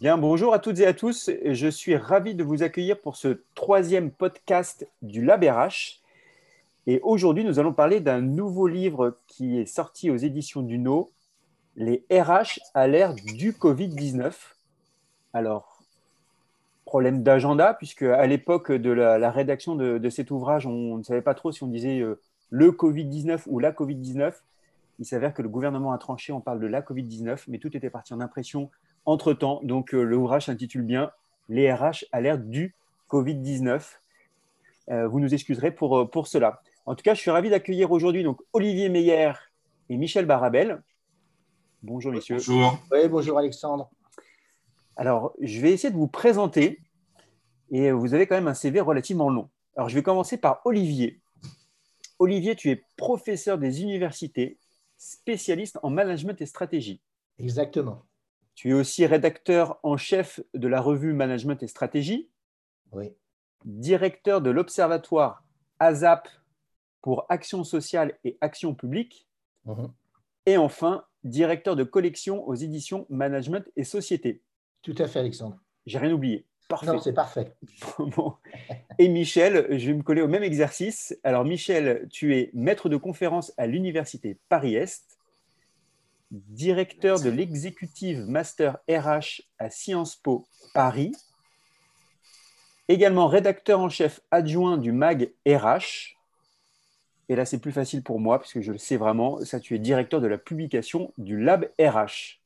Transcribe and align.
Bien, 0.00 0.16
bonjour 0.16 0.54
à 0.54 0.58
toutes 0.60 0.78
et 0.78 0.86
à 0.86 0.94
tous. 0.94 1.30
Je 1.44 1.68
suis 1.68 1.94
ravi 1.94 2.34
de 2.34 2.42
vous 2.42 2.62
accueillir 2.62 2.98
pour 2.98 3.16
ce 3.16 3.42
troisième 3.54 4.10
podcast 4.10 4.88
du 5.02 5.22
Lab 5.22 5.44
RH. 5.44 6.00
Et 6.86 7.00
aujourd'hui, 7.02 7.44
nous 7.44 7.58
allons 7.58 7.74
parler 7.74 8.00
d'un 8.00 8.22
nouveau 8.22 8.66
livre 8.66 9.18
qui 9.26 9.58
est 9.58 9.66
sorti 9.66 10.10
aux 10.10 10.16
éditions 10.16 10.62
du 10.62 10.78
No, 10.78 11.10
Les 11.76 12.06
RH 12.10 12.60
à 12.72 12.88
l'ère 12.88 13.12
du 13.14 13.52
Covid-19. 13.52 14.32
Alors, 15.34 15.82
problème 16.86 17.22
d'agenda, 17.22 17.74
puisque 17.74 18.04
à 18.04 18.26
l'époque 18.26 18.72
de 18.72 18.90
la, 18.90 19.30
rédaction 19.30 19.76
de, 19.76 20.08
cet 20.08 20.30
ouvrage, 20.30 20.66
on 20.66 20.96
ne 20.96 21.02
savait 21.02 21.20
pas 21.20 21.34
trop 21.34 21.52
si 21.52 21.62
on 21.62 21.68
disait 21.68 22.00
euh, 22.00 22.18
le 22.48 22.72
Covid-19 22.72 23.42
ou 23.48 23.58
la 23.58 23.70
Covid-19. 23.70 24.32
Il 24.98 25.04
s'avère 25.04 25.34
que 25.34 25.42
le 25.42 25.50
gouvernement 25.50 25.92
a 25.92 25.98
tranché, 25.98 26.32
on 26.32 26.40
parle 26.40 26.60
de 26.60 26.66
la 26.66 26.80
Covid-19, 26.80 27.44
mais 27.48 27.58
tout 27.58 27.76
était 27.76 27.90
parti 27.90 28.14
en 28.14 28.20
impression 28.20 28.70
entre-temps. 29.04 29.60
Donc, 29.62 29.94
euh, 29.94 30.02
l'ouvrage 30.02 30.46
s'intitule 30.46 30.82
bien 30.82 31.10
Les 31.48 31.72
RH 31.72 32.04
à 32.12 32.20
l'ère 32.20 32.38
du 32.38 32.74
Covid-19. 33.10 34.00
Euh, 34.90 35.08
vous 35.08 35.20
nous 35.20 35.34
excuserez 35.34 35.70
pour, 35.70 35.98
euh, 35.98 36.04
pour 36.04 36.26
cela. 36.26 36.62
En 36.86 36.94
tout 36.94 37.02
cas, 37.02 37.14
je 37.14 37.20
suis 37.20 37.30
ravi 37.30 37.50
d'accueillir 37.50 37.90
aujourd'hui 37.92 38.22
donc, 38.22 38.40
Olivier 38.52 38.88
Meyer 38.88 39.32
et 39.88 39.96
Michel 39.96 40.26
Barabel. 40.26 40.82
Bonjour, 41.82 42.12
messieurs. 42.12 42.36
Bonjour. 42.36 42.78
Oui, 42.90 43.08
bonjour, 43.08 43.38
Alexandre. 43.38 43.90
Alors, 44.96 45.32
je 45.40 45.60
vais 45.60 45.72
essayer 45.72 45.90
de 45.90 45.98
vous 45.98 46.08
présenter. 46.08 46.80
Et 47.72 47.92
vous 47.92 48.14
avez 48.14 48.26
quand 48.26 48.34
même 48.34 48.48
un 48.48 48.54
CV 48.54 48.80
relativement 48.80 49.30
long. 49.30 49.48
Alors, 49.76 49.88
je 49.88 49.94
vais 49.94 50.02
commencer 50.02 50.36
par 50.36 50.60
Olivier. 50.64 51.20
Olivier, 52.18 52.56
tu 52.56 52.70
es 52.70 52.84
professeur 52.96 53.56
des 53.56 53.82
universités, 53.82 54.58
spécialiste 54.98 55.78
en 55.82 55.90
management 55.90 56.40
et 56.40 56.46
stratégie. 56.46 57.00
Exactement. 57.38 58.02
Tu 58.60 58.68
es 58.68 58.72
aussi 58.74 59.06
rédacteur 59.06 59.80
en 59.82 59.96
chef 59.96 60.38
de 60.52 60.68
la 60.68 60.82
revue 60.82 61.14
Management 61.14 61.62
et 61.62 61.66
Stratégie. 61.66 62.28
Oui. 62.92 63.14
Directeur 63.64 64.42
de 64.42 64.50
l'observatoire 64.50 65.44
ASAP 65.78 66.28
pour 67.00 67.24
Action 67.30 67.64
sociale 67.64 68.18
et 68.22 68.36
Action 68.42 68.74
publique. 68.74 69.26
Mhm. 69.64 69.90
Et 70.44 70.58
enfin, 70.58 71.06
directeur 71.24 71.74
de 71.74 71.84
collection 71.84 72.46
aux 72.46 72.54
éditions 72.54 73.06
Management 73.08 73.64
et 73.76 73.84
Société. 73.84 74.42
Tout 74.82 74.94
à 74.98 75.08
fait, 75.08 75.20
Alexandre. 75.20 75.58
J'ai 75.86 75.96
rien 75.96 76.12
oublié. 76.12 76.44
Parfait. 76.68 76.88
Non, 76.88 77.00
c'est 77.00 77.14
parfait. 77.14 77.56
Et 78.98 79.08
Michel, 79.08 79.78
je 79.78 79.86
vais 79.86 79.94
me 79.94 80.02
coller 80.02 80.20
au 80.20 80.28
même 80.28 80.42
exercice. 80.42 81.18
Alors, 81.24 81.46
Michel, 81.46 82.08
tu 82.10 82.36
es 82.36 82.50
maître 82.52 82.90
de 82.90 82.98
conférence 82.98 83.54
à 83.56 83.66
l'Université 83.66 84.38
Paris-Est 84.50 85.19
directeur 86.30 87.20
de 87.20 87.30
l'exécutive 87.30 88.24
Master 88.26 88.78
RH 88.88 89.42
à 89.58 89.70
Sciences 89.70 90.16
Po 90.16 90.46
Paris, 90.74 91.12
également 92.88 93.26
rédacteur 93.26 93.80
en 93.80 93.88
chef 93.88 94.20
adjoint 94.30 94.78
du 94.78 94.92
MAG 94.92 95.32
RH. 95.46 96.16
Et 97.28 97.36
là, 97.36 97.44
c'est 97.44 97.60
plus 97.60 97.72
facile 97.72 98.02
pour 98.02 98.18
moi, 98.18 98.40
puisque 98.40 98.60
je 98.60 98.72
le 98.72 98.78
sais 98.78 98.96
vraiment, 98.96 99.44
ça, 99.44 99.60
tu 99.60 99.74
es 99.74 99.78
directeur 99.78 100.20
de 100.20 100.26
la 100.26 100.38
publication 100.38 101.12
du 101.16 101.40
Lab 101.40 101.70
RH. 101.80 102.40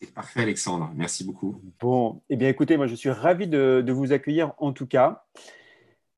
C'est 0.00 0.12
parfait, 0.12 0.42
Alexandre. 0.42 0.90
Merci 0.94 1.24
beaucoup. 1.24 1.60
Bon, 1.80 2.22
eh 2.28 2.36
bien, 2.36 2.48
écoutez, 2.48 2.76
moi, 2.76 2.86
je 2.86 2.94
suis 2.94 3.10
ravi 3.10 3.46
de, 3.46 3.82
de 3.84 3.92
vous 3.92 4.12
accueillir 4.12 4.52
en 4.58 4.72
tout 4.72 4.86
cas. 4.86 5.24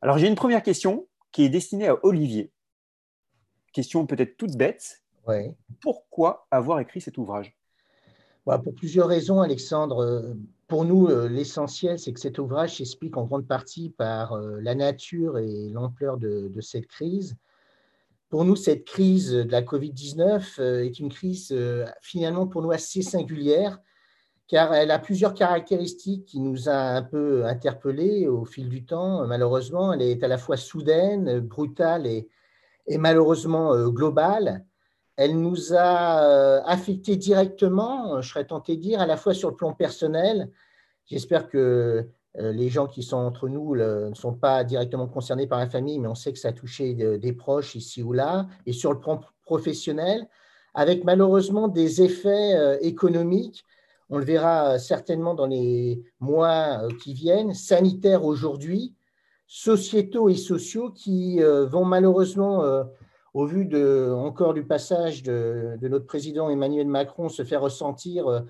Alors, 0.00 0.18
j'ai 0.18 0.28
une 0.28 0.36
première 0.36 0.62
question 0.62 1.06
qui 1.32 1.44
est 1.44 1.48
destinée 1.48 1.88
à 1.88 2.04
Olivier. 2.04 2.50
Question 3.72 4.06
peut-être 4.06 4.36
toute 4.36 4.56
bête, 4.56 5.02
pourquoi 5.80 6.46
avoir 6.50 6.80
écrit 6.80 7.00
cet 7.00 7.18
ouvrage? 7.18 7.56
Bah, 8.46 8.58
Pour 8.58 8.74
plusieurs 8.74 9.08
raisons, 9.08 9.40
Alexandre. 9.40 10.36
Pour 10.68 10.84
nous, 10.84 11.06
euh, 11.06 11.30
l'essentiel, 11.30 11.98
c'est 11.98 12.12
que 12.12 12.20
cet 12.20 12.38
ouvrage 12.38 12.76
s'explique 12.76 13.16
en 13.16 13.24
grande 13.24 13.46
partie 13.46 13.88
par 13.88 14.34
euh, 14.34 14.60
la 14.60 14.74
nature 14.74 15.38
et 15.38 15.70
l'ampleur 15.70 16.18
de, 16.18 16.52
cette 16.60 16.86
crise. 16.86 17.36
Pour 18.28 18.44
nous, 18.44 18.54
cette 18.54 18.84
crise 18.84 19.32
de 19.32 19.50
la 19.50 19.62
COVID-19 19.62 20.60
euh, 20.60 20.84
est 20.84 20.98
une 20.98 21.08
crise 21.08 21.56
finalement 22.02 22.46
pour 22.46 22.60
nous 22.60 22.70
assez 22.70 23.00
singulière, 23.00 23.78
car 24.46 24.74
elle 24.74 24.90
a 24.90 24.98
plusieurs 24.98 25.32
caractéristiques 25.32 26.26
qui 26.26 26.40
nous 26.40 26.68
a 26.68 26.76
un 26.76 27.02
peu 27.02 27.46
interpellés 27.46 28.28
au 28.28 28.44
fil 28.44 28.68
du 28.68 28.84
temps. 28.84 29.26
Malheureusement, 29.26 29.94
elle 29.94 30.02
est 30.02 30.22
à 30.22 30.28
la 30.28 30.36
fois 30.36 30.58
soudaine, 30.58 31.40
brutale 31.40 32.06
et, 32.06 32.28
et 32.86 32.98
malheureusement 32.98 33.88
globale 33.88 34.66
elle 35.18 35.36
nous 35.36 35.74
a 35.74 36.22
euh, 36.22 36.62
affectés 36.64 37.16
directement, 37.16 38.22
je 38.22 38.30
serais 38.30 38.44
tenté 38.44 38.76
de 38.76 38.80
dire, 38.80 39.00
à 39.00 39.06
la 39.06 39.16
fois 39.16 39.34
sur 39.34 39.50
le 39.50 39.56
plan 39.56 39.72
personnel. 39.72 40.48
J'espère 41.06 41.48
que 41.48 42.06
euh, 42.38 42.52
les 42.52 42.68
gens 42.68 42.86
qui 42.86 43.02
sont 43.02 43.16
entre 43.16 43.48
nous 43.48 43.74
ne 43.74 44.14
sont 44.14 44.34
pas 44.34 44.62
directement 44.62 45.08
concernés 45.08 45.48
par 45.48 45.58
la 45.58 45.68
famille, 45.68 45.98
mais 45.98 46.06
on 46.06 46.14
sait 46.14 46.32
que 46.32 46.38
ça 46.38 46.50
a 46.50 46.52
touché 46.52 46.94
des 46.94 47.32
proches 47.32 47.74
ici 47.74 48.00
ou 48.00 48.12
là, 48.12 48.46
et 48.64 48.72
sur 48.72 48.92
le 48.92 49.00
plan 49.00 49.20
professionnel, 49.42 50.28
avec 50.72 51.02
malheureusement 51.02 51.66
des 51.66 52.00
effets 52.00 52.54
euh, 52.54 52.78
économiques. 52.80 53.64
On 54.10 54.18
le 54.18 54.24
verra 54.24 54.78
certainement 54.78 55.34
dans 55.34 55.46
les 55.46 56.00
mois 56.20 56.82
qui 57.02 57.12
viennent, 57.12 57.54
sanitaires 57.54 58.24
aujourd'hui, 58.24 58.94
sociétaux 59.48 60.28
et 60.28 60.36
sociaux 60.36 60.90
qui 60.92 61.40
vont 61.40 61.84
malheureusement 61.84 62.86
au 63.38 63.46
vu 63.46 63.66
de, 63.66 64.12
encore 64.16 64.52
du 64.52 64.64
passage 64.64 65.22
de, 65.22 65.78
notre 65.82 66.06
président 66.06 66.50
Emmanuel 66.50 66.88
Macron 66.88 67.28
se 67.28 67.44
faire 67.44 67.60
ressentir 67.60 68.26
euh, 68.26 68.40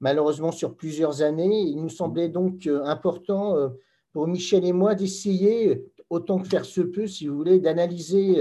malheureusement 0.00 0.52
sur 0.52 0.76
plusieurs 0.76 1.22
années, 1.22 1.62
il 1.62 1.80
nous 1.80 1.88
semblait 1.88 2.28
donc 2.28 2.66
euh, 2.66 2.84
important 2.84 3.56
euh, 3.56 3.70
pour 4.12 4.28
Michel 4.28 4.66
et 4.66 4.74
moi 4.74 4.94
d'essayer, 4.94 5.82
autant 6.10 6.40
que 6.40 6.46
faire 6.46 6.66
se 6.66 6.82
peut, 6.82 7.06
si 7.06 7.26
vous 7.26 7.34
voulez, 7.34 7.58
d'analyser 7.58 8.40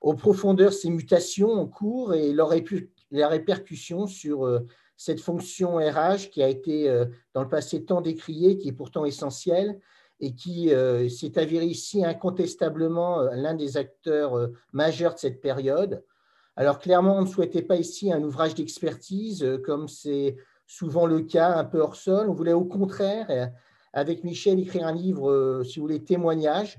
aux 0.00 0.14
profondeurs 0.14 0.72
ces 0.72 0.88
mutations 0.88 1.52
en 1.52 1.66
cours 1.66 2.14
et 2.14 2.32
leur, 2.32 2.54
la 3.10 3.28
répercussion 3.28 4.06
sur 4.06 4.48
cette 4.96 5.20
fonction 5.20 5.76
RH 5.76 6.30
qui 6.30 6.42
a 6.42 6.48
été 6.48 6.88
dans 7.34 7.42
le 7.42 7.48
passé 7.50 7.84
tant 7.84 8.00
décriée, 8.00 8.56
qui 8.56 8.68
est 8.68 8.72
pourtant 8.72 9.04
essentielle 9.04 9.78
et 10.20 10.34
qui 10.34 10.72
euh, 10.72 11.08
s'est 11.08 11.38
avéré 11.38 11.64
ici 11.66 12.04
incontestablement 12.04 13.20
euh, 13.20 13.30
l'un 13.34 13.54
des 13.54 13.76
acteurs 13.76 14.36
euh, 14.36 14.48
majeurs 14.72 15.14
de 15.14 15.18
cette 15.18 15.40
période. 15.40 16.04
Alors 16.56 16.78
clairement, 16.78 17.16
on 17.16 17.22
ne 17.22 17.26
souhaitait 17.26 17.62
pas 17.62 17.76
ici 17.76 18.12
un 18.12 18.22
ouvrage 18.22 18.54
d'expertise, 18.54 19.46
comme 19.64 19.88
c'est 19.88 20.36
souvent 20.66 21.06
le 21.06 21.22
cas, 21.22 21.56
un 21.56 21.64
peu 21.64 21.80
hors 21.80 21.96
sol. 21.96 22.28
On 22.28 22.34
voulait 22.34 22.52
au 22.52 22.64
contraire, 22.64 23.50
avec 23.94 24.24
Michel, 24.24 24.60
écrire 24.60 24.86
un 24.86 24.92
livre, 24.92 25.62
si 25.64 25.78
vous 25.78 25.86
voulez, 25.86 26.04
témoignage, 26.04 26.78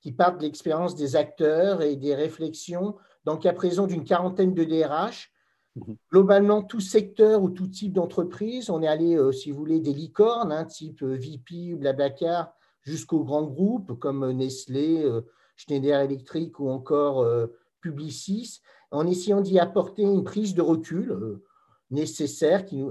qui 0.00 0.10
part 0.10 0.36
de 0.36 0.42
l'expérience 0.42 0.96
des 0.96 1.14
acteurs 1.14 1.82
et 1.82 1.94
des 1.94 2.14
réflexions, 2.14 2.96
dans 3.24 3.34
le 3.34 3.38
cas 3.38 3.52
présent 3.52 3.86
d'une 3.86 4.04
quarantaine 4.04 4.52
de 4.52 4.64
DRH, 4.64 5.30
mhm. 5.76 5.96
globalement 6.10 6.62
tout 6.62 6.80
secteur 6.80 7.42
ou 7.42 7.50
tout 7.50 7.68
type 7.68 7.92
d'entreprise. 7.92 8.68
On 8.68 8.82
est 8.82 8.88
allé, 8.88 9.16
si 9.32 9.52
vous 9.52 9.58
voulez, 9.58 9.80
des 9.80 9.94
licornes, 9.94 10.50
hein, 10.50 10.64
type 10.64 11.04
VP 11.04 11.74
ou 11.74 11.78
Blablacar, 11.78 12.52
jusqu'aux 12.82 13.24
grands 13.24 13.46
groupes 13.46 13.98
comme 13.98 14.30
Nestlé, 14.32 15.02
euh, 15.02 15.22
Schneider 15.56 16.00
Electric 16.00 16.58
ou 16.60 16.68
encore 16.68 17.20
euh, 17.20 17.46
Publicis, 17.80 18.60
en 18.90 19.06
essayant 19.06 19.40
d'y 19.40 19.58
apporter 19.58 20.02
une 20.02 20.24
prise 20.24 20.54
de 20.54 20.62
recul 20.62 21.12
euh, 21.12 21.44
nécessaire 21.90 22.64
qui, 22.64 22.82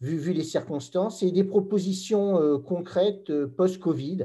vu, 0.00 0.32
les 0.32 0.44
circonstances 0.44 1.22
et 1.22 1.30
des 1.30 1.44
propositions 1.44 2.58
concrètes 2.60 3.44
post-Covid, 3.44 4.24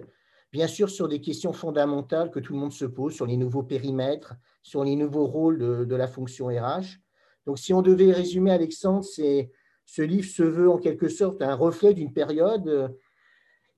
bien 0.51 0.67
sûr 0.67 0.89
sur 0.89 1.09
des 1.09 1.19
questions 1.19 1.51
fondamentales 1.51 2.31
que 2.31 2.39
tout 2.39 2.53
le 2.53 2.59
monde 2.59 2.71
se 2.71 2.85
pose, 2.85 3.13
sur 3.13 3.25
les 3.25 3.35
nouveaux 3.35 3.63
périmètres, 3.63 4.35
sur 4.61 4.83
les 4.85 4.95
nouveaux 4.95 5.25
rôles 5.25 5.57
de, 5.57 5.83
de 5.83 5.95
la 5.95 6.07
fonction 6.07 6.47
RH. 6.47 6.99
Donc 7.45 7.59
si 7.59 7.73
on 7.73 7.81
devait 7.81 8.13
résumer, 8.13 8.51
Alexandre, 8.51 9.03
ce 9.03 10.01
livre 10.01 10.29
se 10.29 10.43
veut 10.43 10.69
en 10.69 10.77
quelque 10.77 11.09
sorte 11.09 11.41
un 11.41 11.55
reflet 11.55 11.93
d'une 11.93 12.13
période 12.13 12.95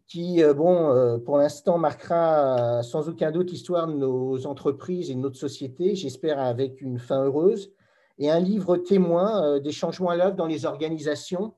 qui, 0.08 0.44
euh, 0.44 0.54
bon, 0.54 0.92
euh, 0.92 1.18
pour 1.18 1.38
l'instant, 1.38 1.78
marquera 1.78 2.84
sans 2.84 3.10
aucun 3.10 3.32
doute 3.32 3.52
l'histoire 3.52 3.88
de 3.88 3.94
nos 3.94 4.46
entreprises 4.46 5.10
et 5.10 5.16
de 5.16 5.20
notre 5.20 5.38
société, 5.38 5.96
j'espère 5.96 6.40
avec 6.40 6.82
une 6.82 7.00
fin 7.00 7.24
heureuse, 7.24 7.72
et 8.18 8.30
un 8.30 8.40
livre 8.40 8.78
témoin 8.78 9.44
euh, 9.44 9.60
des 9.60 9.72
changements 9.72 10.10
à 10.10 10.16
l'œuvre 10.16 10.36
dans 10.36 10.46
les 10.46 10.66
organisations 10.66 11.56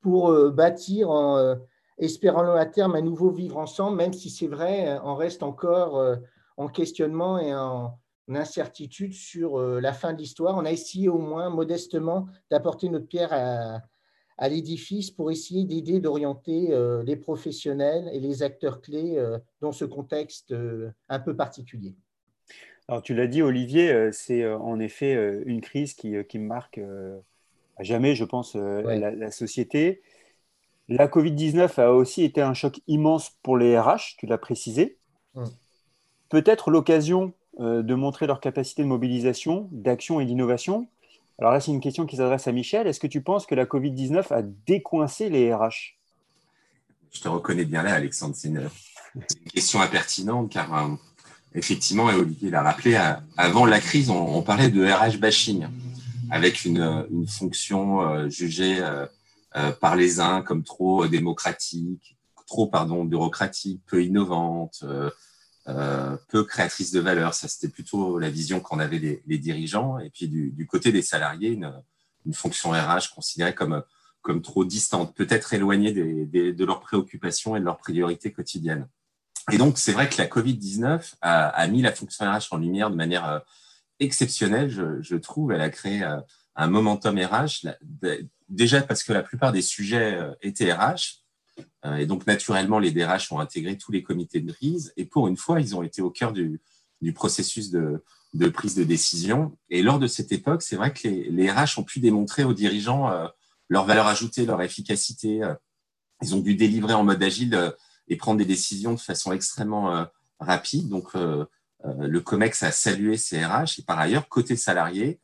pour 0.00 0.32
bâtir, 0.50 1.10
en, 1.10 1.54
espérant 1.96 2.56
à 2.56 2.66
terme, 2.66 2.96
un 2.96 3.02
nouveau 3.02 3.30
vivre 3.30 3.56
ensemble, 3.56 3.96
même 3.96 4.12
si 4.12 4.30
c'est 4.30 4.48
vrai, 4.48 4.98
on 5.04 5.14
reste 5.14 5.44
encore 5.44 6.04
en 6.56 6.66
questionnement 6.66 7.38
et 7.38 7.54
en 7.54 7.96
incertitude 8.28 9.12
sur 9.12 9.60
la 9.60 9.92
fin 9.92 10.12
de 10.12 10.18
l'histoire. 10.18 10.56
On 10.56 10.64
a 10.64 10.72
essayé 10.72 11.08
au 11.08 11.18
moins 11.18 11.50
modestement 11.50 12.26
d'apporter 12.50 12.88
notre 12.88 13.06
pierre 13.06 13.32
à, 13.32 13.80
à 14.42 14.48
l'édifice 14.48 15.12
pour 15.12 15.30
essayer 15.30 15.62
d'aider, 15.62 16.00
d'orienter 16.00 16.72
euh, 16.72 17.04
les 17.04 17.14
professionnels 17.14 18.10
et 18.12 18.18
les 18.18 18.42
acteurs 18.42 18.82
clés 18.82 19.16
euh, 19.16 19.38
dans 19.60 19.70
ce 19.70 19.84
contexte 19.84 20.50
euh, 20.50 20.90
un 21.08 21.20
peu 21.20 21.36
particulier. 21.36 21.94
Alors 22.88 23.02
tu 23.02 23.14
l'as 23.14 23.28
dit 23.28 23.40
Olivier, 23.40 24.10
c'est 24.10 24.44
en 24.44 24.80
effet 24.80 25.14
une 25.46 25.60
crise 25.60 25.94
qui, 25.94 26.16
qui 26.28 26.40
marque 26.40 26.80
à 27.76 27.82
jamais, 27.84 28.16
je 28.16 28.24
pense, 28.24 28.56
la, 28.56 29.30
société. 29.30 30.02
La 30.88 31.06
Covid-19 31.06 31.80
a 31.80 31.92
aussi 31.92 32.24
été 32.24 32.42
un 32.42 32.52
choc 32.52 32.80
immense 32.88 33.30
pour 33.44 33.56
les 33.56 33.78
RH, 33.78 34.16
tu 34.18 34.26
l'as 34.26 34.36
précisé. 34.36 34.98
Mm. 35.36 35.44
Peut-être 36.28 36.72
l'occasion 36.72 37.32
de 37.60 37.94
montrer 37.94 38.26
leur 38.26 38.40
capacité 38.40 38.82
de 38.82 38.88
mobilisation, 38.88 39.68
d'action 39.70 40.18
et 40.18 40.26
d'innovation. 40.26 40.88
Alors 41.42 41.50
là, 41.50 41.58
c'est 41.58 41.72
une 41.72 41.80
question 41.80 42.06
qui 42.06 42.14
s'adresse 42.14 42.46
à 42.46 42.52
Michel. 42.52 42.86
Est-ce 42.86 43.00
que 43.00 43.08
tu 43.08 43.20
penses 43.20 43.46
que 43.46 43.56
la 43.56 43.64
Covid-19 43.64 44.32
a 44.32 44.42
décoincé 44.42 45.28
les 45.28 45.52
RH 45.52 45.98
Je 47.10 47.20
te 47.20 47.26
reconnais 47.26 47.64
bien 47.64 47.82
là, 47.82 47.94
Alexandre. 47.94 48.36
C'est 48.36 48.46
une, 48.46 48.70
question 49.52 49.80
impertinente 49.80 50.52
car 50.52 50.72
euh, 50.72 50.94
effectivement, 51.56 52.08
et 52.12 52.14
Olivier 52.14 52.48
l'a 52.50 52.62
rappelé, 52.62 52.96
avant 53.36 53.66
la 53.66 53.80
crise, 53.80 54.08
on, 54.08 54.40
parlait 54.42 54.68
de 54.68 54.86
RH 54.86 55.18
bashing 55.18 55.66
avec 56.30 56.64
une, 56.64 57.08
une 57.10 57.26
fonction 57.26 58.02
euh, 58.02 58.28
jugée 58.28 58.78
euh, 58.80 59.72
par 59.80 59.96
les 59.96 60.20
uns 60.20 60.42
comme 60.42 60.62
trop 60.62 61.08
démocratique, 61.08 62.16
trop 62.46 62.68
pardon 62.68 63.04
bureaucratique, 63.04 63.80
peu 63.88 64.04
innovante, 64.04 64.84
euh, 65.68 66.12
euh, 66.12 66.16
peu 66.28 66.44
créatrice 66.44 66.92
de 66.92 67.00
valeur. 67.00 67.34
Ça, 67.34 67.48
c'était 67.48 67.68
plutôt 67.68 68.18
la 68.18 68.30
vision 68.30 68.60
qu'en 68.60 68.78
avaient 68.78 69.20
les, 69.26 69.38
dirigeants. 69.38 69.98
Et 69.98 70.10
puis 70.10 70.28
du, 70.28 70.50
du 70.50 70.66
côté 70.66 70.92
des 70.92 71.02
salariés, 71.02 71.50
une, 71.50 71.72
une, 72.26 72.34
fonction 72.34 72.70
RH 72.70 73.14
considérée 73.14 73.54
comme 73.54 73.82
comme 74.22 74.40
trop 74.40 74.64
distante, 74.64 75.16
peut-être 75.16 75.52
éloignée 75.52 75.90
des, 75.90 76.26
des, 76.26 76.52
de 76.52 76.64
leurs 76.64 76.78
préoccupations 76.78 77.56
et 77.56 77.60
de 77.60 77.64
leurs 77.64 77.78
priorités 77.78 78.32
quotidiennes. 78.32 78.86
Et 79.50 79.58
donc, 79.58 79.78
c'est 79.78 79.90
vrai 79.90 80.08
que 80.08 80.16
la 80.16 80.28
Covid-19 80.28 81.14
a, 81.20 81.48
a, 81.48 81.66
mis 81.66 81.82
la 81.82 81.90
fonction 81.90 82.30
RH 82.30 82.52
en 82.52 82.58
lumière 82.58 82.90
de 82.90 82.94
manière 82.94 83.42
exceptionnelle, 83.98 84.70
je, 84.70 85.02
je 85.02 85.16
trouve. 85.16 85.50
Elle 85.50 85.60
a 85.60 85.70
créé 85.70 86.04
un 86.54 86.66
momentum 86.68 87.18
RH 87.18 87.66
déjà 88.52 88.82
parce 88.82 89.02
que 89.02 89.12
la 89.12 89.22
plupart 89.22 89.52
des 89.52 89.62
sujets 89.62 90.14
euh, 90.14 90.32
étaient 90.42 90.72
RH, 90.72 90.82
euh, 90.82 90.96
et 91.98 92.06
donc 92.06 92.26
naturellement 92.26 92.78
les 92.78 92.92
DRH 92.92 93.32
ont 93.32 93.40
intégré 93.40 93.76
tous 93.76 93.92
les 93.92 94.02
comités 94.02 94.40
de 94.40 94.52
crise, 94.52 94.92
et 94.96 95.04
pour 95.04 95.28
une 95.28 95.36
fois, 95.36 95.60
ils 95.60 95.76
ont 95.76 95.82
été 95.82 96.00
au 96.00 96.10
cœur 96.10 96.32
du, 96.32 96.60
processus 97.14 97.70
de, 97.70 98.02
prise 98.52 98.74
de 98.74 98.84
décision. 98.84 99.56
Et 99.68 99.82
lors 99.82 99.98
de 99.98 100.06
cette 100.06 100.32
époque, 100.32 100.62
c'est 100.62 100.76
vrai 100.76 100.92
que 100.92 101.08
les, 101.08 101.30
les, 101.30 101.50
RH 101.50 101.78
ont 101.78 101.82
pu 101.82 102.00
démontrer 102.00 102.44
aux 102.44 102.54
dirigeants 102.54 103.10
euh, 103.10 103.26
leur 103.68 103.84
valeur 103.84 104.06
ajoutée, 104.06 104.46
leur 104.46 104.62
efficacité. 104.62 105.40
Ils 106.22 106.34
ont 106.34 106.40
dû 106.40 106.54
délivrer 106.54 106.94
en 106.94 107.04
mode 107.04 107.22
agile 107.22 107.74
et 108.08 108.16
prendre 108.16 108.38
des 108.38 108.44
décisions 108.44 108.92
de 108.92 109.00
façon 109.00 109.32
extrêmement 109.32 110.06
rapide. 110.38 110.88
Donc, 110.90 111.14
le 111.14 112.20
COMEX 112.20 112.62
a 112.64 112.70
salué 112.70 113.16
ces 113.16 113.44
RH. 113.44 113.78
Et 113.78 113.82
par 113.82 113.98
ailleurs, 113.98 114.28
côté 114.28 114.56
salarié, 114.56 115.18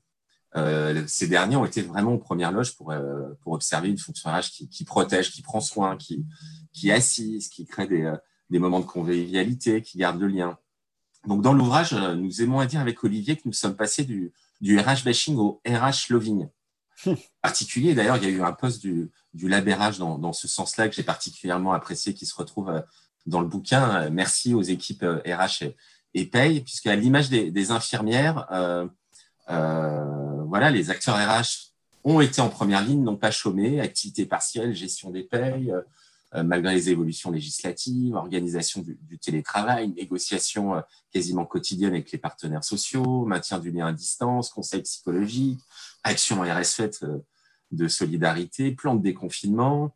euh, 0.56 1.04
ces 1.06 1.28
derniers 1.28 1.56
ont 1.56 1.64
été 1.64 1.82
vraiment 1.82 2.14
aux 2.14 2.18
premières 2.18 2.52
loges 2.52 2.74
pour, 2.76 2.90
euh, 2.90 3.28
pour 3.42 3.52
observer 3.52 3.88
une 3.88 3.98
fonction 3.98 4.30
RH 4.30 4.50
qui, 4.50 4.68
qui, 4.68 4.84
protège, 4.84 5.30
qui 5.30 5.42
prend 5.42 5.60
soin, 5.60 5.96
qui, 5.96 6.24
qui 6.72 6.90
assise, 6.90 7.48
qui 7.48 7.66
crée 7.66 7.86
des, 7.86 8.02
euh, 8.02 8.16
des 8.50 8.58
moments 8.58 8.80
de 8.80 8.86
convivialité, 8.86 9.82
qui 9.82 9.98
garde 9.98 10.20
le 10.20 10.28
lien. 10.28 10.58
Donc, 11.26 11.42
dans 11.42 11.52
l'ouvrage, 11.52 11.92
nous 11.92 12.42
aimons 12.42 12.60
à 12.60 12.66
dire 12.66 12.80
avec 12.80 13.02
Olivier 13.04 13.36
que 13.36 13.42
nous 13.44 13.52
sommes 13.52 13.76
passés 13.76 14.04
du, 14.04 14.32
du 14.60 14.78
RH 14.78 15.04
bashing 15.04 15.36
au 15.36 15.60
RH 15.66 16.10
loving. 16.10 16.48
particulier. 17.42 17.94
D'ailleurs, 17.94 18.16
il 18.16 18.24
y 18.24 18.26
a 18.26 18.30
eu 18.30 18.42
un 18.42 18.52
poste 18.52 18.80
du, 18.80 19.10
du 19.34 19.48
labérage 19.48 19.98
dans, 19.98 20.18
dans 20.18 20.32
ce 20.32 20.48
sens-là 20.48 20.88
que 20.88 20.94
j'ai 20.94 21.04
particulièrement 21.04 21.72
apprécié 21.72 22.12
qui 22.14 22.26
se 22.26 22.34
retrouve 22.34 22.82
dans 23.26 23.40
le 23.40 23.46
bouquin. 23.46 24.10
Merci 24.10 24.54
aux 24.54 24.62
équipes 24.62 25.04
RH 25.04 25.62
et, 25.62 25.76
et 26.14 26.26
Paye, 26.26 26.60
puisqu'à 26.60 26.96
l'image 26.96 27.28
des, 27.28 27.50
des 27.50 27.70
infirmières, 27.70 28.46
euh, 28.50 28.86
euh, 29.50 30.38
voilà, 30.48 30.70
les 30.70 30.90
acteurs 30.90 31.16
RH 31.16 31.72
ont 32.04 32.20
été 32.20 32.40
en 32.40 32.48
première 32.48 32.84
ligne, 32.84 33.02
n'ont 33.02 33.16
pas 33.16 33.30
chômé, 33.30 33.80
activité 33.80 34.26
partielle, 34.26 34.74
gestion 34.74 35.10
des 35.10 35.22
payes, 35.22 35.72
euh, 36.34 36.42
malgré 36.42 36.74
les 36.74 36.90
évolutions 36.90 37.30
législatives, 37.30 38.14
organisation 38.14 38.82
du, 38.82 39.18
télétravail, 39.18 39.88
négociation 39.88 40.74
euh, 40.74 40.80
quasiment 41.12 41.44
quotidienne 41.44 41.92
avec 41.92 42.10
les 42.12 42.18
partenaires 42.18 42.64
sociaux, 42.64 43.24
maintien 43.24 43.58
du 43.58 43.70
lien 43.70 43.86
à 43.86 43.92
distance, 43.92 44.50
conseil 44.50 44.82
psychologique, 44.82 45.60
action 46.04 46.42
RS 46.42 46.82
de 47.70 47.88
solidarité, 47.88 48.72
plan 48.72 48.94
de 48.94 49.02
déconfinement, 49.02 49.94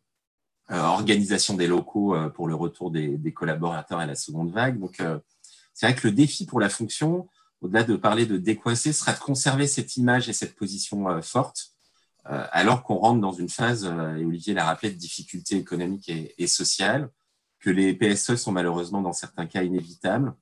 organisation 0.69 1.55
des 1.55 1.67
locaux 1.67 2.15
pour 2.33 2.47
le 2.47 2.55
retour 2.55 2.89
des, 2.89 3.17
des, 3.17 3.33
collaborateurs 3.33 3.99
à 3.99 4.05
la 4.05 4.15
seconde 4.15 4.51
vague. 4.51 4.79
Donc, 4.79 5.01
c'est 5.73 5.87
vrai 5.87 5.95
que 5.95 6.07
le 6.07 6.13
défi 6.13 6.45
pour 6.45 6.59
la 6.59 6.69
fonction, 6.69 7.27
au-delà 7.63 7.83
de 7.85 7.95
parler 7.95 8.25
de 8.25 8.37
décoincer, 8.37 8.91
sera 8.91 9.13
de 9.13 9.19
conserver 9.19 9.67
cette 9.67 9.95
image 9.95 10.27
et 10.27 10.33
cette 10.33 10.55
position 10.55 11.09
euh, 11.09 11.21
forte, 11.21 11.69
euh, 12.29 12.45
alors 12.51 12.83
qu'on 12.83 12.95
rentre 12.95 13.21
dans 13.21 13.31
une 13.31 13.49
phase, 13.49 13.85
euh, 13.85 14.17
et 14.17 14.25
Olivier 14.25 14.53
l'a 14.53 14.65
rappelé, 14.65 14.91
de 14.91 14.97
difficultés 14.97 15.55
économiques 15.55 16.09
et, 16.09 16.35
et, 16.37 16.47
sociales, 16.47 17.09
que 17.59 17.69
les 17.69 17.93
PSE 17.93 18.35
sont 18.35 18.51
malheureusement 18.51 19.01
dans 19.01 19.13
certains 19.13 19.45
cas 19.45 19.63
inévitables. 19.63 20.35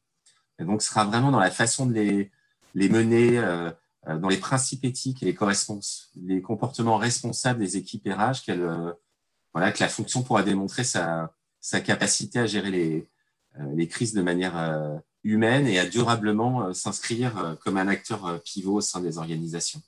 Et 0.58 0.66
donc, 0.66 0.82
sera 0.82 1.06
vraiment 1.06 1.32
dans 1.32 1.40
la 1.40 1.52
façon 1.52 1.86
de 1.86 1.94
les, 1.94 2.32
les 2.74 2.90
mener, 2.90 3.40
dans 4.08 4.28
les 4.28 4.38
principes 4.38 4.84
éthiques 4.86 5.22
et 5.22 5.26
les, 5.28 5.38
les 6.16 6.42
comportements 6.42 6.98
responsables 6.98 7.60
des 7.60 7.78
équipes 7.78 8.08
RH, 8.08 8.44
qu'elle, 8.44 8.68
voilà, 9.54 9.72
que 9.72 9.84
la 9.84 9.90
fonction 9.90 10.24
pourra 10.24 10.42
démontrer 10.42 10.84
sa, 10.84 11.32
sa 11.60 11.80
capacité 11.80 12.40
à 12.40 12.48
gérer 12.48 12.72
les, 12.72 13.10
les 13.76 13.88
crises 13.88 14.14
de 14.14 14.22
manière 14.24 14.56
humaine 15.24 15.68
et 15.68 15.80
à 15.80 15.86
durablement 15.86 16.68
euh, 16.68 16.74
s'inscrire 16.74 17.38
euh, 17.38 17.56
comme 17.56 17.78
un 17.78 17.88
acteur 17.88 18.26
euh, 18.26 18.38
pivot 18.44 18.76
au 18.76 18.82
sein 18.82 19.02
des 19.02 19.18
organisations. 19.18 19.80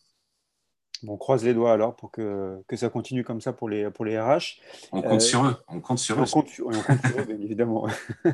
on 1.07 1.17
croise 1.17 1.43
les 1.43 1.53
doigts 1.53 1.73
alors 1.73 1.95
pour 1.95 2.11
que, 2.11 2.61
que, 2.67 2.75
ça 2.75 2.89
continue 2.89 3.23
comme 3.23 3.41
ça 3.41 3.53
pour 3.53 3.69
les, 3.69 3.89
pour 3.89 4.05
les 4.05 4.19
RH. 4.19 4.59
On 4.91 5.01
compte 5.01 5.21
sur 5.21 5.45
eux. 5.45 5.55
On 5.67 5.81
compte 5.81 5.99
sur 5.99 6.15
eux. 6.17 6.23
On 6.23 6.31
compte, 6.31 6.49
sur 6.49 6.69
eux, 6.69 7.25
bien 7.25 7.39
évidemment. 7.41 7.87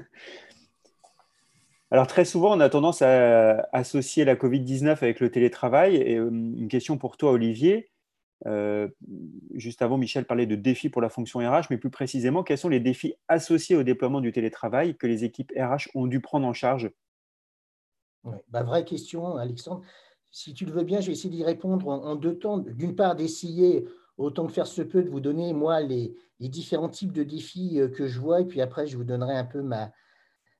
Alors 1.91 2.05
très 2.05 2.25
souvent, 2.25 2.55
on 2.55 2.59
a 2.59 2.69
tendance 2.69 3.01
à 3.01 3.67
associer 3.73 4.23
la 4.23 4.35
Covid-19 4.35 4.89
avec 4.89 5.19
le 5.19 5.31
télétravail. 5.31 5.95
Et 5.95 6.13
une 6.13 6.67
question 6.67 6.99
pour 6.99 7.17
toi, 7.17 7.31
Olivier. 7.31 7.89
Euh, 8.45 8.87
juste 9.53 9.81
avant, 9.81 9.97
Michel 9.97 10.25
parlait 10.25 10.45
de 10.45 10.55
défis 10.55 10.89
pour 10.89 11.01
la 11.01 11.09
fonction 11.09 11.39
RH, 11.39 11.67
mais 11.69 11.77
plus 11.77 11.89
précisément, 11.89 12.43
quels 12.43 12.57
sont 12.57 12.69
les 12.69 12.79
défis 12.79 13.15
associés 13.27 13.75
au 13.75 13.83
déploiement 13.83 14.21
du 14.21 14.31
télétravail 14.31 14.95
que 14.95 15.07
les 15.07 15.23
équipes 15.23 15.51
RH 15.55 15.89
ont 15.95 16.07
dû 16.07 16.21
prendre 16.21 16.47
en 16.47 16.53
charge 16.53 16.89
bah, 18.49 18.63
Vraie 18.63 18.85
question, 18.85 19.35
Alexandre. 19.35 19.81
Si 20.31 20.53
tu 20.53 20.65
le 20.65 20.71
veux 20.71 20.83
bien, 20.83 21.01
je 21.01 21.07
vais 21.07 21.13
essayer 21.13 21.29
d'y 21.29 21.43
répondre 21.43 21.87
en, 21.87 22.15
deux 22.15 22.37
temps. 22.37 22.59
D'une 22.59 22.95
part, 22.95 23.15
d'essayer, 23.15 23.87
autant 24.17 24.45
que 24.45 24.53
faire 24.53 24.67
se 24.67 24.81
peut, 24.81 25.03
de 25.03 25.09
vous 25.09 25.19
donner, 25.19 25.53
moi, 25.53 25.81
les, 25.81 26.15
différents 26.39 26.89
types 26.89 27.11
de 27.11 27.23
défis 27.23 27.79
euh, 27.79 27.89
que 27.89 28.07
je 28.07 28.19
vois, 28.19 28.41
et 28.41 28.45
puis 28.45 28.61
après, 28.61 28.87
je 28.87 28.95
vous 28.95 29.03
donnerai 29.03 29.35
un 29.35 29.45
peu 29.45 29.61
ma, 29.61 29.91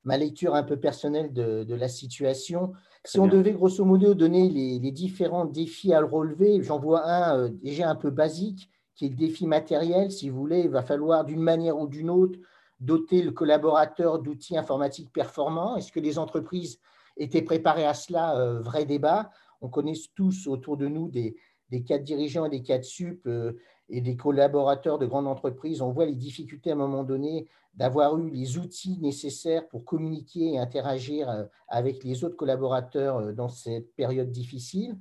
ma 0.04 0.16
lecture 0.16 0.54
un 0.54 0.62
peu 0.62 0.78
personnelle 0.78 1.32
de, 1.32 1.64
de 1.64 1.74
la 1.74 1.88
situation. 1.88 2.72
Si 3.04 3.18
on 3.18 3.26
devait 3.26 3.52
grosso 3.52 3.84
modo 3.84 4.14
donner 4.14 4.48
les, 4.48 4.90
différents 4.90 5.46
défis 5.46 5.92
à 5.94 6.00
relever, 6.00 6.62
j'en 6.62 6.78
vois 6.78 7.06
un 7.06 7.38
euh, 7.38 7.48
déjà 7.48 7.88
un 7.88 7.94
peu 7.94 8.10
basique, 8.10 8.70
qui 8.94 9.06
est 9.06 9.08
le 9.08 9.16
défi 9.16 9.46
matériel. 9.46 10.10
Si 10.12 10.28
vous 10.28 10.38
voulez, 10.38 10.60
il 10.60 10.70
va 10.70 10.82
falloir 10.82 11.24
d'une 11.24 11.40
manière 11.40 11.78
ou 11.78 11.86
d'une 11.86 12.10
autre 12.10 12.38
doter 12.78 13.22
le 13.22 13.30
collaborateur 13.30 14.18
d'outils 14.20 14.56
informatiques 14.56 15.12
performants. 15.12 15.76
Est-ce 15.76 15.92
que 15.92 16.00
les 16.00 16.18
entreprises 16.18 16.78
étaient 17.16 17.42
préparées 17.42 17.86
à 17.86 17.94
cela 17.94 18.36
euh, 18.38 18.60
Vrai 18.60 18.84
débat. 18.84 19.30
On 19.60 19.68
connaît 19.68 19.94
tous 20.14 20.46
autour 20.46 20.76
de 20.76 20.88
nous 20.88 21.08
des, 21.08 21.36
des 21.70 21.82
cadres 21.82 22.04
dirigeants 22.04 22.46
et 22.46 22.50
des 22.50 22.62
cadres 22.62 22.84
sup 22.84 23.22
euh, 23.26 23.52
et 23.90 24.00
des 24.00 24.16
collaborateurs 24.16 24.98
de 24.98 25.06
grandes 25.06 25.26
entreprises. 25.26 25.82
On 25.82 25.90
voit 25.90 26.06
les 26.06 26.14
difficultés 26.14 26.70
à 26.70 26.74
un 26.74 26.76
moment 26.76 27.04
donné 27.04 27.48
d'avoir 27.74 28.18
eu 28.18 28.30
les 28.30 28.58
outils 28.58 28.98
nécessaires 29.00 29.68
pour 29.68 29.84
communiquer 29.84 30.54
et 30.54 30.58
interagir 30.58 31.30
euh, 31.30 31.44
avec 31.68 32.04
les 32.04 32.24
autres 32.24 32.36
collaborateurs 32.36 33.18
euh, 33.18 33.32
dans 33.32 33.48
cette 33.48 33.94
période 33.94 34.30
difficile. 34.30 34.96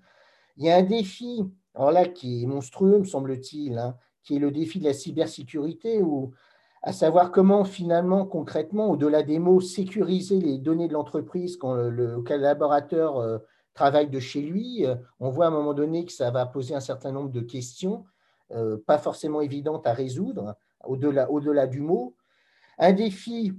Il 0.57 0.65
y 0.65 0.69
a 0.69 0.77
un 0.77 0.83
défi, 0.83 1.43
alors 1.73 1.91
là, 1.91 2.07
qui 2.07 2.43
est 2.43 2.45
monstrueux, 2.45 2.99
me 2.99 3.05
semble-t-il, 3.05 3.77
hein, 3.77 3.95
qui 4.23 4.35
est 4.35 4.39
le 4.39 4.51
défi 4.51 4.79
de 4.79 4.85
la 4.85 4.93
cybersécurité, 4.93 6.01
ou 6.01 6.31
à 6.83 6.93
savoir 6.93 7.31
comment 7.31 7.63
finalement, 7.63 8.25
concrètement, 8.25 8.89
au-delà 8.91 9.23
des 9.23 9.39
mots, 9.39 9.61
sécuriser 9.61 10.39
les 10.39 10.57
données 10.57 10.87
de 10.87 10.93
l'entreprise 10.93 11.57
quand 11.57 11.73
le, 11.73 12.21
collaborateur 12.21 13.17
euh, 13.17 13.39
travaille 13.73 14.09
de 14.09 14.19
chez 14.19 14.41
lui. 14.41 14.85
On 15.19 15.29
voit 15.29 15.45
à 15.45 15.47
un 15.47 15.51
moment 15.51 15.73
donné 15.73 16.05
que 16.05 16.11
ça 16.11 16.31
va 16.31 16.45
poser 16.45 16.75
un 16.75 16.81
certain 16.81 17.11
nombre 17.11 17.31
de 17.31 17.41
questions, 17.41 18.05
pas 18.85 18.97
forcément 18.97 19.41
évidentes 19.41 19.85
à 19.85 19.93
résoudre, 19.93 20.55
au-delà 20.83 21.29
au 21.29 21.39
-delà 21.39 21.67
du 21.67 21.81
mot. 21.81 22.15
Un 22.77 22.93
défi 22.93 23.53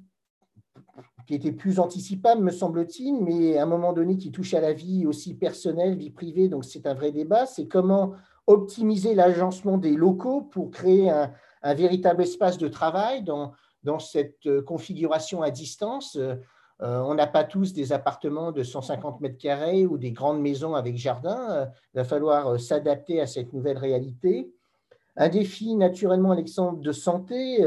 qui 1.26 1.34
était 1.34 1.52
plus 1.52 1.78
anticipable, 1.78 2.42
me 2.42 2.50
semble-t-il, 2.50 3.22
mais 3.22 3.56
à 3.56 3.62
un 3.62 3.66
moment 3.66 3.92
donné 3.92 4.16
qui 4.16 4.32
touche 4.32 4.54
à 4.54 4.60
la 4.60 4.72
vie 4.72 5.06
aussi 5.06 5.34
personnelle, 5.34 5.96
vie 5.96 6.10
privée, 6.10 6.48
donc 6.48 6.64
c'est 6.64 6.86
un 6.86 6.94
vrai 6.94 7.12
débat, 7.12 7.46
c'est 7.46 7.68
comment 7.68 8.14
optimiser 8.46 9.14
l'agencement 9.14 9.78
des 9.78 9.92
locaux 9.92 10.42
pour 10.42 10.70
créer 10.70 11.10
un, 11.10 11.32
véritable 11.74 12.22
espace 12.22 12.58
de 12.58 12.68
travail 12.68 13.22
dans, 13.22 13.52
dans, 13.84 13.98
cette 13.98 14.46
euh, 14.46 14.62
configuration 14.62 15.42
à 15.42 15.50
distance. 15.50 16.16
Euh, 16.16 16.36
on 16.80 17.14
n'a 17.14 17.26
pas 17.26 17.44
tous 17.44 17.74
des 17.74 17.92
appartements 17.92 18.50
de 18.50 18.62
150 18.62 19.20
mètres 19.20 19.36
carrés 19.36 19.84
ou 19.84 19.98
des 19.98 20.10
grandes 20.10 20.40
maisons 20.40 20.74
avec 20.74 20.96
jardin. 20.96 21.50
Euh, 21.50 21.66
il 21.94 21.98
va 21.98 22.04
falloir 22.04 22.58
s'adapter 22.58 23.20
à 23.20 23.26
cette 23.26 23.52
nouvelle 23.52 23.76
réalité. 23.76 24.50
Un 25.16 25.28
défi, 25.28 25.74
naturellement, 25.76 26.32
Alexandre, 26.32 26.80
de 26.80 26.92
santé. 26.92 27.64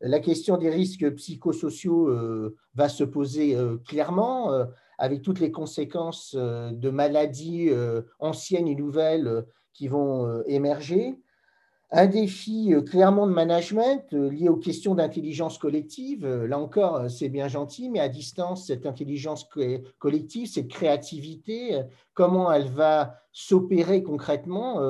La 0.00 0.20
question 0.20 0.56
des 0.56 0.70
risques 0.70 1.10
psychosociaux 1.16 2.10
va 2.74 2.88
se 2.88 3.04
poser 3.04 3.56
clairement, 3.86 4.52
avec 4.96 5.22
toutes 5.22 5.40
les 5.40 5.50
conséquences 5.50 6.34
de 6.34 6.90
maladies 6.90 7.70
anciennes 8.20 8.68
et 8.68 8.76
nouvelles 8.76 9.44
qui 9.74 9.88
vont 9.88 10.42
émerger 10.44 11.18
un 11.90 12.06
défi 12.06 12.74
euh, 12.74 12.82
clairement 12.82 13.26
de 13.26 13.32
management 13.32 14.04
euh, 14.12 14.30
lié 14.30 14.48
aux 14.48 14.56
questions 14.56 14.94
d'intelligence 14.94 15.58
collective. 15.58 16.24
Euh, 16.24 16.46
là 16.46 16.58
encore, 16.58 17.10
c'est 17.10 17.30
bien 17.30 17.48
gentil, 17.48 17.88
mais 17.88 18.00
à 18.00 18.08
distance, 18.08 18.66
cette 18.66 18.84
intelligence 18.84 19.48
collective, 19.98 20.48
cette 20.48 20.68
créativité, 20.68 21.82
comment 22.12 22.52
elle 22.52 22.68
va 22.68 23.14
s'opérer 23.32 24.02
concrètement 24.02 24.80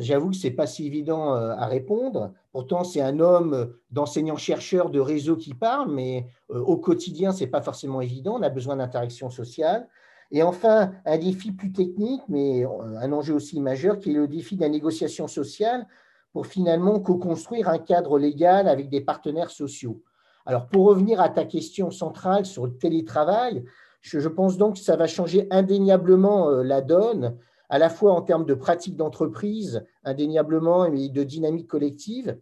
J'avoue 0.00 0.30
que 0.30 0.36
ce 0.36 0.48
n'est 0.48 0.54
pas 0.54 0.66
si 0.66 0.86
évident 0.86 1.34
à 1.34 1.66
répondre. 1.66 2.32
Pourtant, 2.50 2.82
c'est 2.82 3.00
un 3.00 3.20
homme 3.20 3.72
d'enseignant-chercheur 3.90 4.90
de 4.90 4.98
réseau 4.98 5.36
qui 5.36 5.54
parle, 5.54 5.92
mais 5.92 6.26
au 6.48 6.76
quotidien, 6.78 7.30
ce 7.30 7.44
n'est 7.44 7.50
pas 7.50 7.62
forcément 7.62 8.00
évident. 8.00 8.38
On 8.38 8.42
a 8.42 8.48
besoin 8.48 8.76
d'interaction 8.76 9.30
sociale. 9.30 9.86
Et 10.30 10.42
enfin, 10.42 10.92
un 11.04 11.16
défi 11.16 11.52
plus 11.52 11.72
technique, 11.72 12.22
mais 12.28 12.64
un 12.64 13.12
enjeu 13.12 13.34
aussi 13.34 13.60
majeur, 13.60 14.00
qui 14.00 14.10
est 14.10 14.14
le 14.14 14.26
défi 14.26 14.56
de 14.56 14.62
la 14.62 14.68
négociation 14.68 15.28
sociale 15.28 15.86
pour 16.32 16.46
finalement 16.46 17.00
co-construire 17.00 17.68
un 17.68 17.78
cadre 17.78 18.18
légal 18.18 18.68
avec 18.68 18.90
des 18.90 19.00
partenaires 19.00 19.50
sociaux. 19.50 20.02
Alors, 20.44 20.66
pour 20.66 20.86
revenir 20.86 21.20
à 21.20 21.28
ta 21.28 21.44
question 21.44 21.90
centrale 21.90 22.46
sur 22.46 22.66
le 22.66 22.76
télétravail, 22.76 23.64
je, 24.00 24.28
pense 24.28 24.56
donc 24.56 24.74
que 24.74 24.80
ça 24.80 24.96
va 24.96 25.06
changer 25.06 25.46
indéniablement 25.50 26.50
euh, 26.50 26.62
la 26.62 26.80
donne, 26.80 27.36
à 27.68 27.78
la 27.78 27.90
fois 27.90 28.12
en 28.12 28.22
termes 28.22 28.46
de 28.46 28.54
pratiques 28.54 28.96
d'entreprise, 28.96 29.84
indéniablement, 30.04 30.86
et 30.86 31.08
de 31.08 31.22
dynamique 31.22 31.68
collective. 31.68 32.38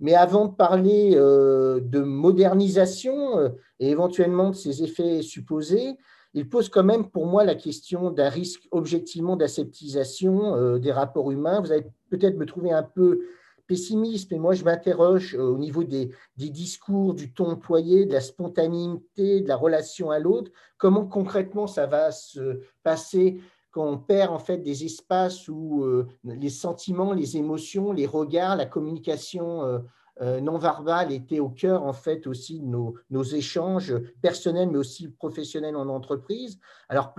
Mais 0.00 0.14
avant 0.14 0.46
de 0.46 0.54
parler 0.54 1.12
euh, 1.14 1.80
de 1.80 2.00
modernisation 2.00 3.38
euh, 3.38 3.50
et 3.78 3.90
éventuellement 3.90 4.50
de 4.50 4.56
ses 4.56 4.82
effets 4.82 5.22
supposés, 5.22 5.96
il 6.34 6.48
pose 6.48 6.68
quand 6.68 6.82
même 6.82 7.08
pour 7.08 7.26
moi 7.26 7.44
la 7.44 7.54
question 7.54 8.10
d'un 8.10 8.28
risque 8.28 8.66
objectivement 8.72 9.36
d'aseptisation 9.36 10.56
euh, 10.56 10.78
des 10.78 10.90
rapports 10.90 11.30
humains. 11.30 11.60
Vous 11.60 11.70
allez 11.70 11.86
peut-être 12.10 12.36
me 12.36 12.46
trouver 12.46 12.72
un 12.72 12.82
peu 12.82 13.20
pessimiste, 13.68 14.32
mais 14.32 14.38
moi 14.38 14.54
je 14.54 14.64
m'interroge 14.64 15.34
au 15.34 15.56
niveau 15.56 15.84
des, 15.84 16.10
discours, 16.36 17.14
du 17.14 17.32
ton 17.32 17.50
employé, 17.52 18.04
de 18.04 18.12
la 18.12 18.20
spontanéité, 18.20 19.40
de 19.40 19.48
la 19.48 19.56
relation 19.56 20.10
à 20.10 20.18
l'autre. 20.18 20.50
Comment 20.78 21.06
concrètement 21.06 21.68
ça 21.68 21.86
va 21.86 22.10
se 22.10 22.60
passer 22.82 23.40
quand 23.72 23.86
on 23.86 23.98
perd 23.98 24.32
en 24.32 24.38
fait 24.38 24.58
des 24.58 24.84
espaces 24.84 25.48
où 25.48 25.82
euh, 25.82 26.06
les 26.24 26.50
sentiments, 26.50 27.12
les 27.12 27.36
émotions, 27.36 27.92
les 27.92 28.06
regards, 28.06 28.54
la 28.56 28.66
communication 28.66 29.82
euh, 30.20 30.40
non 30.40 30.58
verbal 30.58 31.10
était 31.10 31.40
au 31.40 31.48
cœur 31.48 31.84
en 31.84 31.94
fait 31.94 32.26
aussi 32.26 32.60
de 32.60 32.66
nos, 32.66 33.24
échanges 33.24 33.94
personnels 34.20 34.68
mais 34.70 34.78
aussi 34.78 35.08
professionnels 35.08 35.74
en 35.74 35.88
entreprise. 35.88 36.58
Alors 36.90 37.14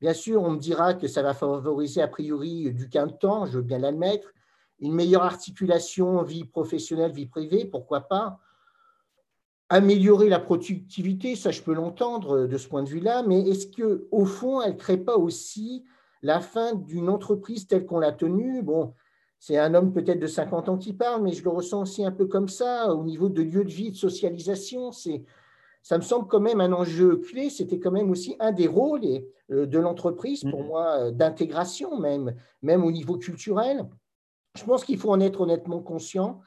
bien 0.00 0.14
sûr, 0.14 0.42
on 0.42 0.52
me 0.52 0.58
dira 0.58 0.94
que 0.94 1.06
ça 1.06 1.22
va 1.22 1.34
favoriser 1.34 2.00
a 2.00 2.08
priori 2.08 2.72
du 2.72 2.88
gain 2.88 3.08
temps, 3.08 3.44
je 3.44 3.58
veux 3.58 3.62
bien 3.62 3.78
l'admettre, 3.78 4.32
une 4.80 4.94
meilleure 4.94 5.24
articulation 5.24 6.22
vie 6.22 6.44
professionnelle, 6.44 7.12
vie 7.12 7.26
privée, 7.26 7.66
pourquoi 7.66 8.00
pas 8.00 8.38
améliorer 9.68 10.28
la 10.28 10.38
productivité, 10.38 11.36
ça 11.36 11.50
je 11.50 11.60
peux 11.60 11.74
l'entendre 11.74 12.46
de 12.46 12.56
ce 12.56 12.68
point 12.68 12.82
de 12.82 12.88
vue-là, 12.88 13.22
mais 13.22 13.40
est-ce 13.48 13.66
que 13.66 14.08
au 14.10 14.24
fond, 14.24 14.62
elle 14.62 14.72
ne 14.72 14.78
crée 14.78 14.96
pas 14.96 15.16
aussi 15.16 15.84
la 16.22 16.40
fin 16.40 16.74
d'une 16.74 17.08
entreprise 17.08 17.66
telle 17.66 17.86
qu'on 17.86 17.98
l'a 17.98 18.12
tenue 18.12 18.62
Bon, 18.62 18.94
c'est 19.38 19.56
un 19.56 19.74
homme 19.74 19.92
peut-être 19.92 20.18
de 20.18 20.26
50 20.26 20.68
ans 20.68 20.78
qui 20.78 20.92
parle, 20.92 21.22
mais 21.22 21.32
je 21.32 21.44
le 21.44 21.50
ressens 21.50 21.82
aussi 21.82 22.04
un 22.04 22.10
peu 22.10 22.26
comme 22.26 22.48
ça, 22.48 22.92
au 22.92 23.04
niveau 23.04 23.28
de 23.28 23.42
lieu 23.42 23.64
de 23.64 23.70
vie, 23.70 23.90
de 23.90 23.96
socialisation. 23.96 24.90
ça 24.92 25.96
me 25.96 26.02
semble 26.02 26.26
quand 26.26 26.40
même 26.40 26.60
un 26.60 26.72
enjeu 26.72 27.16
clé. 27.16 27.50
C'était 27.50 27.78
quand 27.78 27.92
même 27.92 28.10
aussi 28.10 28.36
un 28.40 28.52
des 28.52 28.66
rôles 28.66 29.02
euh, 29.50 29.66
de 29.66 29.78
l'entreprise, 29.78 30.44
pour 30.50 30.62
mm. 30.64 30.66
moi, 30.66 30.86
euh, 30.98 31.10
d'intégration 31.12 31.98
même, 32.00 32.34
même 32.62 32.84
au 32.84 32.90
niveau 32.90 33.16
culturel. 33.16 33.88
Je 34.56 34.64
pense 34.64 34.84
qu'il 34.84 34.98
faut 34.98 35.10
en 35.10 35.20
être 35.20 35.40
honnêtement 35.40 35.80
conscient 35.80 36.40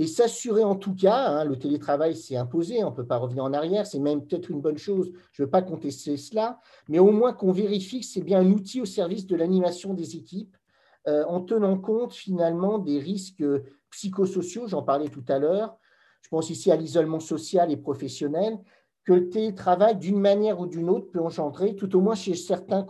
et 0.00 0.06
s'assurer 0.06 0.64
en 0.64 0.76
tout 0.76 0.94
cas, 0.94 1.26
hein, 1.26 1.44
le 1.44 1.58
télétravail 1.58 2.16
s'est 2.16 2.36
imposé, 2.36 2.82
on 2.82 2.90
ne 2.90 2.96
peut 2.96 3.06
pas 3.06 3.18
revenir 3.18 3.44
en 3.44 3.52
arrière, 3.52 3.86
c'est 3.86 3.98
même 3.98 4.26
peut-être 4.26 4.48
une 4.48 4.62
bonne 4.62 4.78
chose, 4.78 5.12
je 5.32 5.42
ne 5.42 5.46
veux 5.46 5.50
pas 5.50 5.60
contester 5.60 6.16
cela, 6.16 6.58
mais 6.88 6.98
au 6.98 7.10
moins 7.10 7.34
qu'on 7.34 7.52
vérifie 7.52 8.00
que 8.00 8.06
c'est 8.06 8.22
bien 8.22 8.40
un 8.40 8.50
outil 8.50 8.80
au 8.80 8.86
service 8.86 9.26
de 9.26 9.36
l'animation 9.36 9.92
des 9.92 10.16
équipes 10.16 10.56
euh, 11.06 11.26
en 11.26 11.42
tenant 11.42 11.76
compte 11.76 12.14
finalement 12.14 12.78
des 12.78 12.98
risques 12.98 13.44
psychosociaux, 13.90 14.66
j'en 14.66 14.82
parlais 14.82 15.10
tout 15.10 15.24
à 15.28 15.38
l'heure. 15.38 15.76
Je 16.22 16.30
pense 16.30 16.48
ici 16.48 16.72
à 16.72 16.76
l'isolement 16.76 17.20
social 17.20 17.70
et 17.70 17.76
professionnel 17.76 18.58
que 19.04 19.12
le 19.12 19.28
télétravail, 19.28 19.98
d'une 19.98 20.18
manière 20.18 20.60
ou 20.60 20.66
d'une 20.66 20.88
autre, 20.88 21.10
peut 21.10 21.20
engendrer, 21.20 21.76
tout 21.76 21.94
au 21.94 22.00
moins 22.00 22.14
chez 22.14 22.34
certains 22.34 22.86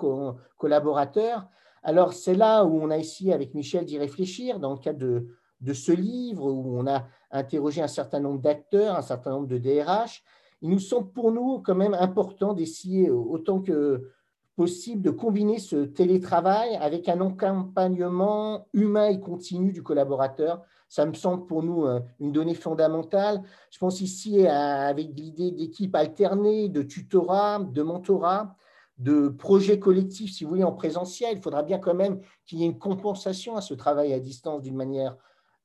collaborateurs. 0.59 1.49
Alors, 1.83 2.12
c'est 2.12 2.35
là 2.35 2.64
où 2.64 2.81
on 2.81 2.90
a 2.90 2.99
essayé 2.99 3.33
avec 3.33 3.55
Michel 3.55 3.85
d'y 3.85 3.99
réfléchir 3.99 4.61
dans 4.61 4.73
le 4.75 4.79
cadre 4.79 4.99
de, 4.99 5.26
de, 5.61 5.73
ce 5.73 5.93
livre, 5.93 6.47
où 6.47 6.79
on 6.79 6.87
a 6.87 7.07
interrogé 7.31 7.83
un 7.83 7.88
certain 7.88 8.21
nombre 8.21 8.40
d'acteurs, 8.40 8.97
un 8.97 9.02
certain 9.02 9.31
nombre 9.31 9.47
de 9.47 9.59
DRH. 9.59 10.23
Il 10.62 10.71
nous 10.71 10.79
semble 10.79 11.11
pour 11.12 11.33
nous 11.33 11.61
quand 11.61 11.75
même 11.75 11.95
important 11.95 12.52
d'essayer, 12.52 13.11
autant 13.11 13.61
que 13.61 14.11
possible 14.57 15.00
de 15.00 15.11
combiner 15.11 15.59
ce 15.59 15.85
télétravail 15.87 16.76
avec 16.76 17.09
un 17.09 17.21
accompagnement 17.26 18.67
humain 18.75 19.07
et 19.07 19.19
continu 19.19 19.73
du 19.73 19.83
collaborateur. 19.83 20.62
Ça 20.88 21.07
me 21.07 21.14
semble 21.14 21.47
pour 21.47 21.62
nous 21.62 21.87
euh, 21.87 22.00
une 22.19 22.31
donnée 22.31 22.55
fondamentale. 22.55 23.43
Je 23.71 23.79
pense 23.79 24.02
ici 24.02 24.47
avec 24.47 25.17
l'idée 25.17 25.52
d'équipes 25.52 25.97
alternées, 25.97 26.69
de 26.69 26.83
tutorat, 26.83 27.61
de 27.61 27.83
mentorat, 27.83 28.55
de 28.99 29.29
projets 29.29 29.79
collectifs, 29.79 30.33
si 30.33 30.45
vous 30.45 30.50
voulez, 30.50 30.64
en 30.64 30.73
présentiel. 30.73 31.38
Il 31.38 31.43
faudra 31.43 31.62
bien 31.62 31.79
quand 31.79 31.95
même 31.95 32.21
qu'il 32.45 32.59
y 32.59 32.64
ait 32.64 32.67
une 32.67 32.79
compensation 32.79 33.57
à 33.57 33.62
ce 33.62 33.73
travail 33.73 34.12
à 34.12 34.21
distance 34.21 34.61
d'une 34.61 34.76
manière 34.76 35.17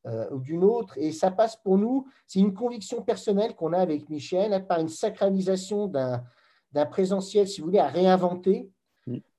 euh, 0.06 0.30
ou 0.32 0.40
d'une 0.40 0.64
autre. 0.64 0.98
Et 0.98 1.12
ça 1.12 1.32
passe 1.32 1.56
pour 1.56 1.78
nous, 1.78 2.06
c'est 2.28 2.40
une 2.40 2.54
conviction 2.54 3.02
personnelle 3.02 3.56
qu'on 3.56 3.74
a 3.74 3.80
avec 3.80 4.10
Michel, 4.10 4.66
par 4.68 4.80
une 4.80 4.90
sacralisation 4.90 5.88
d'un 5.88 6.86
présentiel, 6.86 7.48
si 7.48 7.62
vous 7.62 7.68
voulez, 7.68 7.80
à 7.80 7.88
réinventer 7.88 8.70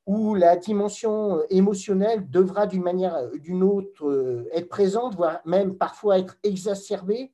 où 0.07 0.35
la 0.35 0.57
dimension 0.57 1.39
euh, 1.39 1.47
émotionnelle 1.51 2.31
devra 2.31 2.67
d'une 2.67 2.83
manière 2.83 3.29
ou 3.35 3.39
d'une 3.39 3.63
autre 3.63 4.07
euh, 4.07 4.49
être 4.53 4.69
présente, 4.69 5.17
voire 5.17 5.41
même 5.45 5.77
parfois 5.77 6.19
être 6.19 6.37
exacerbée, 6.43 7.33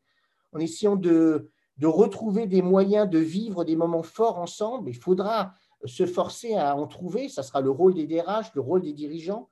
en 0.55 0.59
essayant 0.59 0.97
de, 0.97 1.51
de, 1.79 1.87
retrouver 1.87 2.47
des 2.47 2.63
moyens 2.63 3.09
de 3.09 3.19
vivre 3.19 3.65
des 3.65 3.77
moments 3.77 4.03
forts 4.03 4.39
ensemble. 4.39 4.91
Il 4.91 4.97
faudra 4.97 5.53
se 5.85 6.07
forcer 6.07 6.55
à 6.55 6.77
en 6.77 6.87
trouver, 6.87 7.29
ça 7.29 7.43
sera 7.43 7.61
le 7.61 7.71
rôle 7.71 7.95
des 7.95 8.07
DRH, 8.07 8.55
le 8.55 8.61
rôle 8.61 8.83
des 8.83 8.93
dirigeants. 8.93 9.49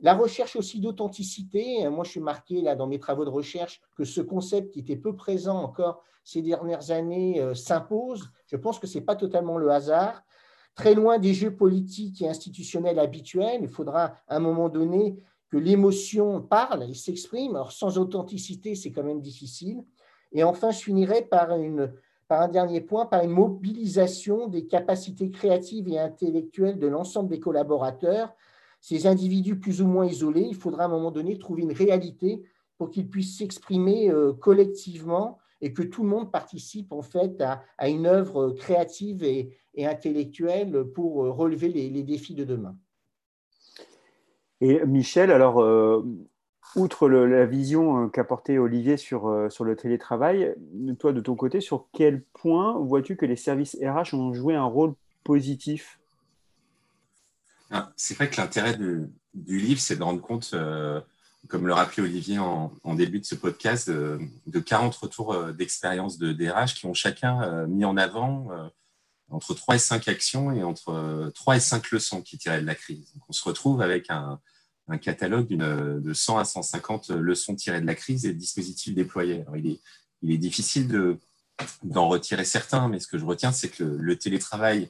La 0.00 0.14
recherche 0.14 0.56
aussi 0.56 0.80
d'authenticité, 0.80 1.88
moi 1.88 2.04
je 2.04 2.10
suis 2.10 2.20
marqué 2.20 2.60
là 2.60 2.74
dans 2.74 2.86
mes 2.86 2.98
travaux 2.98 3.24
de 3.24 3.30
recherche 3.30 3.80
que 3.96 4.04
ce 4.04 4.20
concept 4.20 4.72
qui 4.72 4.80
était 4.80 4.96
peu 4.96 5.16
présent 5.16 5.56
encore 5.56 6.02
ces 6.22 6.42
dernières 6.42 6.90
années 6.90 7.40
euh, 7.40 7.54
s'impose. 7.54 8.30
Je 8.46 8.56
pense 8.56 8.78
que 8.78 8.86
ce 8.86 8.98
n'est 8.98 9.04
pas 9.04 9.16
totalement 9.16 9.58
le 9.58 9.70
hasard 9.70 10.22
très 10.76 10.94
loin 10.94 11.18
des 11.18 11.34
jeux 11.34 11.56
politiques 11.56 12.22
et 12.22 12.28
institutionnels 12.28 13.00
habituels. 13.00 13.60
Il 13.62 13.68
faudra 13.68 14.14
à 14.28 14.36
un 14.36 14.38
moment 14.38 14.68
donné 14.68 15.16
que 15.48 15.56
l'émotion 15.56 16.42
parle 16.42 16.84
et 16.84 16.94
s'exprime. 16.94 17.56
Alors, 17.56 17.72
sans 17.72 17.98
authenticité, 17.98 18.74
c'est 18.74 18.92
quand 18.92 19.02
même 19.02 19.22
difficile. 19.22 19.82
Et 20.32 20.44
enfin, 20.44 20.70
je 20.70 20.78
finirai 20.78 21.22
par 21.22 21.50
un 21.50 22.48
dernier 22.48 22.82
point, 22.82 23.06
par 23.06 23.24
une 23.24 23.30
mobilisation 23.30 24.48
des 24.48 24.66
capacités 24.66 25.30
créatives 25.30 25.88
et 25.88 25.98
intellectuelles 25.98 26.78
de 26.78 26.86
l'ensemble 26.86 27.30
des 27.30 27.40
collaborateurs. 27.40 28.34
Ces 28.88 29.08
individus 29.08 29.58
plus 29.58 29.82
ou 29.82 29.88
moins 29.88 30.06
isolés, 30.06 30.46
il 30.48 30.54
faudra 30.54 30.84
à 30.84 30.86
un 30.86 30.88
moment 30.88 31.10
donné 31.10 31.38
trouver 31.38 31.62
une 31.62 31.72
réalité 31.72 32.44
pour 32.78 32.88
qu'ils 32.88 33.08
puissent 33.08 33.36
s'exprimer 33.36 34.12
euh, 34.12 34.32
collectivement 34.32 35.38
et 35.60 35.72
que 35.72 35.82
tout 35.82 36.04
le 36.04 36.08
monde 36.08 36.30
participe 36.30 36.92
en 36.92 37.02
fait 37.02 37.42
à, 37.42 37.88
une 37.88 38.06
œuvre 38.06 38.50
créative 38.50 39.24
et, 39.24 39.58
intellectuelle 39.76 40.84
pour 40.94 41.16
relever 41.16 41.68
les, 41.68 42.02
défis 42.04 42.36
de 42.36 42.44
demain. 42.44 42.76
Et 44.60 44.86
Michel, 44.86 45.32
alors, 45.32 45.60
euh, 45.60 46.06
outre 46.76 47.08
la 47.08 47.44
vision 47.44 48.04
euh, 48.04 48.08
qu'a 48.08 48.22
portée 48.22 48.56
Olivier 48.60 48.96
sur, 48.96 49.26
euh, 49.26 49.48
sur 49.48 49.64
le 49.64 49.74
télétravail, 49.74 50.54
toi 51.00 51.12
de 51.12 51.20
ton 51.20 51.34
côté, 51.34 51.60
sur 51.60 51.88
quel 51.92 52.22
point 52.34 52.78
vois-tu 52.78 53.16
que 53.16 53.26
les 53.26 53.34
services 53.34 53.76
RH 53.82 54.14
ont 54.14 54.32
joué 54.32 54.54
un 54.54 54.64
rôle 54.64 54.94
positif 55.24 55.95
ah, 57.70 57.92
C'est 57.96 58.14
vrai 58.14 58.30
que 58.30 58.40
l'intérêt 58.40 58.76
du 58.76 59.58
livre, 59.58 59.80
c'est 59.80 59.96
de 59.96 60.02
rendre 60.02 60.20
compte 60.20 60.54
comme 61.46 61.66
le 61.66 61.72
rappelait 61.72 62.02
Olivier 62.02 62.38
en, 62.38 62.94
début 62.94 63.20
de 63.20 63.24
ce 63.24 63.34
podcast, 63.34 63.90
de, 63.90 64.60
40 64.60 64.94
retours 64.94 65.32
euh, 65.32 65.52
d'expérience 65.52 66.18
de 66.18 66.32
DRH 66.32 66.74
qui 66.74 66.86
ont 66.86 66.94
chacun 66.94 67.42
euh, 67.42 67.66
mis 67.66 67.84
en 67.84 67.96
avant 67.96 68.48
euh, 68.50 68.68
entre 69.30 69.54
3 69.54 69.76
et 69.76 69.78
5 69.78 70.08
actions 70.08 70.52
et 70.52 70.62
entre 70.62 71.30
3 71.34 71.56
et 71.56 71.60
5 71.60 71.90
leçons 71.90 72.22
qui 72.22 72.38
tiraient 72.38 72.60
de 72.60 72.66
la 72.66 72.74
crise. 72.74 73.12
on 73.28 73.32
se 73.32 73.44
retrouve 73.44 73.82
avec 73.82 74.10
un, 74.10 74.40
catalogue 75.00 75.48
de 75.48 76.12
100 76.12 76.38
à 76.38 76.44
150 76.44 77.10
leçons 77.10 77.56
tirées 77.56 77.80
de 77.80 77.86
la 77.86 77.96
crise 77.96 78.24
et 78.24 78.32
dispositifs 78.32 78.94
déployés. 78.94 79.44
il, 79.56 79.66
est, 79.66 79.80
il 80.22 80.30
est 80.30 80.38
difficile 80.38 81.18
d'en 81.82 82.08
retirer 82.08 82.44
certains, 82.44 82.86
mais 82.86 83.00
ce 83.00 83.08
que 83.08 83.18
je 83.18 83.24
retiens, 83.24 83.50
c'est 83.50 83.68
que 83.68 83.82
le, 83.82 84.16
télétravail, 84.16 84.84
euh, 84.84 84.88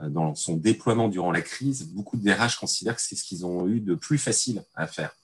dans 0.00 0.34
son 0.34 0.56
déploiement 0.56 1.08
durant 1.08 1.32
la 1.32 1.42
crise, 1.42 1.86
beaucoup 1.88 2.16
de 2.16 2.24
DRH 2.24 2.56
considèrent 2.56 2.96
que 2.96 3.02
c'est 3.02 3.16
ce 3.16 3.24
qu'ils 3.24 3.46
ont 3.46 3.68
eu 3.68 3.80
de 3.80 3.94
plus 3.94 4.18
facile 4.18 4.64
à 4.74 4.86
faire, 4.86 5.14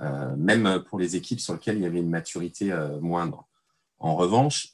euh, 0.00 0.34
même 0.36 0.82
pour 0.88 0.98
les 0.98 1.16
équipes 1.16 1.40
sur 1.40 1.54
lesquelles 1.54 1.76
il 1.76 1.82
y 1.82 1.86
avait 1.86 2.00
une 2.00 2.10
maturité 2.10 2.72
euh, 2.72 3.00
moindre. 3.00 3.46
En 4.00 4.14
revanche, 4.14 4.72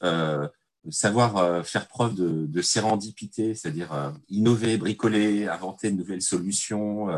savoir 0.90 1.64
faire 1.64 1.88
preuve 1.88 2.14
de, 2.14 2.60
sérendipité, 2.60 3.54
c'est-à-dire 3.54 4.12
innover, 4.28 4.76
bricoler, 4.76 5.48
inventer 5.48 5.90
de 5.90 5.96
nouvelles 5.96 6.20
solutions, 6.20 7.08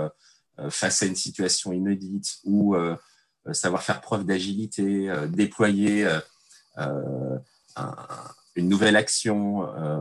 euh, 0.58 0.70
face 0.70 1.02
à 1.02 1.06
une 1.06 1.16
situation 1.16 1.72
inédite 1.72 2.38
ou 2.44 2.74
euh, 2.74 2.96
euh, 3.46 3.52
savoir 3.52 3.82
faire 3.82 4.00
preuve 4.00 4.24
d'agilité, 4.24 5.12
déployer 5.28 6.08
une 8.56 8.68
nouvelle 8.68 8.96
action 8.96 9.60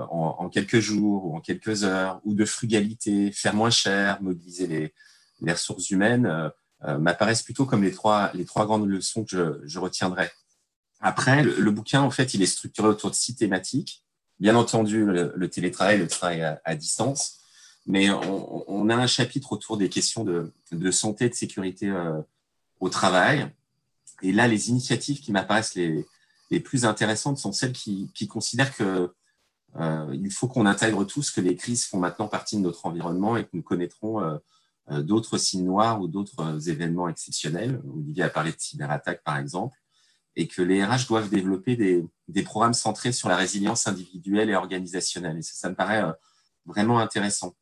en, 0.09 0.49
quelques 0.49 0.79
jours 0.79 1.25
ou 1.25 1.35
en 1.35 1.41
quelques 1.41 1.83
heures, 1.83 2.19
ou 2.23 2.33
de 2.33 2.45
frugalité, 2.45 3.31
faire 3.31 3.53
moins 3.53 3.69
cher, 3.69 4.21
mobiliser 4.21 4.67
les, 4.67 4.93
les 5.41 5.51
ressources 5.51 5.89
humaines, 5.89 6.51
m'apparaissent 6.81 7.43
plutôt 7.43 7.65
comme 7.65 7.83
les 7.83 7.91
trois, 7.91 8.31
les 8.33 8.45
trois 8.45 8.65
grandes 8.65 8.87
leçons 8.87 9.23
que 9.25 9.31
je, 9.31 9.67
je 9.67 9.79
retiendrai. 9.79 10.29
Après, 10.99 11.43
le, 11.43 11.71
bouquin, 11.71 12.01
en 12.01 12.09
fait, 12.09 12.33
il 12.33 12.41
est 12.41 12.47
structuré 12.47 12.87
autour 12.87 13.11
de 13.11 13.15
six 13.15 13.35
thématiques. 13.35 14.03
Bien 14.39 14.55
entendu, 14.55 15.05
le, 15.05 15.47
télétravail, 15.49 15.99
le 15.99 16.07
travail 16.07 16.57
à 16.63 16.75
distance, 16.75 17.39
mais 17.85 18.09
on, 18.09 18.89
a 18.89 18.95
un 18.95 19.07
chapitre 19.07 19.51
autour 19.51 19.77
des 19.77 19.89
questions 19.89 20.23
de, 20.23 20.91
santé 20.91 21.25
et 21.25 21.29
de 21.29 21.35
sécurité 21.35 21.89
euh, 21.89 22.19
au 22.79 22.89
travail. 22.89 23.47
Et 24.23 24.31
là, 24.31 24.47
les 24.47 24.69
initiatives 24.69 25.21
qui 25.21 25.31
m'apparaissent 25.31 25.75
les, 25.75 26.05
les, 26.49 26.59
plus 26.59 26.85
intéressantes 26.85 27.37
sont 27.37 27.51
celles 27.51 27.73
qui, 27.73 28.27
considèrent 28.29 28.75
que 28.75 29.13
euh, 29.77 30.09
il 30.13 30.31
faut 30.31 30.47
qu'on 30.47 30.65
intègre 30.65 31.03
tous 31.03 31.31
que 31.31 31.41
les 31.41 31.55
crises 31.55 31.85
font 31.85 31.99
maintenant 31.99 32.27
partie 32.27 32.57
de 32.57 32.61
notre 32.61 32.85
environnement 32.85 33.35
et 33.35 33.43
que 33.43 33.49
nous 33.53 33.63
connaîtrons 33.63 34.21
euh, 34.21 35.01
d'autres 35.01 35.37
signes 35.37 35.65
noirs 35.65 36.01
ou 36.01 36.07
d'autres 36.07 36.69
événements 36.69 37.09
exceptionnels. 37.09 37.81
Olivier 37.93 38.23
a 38.23 38.29
parlé 38.29 38.51
de 38.51 38.59
cyberattaques, 38.59 39.23
par 39.23 39.37
exemple, 39.37 39.77
et 40.35 40.47
que 40.47 40.61
les 40.61 40.83
RH 40.83 41.07
doivent 41.07 41.29
développer 41.29 41.75
des, 41.75 42.05
des, 42.27 42.43
programmes 42.43 42.73
centrés 42.73 43.11
sur 43.11 43.29
la 43.29 43.35
résilience 43.35 43.87
individuelle 43.87 44.49
et 44.49 44.55
organisationnelle. 44.55 45.37
Et 45.37 45.41
ça, 45.41 45.53
ça 45.55 45.69
me 45.69 45.75
paraît 45.75 46.03
vraiment 46.65 46.99
intéressant. 46.99 47.55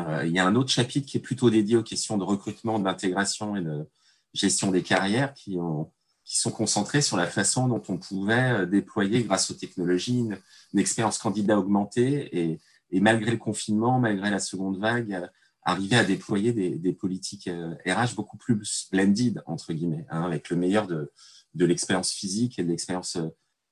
Euh, 0.00 0.24
il 0.26 0.32
y 0.32 0.38
a 0.38 0.46
un 0.46 0.56
autre 0.56 0.70
chapitre 0.70 1.06
qui 1.06 1.18
est 1.18 1.20
plutôt 1.20 1.50
dédié 1.50 1.76
aux 1.76 1.82
questions 1.82 2.18
de 2.18 2.24
recrutement, 2.24 2.78
d'intégration 2.78 3.56
et 3.56 3.62
de 3.62 3.88
gestion 4.32 4.70
des 4.70 4.82
carrières 4.82 5.32
qui, 5.34 5.58
ont, 5.58 5.92
qui 6.24 6.38
sont 6.38 6.50
concentrés 6.50 7.02
sur 7.02 7.16
la 7.16 7.26
façon 7.26 7.68
dont 7.68 7.82
on 7.88 7.98
pouvait 7.98 8.52
euh, 8.52 8.66
déployer, 8.66 9.24
grâce 9.24 9.50
aux 9.50 9.54
technologies, 9.54 10.18
une, 10.18 10.38
expérience 10.76 11.18
candidat 11.18 11.58
augmentée 11.58 12.28
et, 12.36 12.60
et, 12.90 13.00
malgré 13.00 13.30
le 13.30 13.36
confinement, 13.36 14.00
malgré 14.00 14.30
la 14.30 14.40
seconde 14.40 14.78
vague, 14.80 15.12
euh, 15.12 15.26
arriver 15.62 15.96
à 15.96 16.04
déployer 16.04 16.52
des, 16.52 16.70
des 16.70 16.92
politiques 16.92 17.48
RH 17.86 18.14
beaucoup 18.16 18.36
plus 18.36 18.58
splendid, 18.64 19.42
entre 19.46 19.72
guillemets, 19.72 20.04
hein, 20.10 20.22
avec 20.22 20.50
le 20.50 20.56
meilleur 20.56 20.86
de, 20.86 21.10
de 21.54 21.64
l'expérience 21.64 22.12
physique 22.12 22.58
et 22.58 22.64
de 22.64 22.68
l'expérience 22.68 23.16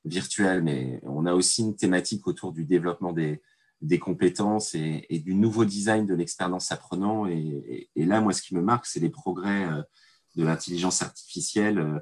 virtuelle. 0.07 0.63
Mais 0.63 1.01
on 1.03 1.27
a 1.27 1.35
aussi 1.35 1.63
une 1.63 1.77
thématique 1.77 2.27
autour 2.27 2.53
du 2.53 2.65
développement 2.65 3.13
des, 3.13 3.43
des 3.83 3.99
compétences 3.99 4.75
et, 4.75 5.07
du 5.25 5.35
nouveau 5.35 5.65
design 5.65 6.07
de 6.07 6.15
l'expérience 6.15 6.71
apprenant. 6.73 7.27
Et, 7.27 7.89
là, 7.97 8.21
moi, 8.21 8.33
ce 8.33 8.41
qui 8.41 8.55
me 8.55 8.63
marque, 8.63 8.87
c'est 8.87 9.01
les 9.01 9.11
progrès 9.11 9.67
euh, 9.67 9.83
de 10.37 10.45
l'intelligence 10.45 11.03
artificielle, 11.03 11.79
euh, 11.79 11.99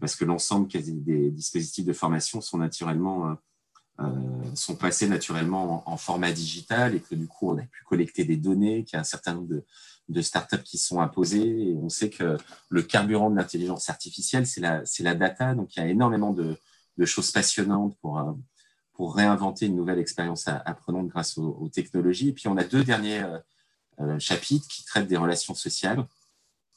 parce 0.00 0.16
que 0.16 0.24
l'ensemble 0.24 0.68
des 0.68 1.30
dispositifs 1.30 1.84
de 1.84 1.92
formation 1.92 2.40
sont 2.40 2.58
naturellement 2.58 3.36
euh, 3.98 4.54
sont 4.54 4.76
passés 4.76 5.08
naturellement 5.08 5.82
en, 5.90 5.96
format 5.96 6.30
digital 6.30 6.94
et 6.94 7.00
que 7.00 7.14
du 7.14 7.26
coup, 7.26 7.50
on 7.50 7.58
a 7.58 7.62
pu 7.62 7.82
collecter 7.84 8.24
des 8.24 8.36
données, 8.36 8.84
qu'il 8.84 8.94
y 8.94 8.96
a 8.98 9.00
un 9.00 9.04
certain 9.04 9.32
nombre 9.32 9.48
de, 10.08 10.20
startups 10.20 10.62
qui 10.62 10.76
sont 10.76 11.00
imposées. 11.00 11.74
On 11.80 11.88
sait 11.88 12.10
que 12.10 12.36
le 12.68 12.82
carburant 12.82 13.30
de 13.30 13.36
l'intelligence 13.36 13.88
artificielle, 13.88 14.46
c'est 14.46 14.60
la, 14.60 15.14
data. 15.14 15.54
Donc, 15.54 15.74
il 15.76 15.80
y 15.80 15.82
a 15.82 15.88
énormément 15.88 16.32
de, 16.32 16.58
choses 17.06 17.30
passionnantes 17.30 17.96
pour, 18.00 18.22
pour 18.92 19.14
réinventer 19.14 19.66
une 19.66 19.76
nouvelle 19.76 19.98
expérience 19.98 20.46
apprenante 20.46 21.08
grâce 21.08 21.38
aux, 21.38 21.70
technologies. 21.70 22.28
Et 22.28 22.32
puis, 22.32 22.48
on 22.48 22.58
a 22.58 22.64
deux 22.64 22.84
derniers 22.84 23.22
euh, 23.22 23.38
euh, 24.00 24.18
chapitres 24.18 24.68
qui 24.68 24.84
traitent 24.84 25.08
des 25.08 25.16
relations 25.16 25.54
sociales. 25.54 26.06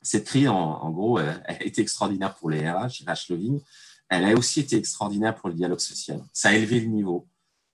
Cette 0.01 0.25
crise, 0.25 0.47
en, 0.47 0.89
gros, 0.91 1.19
elle, 1.19 1.41
a 1.45 1.63
été 1.63 1.81
extraordinaire 1.81 2.35
pour 2.35 2.49
les 2.49 2.69
RH, 2.69 3.03
RH 3.05 3.31
Loving. 3.31 3.59
Elle 4.07 4.25
a 4.25 4.33
aussi 4.33 4.61
été 4.61 4.77
extraordinaire 4.77 5.35
pour 5.35 5.49
le 5.49 5.55
dialogue 5.55 5.79
social. 5.79 6.21
Ça 6.33 6.49
a 6.49 6.53
élevé 6.53 6.79
le 6.79 6.87
niveau. 6.87 7.27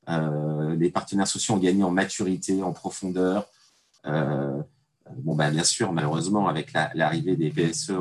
Euh, 0.10 0.76
les 0.76 0.90
partenaires 0.90 1.28
sociaux 1.28 1.56
ont 1.56 1.60
gagné 1.60 1.84
en 1.84 1.92
maturité, 1.92 2.62
en 2.62 2.74
profondeur. 2.74 3.48
bon, 4.04 5.36
ben, 5.36 5.52
bien 5.52 5.64
sûr, 5.64 5.94
malheureusement, 5.94 6.48
avec 6.48 6.74
l'arrivée 6.74 7.36
des 7.36 7.52
PSE, 7.52 7.92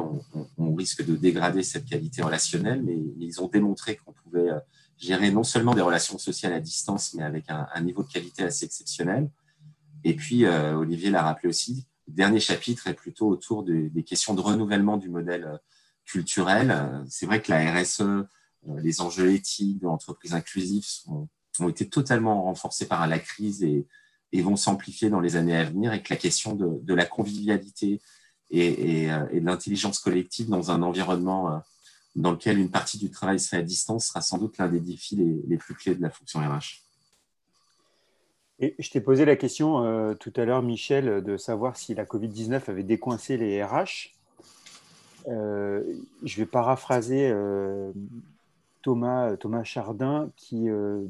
on, 0.59 0.75
risque 0.75 1.05
de 1.05 1.15
dégrader 1.15 1.63
cette 1.63 1.85
qualité 1.85 2.23
relationnelle, 2.23 2.83
mais 2.83 2.97
ils 3.21 3.41
ont 3.41 3.47
démontré 3.47 3.97
qu'on 3.97 4.13
pouvait 4.13 4.51
gérer 4.99 5.31
non 5.31 5.45
seulement 5.45 5.75
des 5.75 5.83
relations 5.83 6.19
sociales 6.19 6.53
à 6.53 6.61
distance, 6.61 7.15
mais 7.15 7.23
avec 7.23 7.45
un, 7.49 7.81
niveau 7.81 8.03
de 8.03 8.09
qualité 8.09 8.45
assez 8.45 8.65
exceptionnel. 8.65 9.31
Et 10.05 10.15
puis, 10.15 10.45
euh, 10.45 10.77
Olivier 10.77 11.11
l'a 11.11 11.23
rappelé 11.23 11.49
aussi, 11.49 11.87
le 12.09 12.15
dernier 12.15 12.41
chapitre 12.41 12.87
est 12.87 12.95
plutôt 12.95 13.29
autour 13.29 13.65
des 13.65 14.05
questions 14.05 14.35
de 14.35 14.41
renouvellement 14.41 14.97
du 14.97 15.09
modèle 15.09 15.45
euh, 15.45 15.59
culturel. 16.05 17.05
C'est 17.09 17.27
vrai 17.27 17.41
que 17.41 17.51
la 17.51 17.73
RSE, 17.73 18.01
euh, 18.01 18.27
les 18.83 19.01
enjeux 19.01 19.33
éthiques 19.33 19.81
de 19.81 19.87
l'entreprise 19.87 20.35
inclusive 20.35 20.85
ont 21.61 21.69
été 21.69 21.89
totalement 21.89 22.43
renforcés 22.45 22.87
par 22.87 23.07
la 23.07 23.19
crise 23.19 23.63
et, 23.63 23.87
vont 24.43 24.57
s'amplifier 24.57 25.11
dans 25.11 25.21
les 25.21 25.37
années 25.37 25.57
à 25.57 25.63
venir 25.63 25.93
et 25.93 26.03
que 26.03 26.13
la 26.13 26.19
question 26.19 26.57
de, 26.57 26.95
la 26.95 27.07
convivialité 27.07 28.01
et, 28.51 29.05
et 29.05 29.07
de 29.07 29.47
l'intelligence 29.47 30.01
collective 30.01 30.49
dans 30.49 30.73
un 30.73 30.83
environnement 30.83 31.63
dans 32.15 32.33
lequel 32.33 32.59
une 32.59 32.71
partie 32.71 32.99
du 32.99 33.11
travail 33.11 33.41
se 33.41 33.49
fait 33.49 33.57
à 33.57 33.63
distance 33.63 34.07
sera 34.07 34.21
sans 34.21 34.39
doute 34.39 34.59
l'un 34.59 34.69
des 34.69 34.81
défis 34.81 35.17
les, 35.47 35.57
plus 35.57 35.75
clés 35.75 35.95
de 35.95 36.03
la 36.03 36.11
fonction 36.11 36.41
RH. 36.41 36.84
Et 38.61 38.77
je 38.79 38.91
t'ai 38.91 39.01
posé 39.01 39.25
la 39.25 39.37
question 39.37 39.85
euh, 39.85 40.15
tout 40.15 40.33
à 40.37 40.45
l'heure, 40.45 40.63
Michel, 40.63 41.23
de 41.25 41.37
savoir 41.37 41.77
si 41.77 41.95
la 41.95 42.05
Covid-19 42.05 42.71
avait 42.71 42.85
décoincé 42.85 43.37
les 43.37 43.63
RH. 43.63 44.13
Euh, 45.27 45.83
je 46.23 46.37
vais 46.37 46.47
paraphraser 46.47 47.31
euh, 47.31 47.91
Thomas, 48.83 49.37
Thomas 49.37 49.65
Chardin 49.65 50.31
qui 50.37 50.69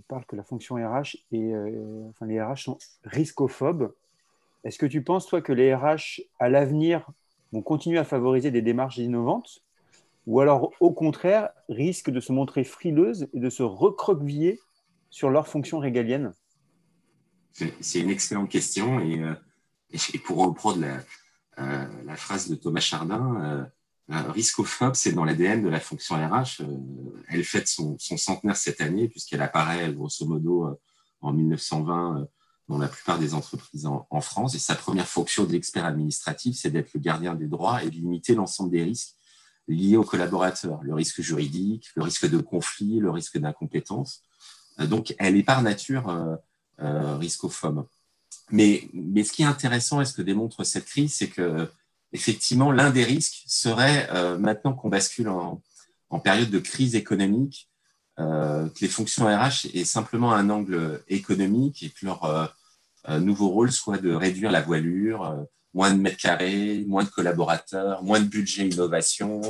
parle 0.08 0.24
que 0.24 0.36
la 0.36 0.42
fonction 0.42 0.76
RH 0.76 1.16
et 1.32 1.52
enfin, 2.08 2.26
les 2.26 2.40
RH 2.40 2.64
sont 2.64 2.78
riscophobes. 3.04 3.92
Est-ce 4.62 4.78
que 4.78 4.86
tu 4.86 5.02
penses, 5.02 5.26
toi, 5.26 5.42
que 5.42 5.52
les 5.52 5.74
RH, 5.74 6.22
à 6.38 6.48
l'avenir, 6.48 7.06
vont 7.52 7.60
continuer 7.60 7.98
à 7.98 8.04
favoriser 8.04 8.50
des 8.50 8.62
démarches 8.62 8.98
innovantes? 8.98 9.62
Ou 10.26 10.40
alors 10.40 10.72
au 10.80 10.92
contraire 10.92 11.50
risquent 11.68 12.10
de 12.10 12.20
se 12.20 12.32
montrer 12.32 12.64
frileuses 12.64 13.28
et 13.34 13.40
de 13.40 13.50
se 13.50 13.62
recroqueviller 13.62 14.58
sur 15.10 15.28
leur 15.28 15.46
fonction 15.46 15.78
régalienne? 15.80 16.32
C'est 17.54 18.00
une 18.00 18.10
excellente 18.10 18.50
question 18.50 19.00
et, 19.00 19.20
euh, 19.20 19.34
pour 20.24 20.38
reprendre 20.38 20.80
la, 20.80 20.98
euh, 21.58 21.86
la, 22.04 22.16
phrase 22.16 22.48
de 22.48 22.56
Thomas 22.56 22.80
Chardin, 22.80 23.70
euh, 24.10 24.30
riscophobe, 24.32 24.94
c'est 24.94 25.12
dans 25.12 25.24
l'ADN 25.24 25.62
de 25.62 25.68
la 25.68 25.78
fonction 25.78 26.16
RH. 26.16 26.62
elle 27.28 27.44
fête 27.44 27.68
son, 27.68 27.96
centenaire 27.98 28.56
cette 28.56 28.80
année 28.80 29.08
puisqu'elle 29.08 29.40
apparaît 29.40 29.92
grosso 29.92 30.26
modo 30.26 30.78
en 31.20 31.32
1920 31.32 32.26
dans 32.68 32.78
la 32.78 32.88
plupart 32.88 33.18
des 33.18 33.34
entreprises 33.34 33.86
en, 33.86 34.06
en 34.10 34.20
France 34.20 34.54
et 34.56 34.58
sa 34.58 34.74
première 34.74 35.06
fonction 35.06 35.44
de 35.44 35.52
l'expert 35.52 35.84
administratif, 35.84 36.56
c'est 36.58 36.70
d'être 36.70 36.92
le 36.92 37.00
gardien 37.00 37.34
des 37.34 37.46
droits 37.46 37.82
et 37.84 37.88
de 37.88 37.94
limiter 37.94 38.34
l'ensemble 38.34 38.70
des 38.70 38.82
risques 38.82 39.14
liés 39.68 39.96
aux 39.96 40.04
collaborateurs, 40.04 40.82
le 40.82 40.92
risque 40.92 41.20
juridique, 41.20 41.88
le 41.94 42.02
risque 42.02 42.28
de 42.28 42.38
conflit, 42.38 42.98
le 42.98 43.10
risque 43.10 43.38
d'incompétence. 43.38 44.22
Donc, 44.78 45.14
elle 45.18 45.36
est 45.36 45.42
par 45.44 45.62
nature 45.62 46.38
riscophobe. 46.78 47.86
Mais, 48.50 48.88
mais 48.92 49.24
ce 49.24 49.32
qui 49.32 49.42
est 49.42 49.46
intéressant 49.46 50.00
et 50.00 50.04
ce 50.04 50.12
que 50.12 50.22
démontre 50.22 50.64
cette 50.64 50.84
crise, 50.84 51.14
c'est 51.14 51.28
que 51.28 51.70
effectivement, 52.12 52.70
l'un 52.70 52.90
des 52.90 53.04
risques 53.04 53.42
serait, 53.46 54.08
maintenant 54.38 54.72
qu'on 54.74 54.88
bascule 54.88 55.28
en, 55.28 55.62
période 56.22 56.50
de 56.50 56.60
crise 56.60 56.94
économique, 56.94 57.68
que 58.18 58.80
les 58.80 58.88
fonctions 58.88 59.26
RH 59.26 59.66
aient 59.74 59.84
simplement 59.84 60.32
un 60.32 60.48
angle 60.50 61.02
économique 61.08 61.82
et 61.82 61.90
que 61.90 62.06
leur 62.06 62.54
nouveau 63.08 63.48
rôle 63.48 63.72
soit 63.72 63.98
de 63.98 64.12
réduire 64.12 64.52
la 64.52 64.60
voilure, 64.60 65.46
moins 65.74 65.92
de 65.92 66.00
mètres 66.00 66.16
carrés, 66.16 66.84
moins 66.86 67.04
de 67.04 67.08
collaborateurs, 67.08 68.02
moins 68.02 68.20
de 68.20 68.26
budget 68.26 68.68
innovation 68.68 69.42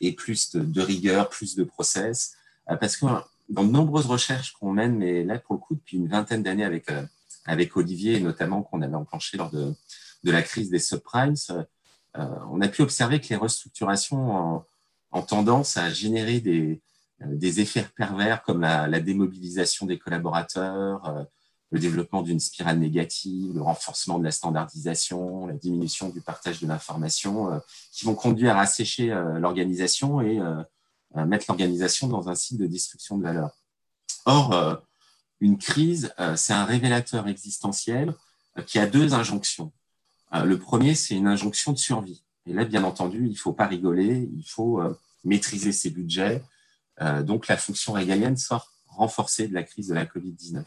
et 0.00 0.12
plus 0.12 0.56
de, 0.56 0.80
rigueur, 0.80 1.28
plus 1.28 1.54
de 1.54 1.64
process. 1.64 2.32
Euh, 2.70 2.76
parce 2.76 2.96
que 2.96 3.06
dans 3.48 3.64
de 3.64 3.70
nombreuses 3.70 4.06
recherches 4.06 4.52
qu'on 4.52 4.72
mène, 4.72 4.96
mais 4.96 5.24
là 5.24 5.38
pour 5.38 5.54
le 5.54 5.60
coup 5.60 5.74
depuis 5.74 5.96
une 5.96 6.08
vingtaine 6.08 6.42
d'années 6.42 6.64
avec, 6.64 6.90
euh, 6.90 7.02
avec 7.46 7.76
Olivier, 7.76 8.16
et 8.16 8.20
notamment 8.20 8.62
qu'on 8.62 8.82
avait 8.82 8.94
enclenché 8.94 9.36
lors 9.36 9.50
de, 9.50 9.74
de 10.24 10.30
la 10.30 10.42
crise 10.42 10.70
des 10.70 10.78
subprimes, 10.78 11.34
on 12.14 12.60
a 12.60 12.68
pu 12.68 12.82
observer 12.82 13.20
que 13.20 13.28
les 13.28 13.36
restructurations 13.36 14.64
ont, 15.12 15.22
tendance 15.22 15.76
à 15.76 15.88
générer 15.90 16.40
des, 16.40 16.82
des 17.20 17.60
effets 17.60 17.86
pervers 17.96 18.42
comme 18.42 18.62
la, 18.62 19.00
démobilisation 19.00 19.86
des 19.86 19.98
collaborateurs, 19.98 21.26
le 21.70 21.78
développement 21.78 22.22
d'une 22.22 22.40
spirale 22.40 22.80
négative, 22.80 23.54
le 23.54 23.62
renforcement 23.62 24.18
de 24.18 24.24
la 24.24 24.32
standardisation, 24.32 25.46
la 25.46 25.54
diminution 25.54 26.08
du 26.08 26.20
partage 26.20 26.60
de 26.60 26.66
l'information, 26.66 27.60
qui 27.92 28.04
vont 28.04 28.16
conduire 28.16 28.56
à 28.56 28.62
assécher 28.62 29.14
l'organisation 29.38 30.20
et 30.20 30.40
mettre 31.14 31.46
l'organisation 31.48 32.06
dans 32.06 32.28
un 32.28 32.34
cycle 32.34 32.62
de 32.62 32.66
destruction 32.66 33.18
de 33.18 33.22
valeur. 33.22 33.50
Or, 34.26 34.82
une 35.40 35.58
crise, 35.58 36.12
c'est 36.36 36.52
un 36.52 36.64
révélateur 36.64 37.28
existentiel 37.28 38.14
qui 38.66 38.78
a 38.78 38.86
deux 38.86 39.14
injonctions. 39.14 39.72
Euh, 40.34 40.44
le 40.44 40.58
premier, 40.58 40.94
c'est 40.94 41.14
une 41.14 41.26
injonction 41.26 41.72
de 41.72 41.78
survie. 41.78 42.22
Et 42.46 42.52
là, 42.52 42.64
bien 42.64 42.84
entendu, 42.84 43.24
il 43.26 43.32
ne 43.32 43.36
faut 43.36 43.52
pas 43.52 43.66
rigoler, 43.66 44.28
il 44.34 44.44
faut 44.44 44.80
euh, 44.80 44.98
maîtriser 45.24 45.72
ses 45.72 45.90
budgets. 45.90 46.42
Euh, 47.00 47.22
donc, 47.22 47.48
la 47.48 47.56
fonction 47.56 47.92
régalienne 47.92 48.36
sort 48.36 48.72
renforcée 48.86 49.48
de 49.48 49.54
la 49.54 49.62
crise 49.62 49.88
de 49.88 49.94
la 49.94 50.04
Covid-19. 50.04 50.64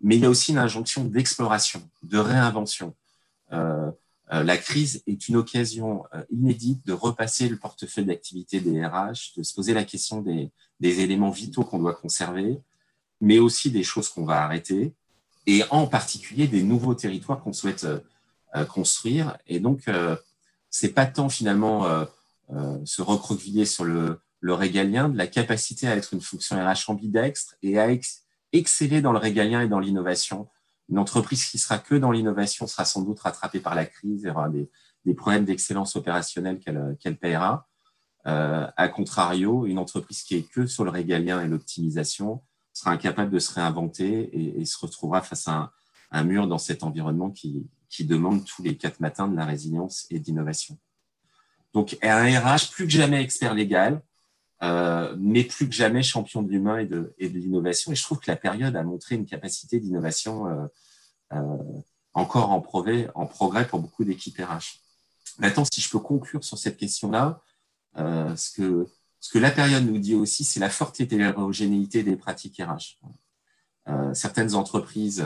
Mais 0.00 0.16
il 0.16 0.22
y 0.22 0.26
a 0.26 0.30
aussi 0.30 0.52
une 0.52 0.58
injonction 0.58 1.04
d'exploration, 1.04 1.88
de 2.02 2.18
réinvention. 2.18 2.94
La 4.32 4.56
crise 4.56 5.02
est 5.06 5.28
une 5.28 5.36
occasion 5.36 6.04
inédite 6.30 6.86
de 6.86 6.94
repasser 6.94 7.50
le 7.50 7.58
portefeuille 7.58 8.06
d'activité 8.06 8.60
des 8.60 8.84
RH, 8.84 9.36
de 9.36 9.42
se 9.42 9.52
poser 9.52 9.74
la 9.74 9.84
question 9.84 10.22
des, 10.22 10.50
éléments 10.80 11.30
vitaux 11.30 11.64
qu'on 11.64 11.78
doit 11.78 11.94
conserver, 11.94 12.58
mais 13.20 13.38
aussi 13.38 13.70
des 13.70 13.82
choses 13.82 14.08
qu'on 14.08 14.24
va 14.24 14.42
arrêter, 14.42 14.94
et 15.46 15.62
en 15.70 15.86
particulier 15.86 16.46
des 16.46 16.62
nouveaux 16.62 16.94
territoires 16.94 17.42
qu'on 17.42 17.52
souhaite 17.52 17.84
euh, 17.84 18.00
euh, 18.56 18.64
construire. 18.64 19.36
Et 19.46 19.60
donc, 19.60 19.86
euh, 19.88 20.16
c'est 20.70 20.92
pas 20.92 21.06
tant 21.06 21.28
finalement 21.28 22.06
se 22.84 23.02
recroqueviller 23.02 23.66
sur 23.66 23.84
le, 23.84 24.18
le, 24.40 24.54
régalien, 24.54 25.10
de 25.10 25.18
la 25.18 25.26
capacité 25.26 25.86
à 25.86 25.96
être 25.96 26.14
une 26.14 26.20
fonction 26.22 26.56
RH 26.56 26.88
ambidextre 26.90 27.56
et 27.62 27.78
à 27.78 27.88
exceller 28.52 29.02
dans 29.02 29.12
le 29.12 29.18
régalien 29.18 29.60
et 29.60 29.68
dans 29.68 29.80
l'innovation. 29.80 30.48
Une 30.92 30.98
entreprise 30.98 31.46
qui 31.46 31.56
sera 31.56 31.78
que 31.78 31.94
dans 31.94 32.10
l'innovation 32.10 32.66
sera 32.66 32.84
sans 32.84 33.00
doute 33.00 33.18
rattrapée 33.20 33.60
par 33.60 33.74
la 33.74 33.86
crise 33.86 34.26
et 34.26 34.30
aura 34.30 34.50
des, 34.50 34.68
problèmes 35.14 35.46
d'excellence 35.46 35.96
opérationnelle 35.96 36.58
qu'elle 36.58 36.98
qu 37.02 37.14
paiera. 37.14 37.66
Euh, 38.26 38.66
à 38.76 38.88
contrario, 38.88 39.64
une 39.64 39.78
entreprise 39.78 40.22
qui 40.22 40.34
est 40.34 40.42
que 40.42 40.66
sur 40.66 40.84
le 40.84 40.90
régalien 40.90 41.42
et 41.42 41.48
l'optimisation 41.48 42.42
sera 42.74 42.90
incapable 42.90 43.30
de 43.30 43.38
se 43.38 43.54
réinventer 43.54 44.60
et, 44.60 44.66
se 44.66 44.76
retrouvera 44.78 45.22
face 45.22 45.48
à 45.48 45.72
un, 46.10 46.24
mur 46.24 46.46
dans 46.46 46.58
cet 46.58 46.82
environnement 46.82 47.30
qui, 47.30 47.66
qui, 47.88 48.04
demande 48.04 48.44
tous 48.44 48.62
les 48.62 48.76
quatre 48.76 49.00
matins 49.00 49.28
de 49.28 49.34
la 49.34 49.46
résilience 49.46 50.06
et 50.10 50.18
d'innovation. 50.18 50.78
Donc, 51.72 51.96
un 52.02 52.38
RH 52.38 52.70
plus 52.70 52.84
que 52.84 52.90
jamais 52.90 53.22
expert 53.22 53.54
légal, 53.54 54.02
euh, 54.62 55.14
mais 55.18 55.44
plus 55.44 55.68
que 55.68 55.74
jamais 55.74 56.02
champion 56.02 56.42
de 56.42 56.50
l'humain 56.50 56.78
et 56.78 56.86
de, 56.86 57.14
et 57.18 57.28
de 57.28 57.38
l'innovation. 57.38 57.92
Et 57.92 57.94
je 57.94 58.02
trouve 58.02 58.18
que 58.18 58.30
la 58.30 58.36
période 58.36 58.76
a 58.76 58.82
montré 58.82 59.14
une 59.14 59.26
capacité 59.26 59.80
d'innovation 59.80 60.46
euh, 60.46 60.66
euh, 61.32 61.56
encore 62.14 62.50
en 62.50 62.60
progrès, 62.60 63.08
en 63.14 63.26
progrès 63.26 63.66
pour 63.66 63.80
beaucoup 63.80 64.04
d'équipes 64.04 64.38
RH. 64.38 64.80
Maintenant, 65.38 65.64
si 65.64 65.80
je 65.80 65.90
peux 65.90 65.98
conclure 65.98 66.44
sur 66.44 66.58
cette 66.58 66.76
question-là, 66.76 67.40
ce 67.96 68.50
que 68.52 68.86
ce 69.22 69.30
que 69.30 69.38
la 69.38 69.52
période 69.52 69.86
nous 69.86 69.98
dit 69.98 70.16
aussi, 70.16 70.42
c'est 70.42 70.58
la 70.58 70.68
forte 70.68 71.00
hétérogénéité 71.00 72.02
des 72.02 72.16
pratiques 72.16 72.60
RH. 72.60 72.98
Euh, 73.88 74.12
certaines 74.14 74.56
entreprises 74.56 75.24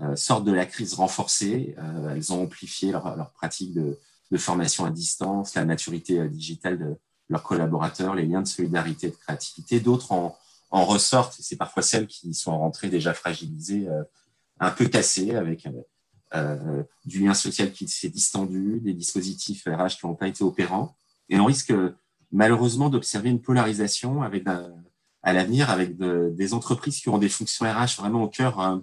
euh, 0.00 0.16
sortent 0.16 0.44
de 0.44 0.52
la 0.52 0.66
crise 0.66 0.94
renforcées, 0.94 1.76
euh, 1.78 2.14
elles 2.14 2.32
ont 2.32 2.42
amplifié 2.42 2.90
leurs 2.90 3.16
leur 3.16 3.30
pratiques 3.30 3.74
de, 3.74 3.96
de, 4.32 4.38
formation 4.38 4.84
à 4.84 4.90
distance, 4.90 5.54
la 5.54 5.64
maturité 5.64 6.18
euh, 6.18 6.28
digitale 6.28 6.78
de 6.78 6.96
leurs 7.28 7.42
collaborateurs, 7.42 8.14
les 8.14 8.26
liens 8.26 8.42
de 8.42 8.48
solidarité 8.48 9.08
et 9.08 9.10
de 9.10 9.16
créativité. 9.16 9.80
D'autres 9.80 10.12
en, 10.12 10.36
en, 10.70 10.84
ressortent, 10.84 11.36
c'est 11.40 11.56
parfois 11.56 11.82
celles 11.82 12.06
qui 12.06 12.34
sont 12.34 12.58
rentrées 12.58 12.88
déjà 12.88 13.14
fragilisées, 13.14 13.88
euh, 13.88 14.02
un 14.60 14.70
peu 14.70 14.86
cassées, 14.86 15.34
avec 15.36 15.68
du 17.04 17.24
lien 17.24 17.32
social 17.32 17.72
qui 17.72 17.88
s'est 17.88 18.08
distendu, 18.08 18.80
des 18.80 18.92
dispositifs 18.92 19.64
RH 19.66 19.98
qui 20.00 20.06
n'ont 20.06 20.14
pas 20.14 20.28
été 20.28 20.44
opérants. 20.44 20.96
Et 21.28 21.38
on 21.38 21.44
risque 21.46 21.72
malheureusement 22.32 22.90
d'observer 22.90 23.30
une 23.30 23.40
polarisation 23.40 24.22
avec 24.22 24.44
à 25.22 25.32
l'avenir 25.32 25.70
avec 25.70 25.96
des 25.98 26.54
entreprises 26.54 27.00
qui 27.00 27.08
ont 27.08 27.18
des 27.18 27.28
fonctions 27.28 27.66
RH 27.66 27.96
vraiment 27.98 28.22
au 28.22 28.28
cœur 28.28 28.60
euh, 28.60 28.78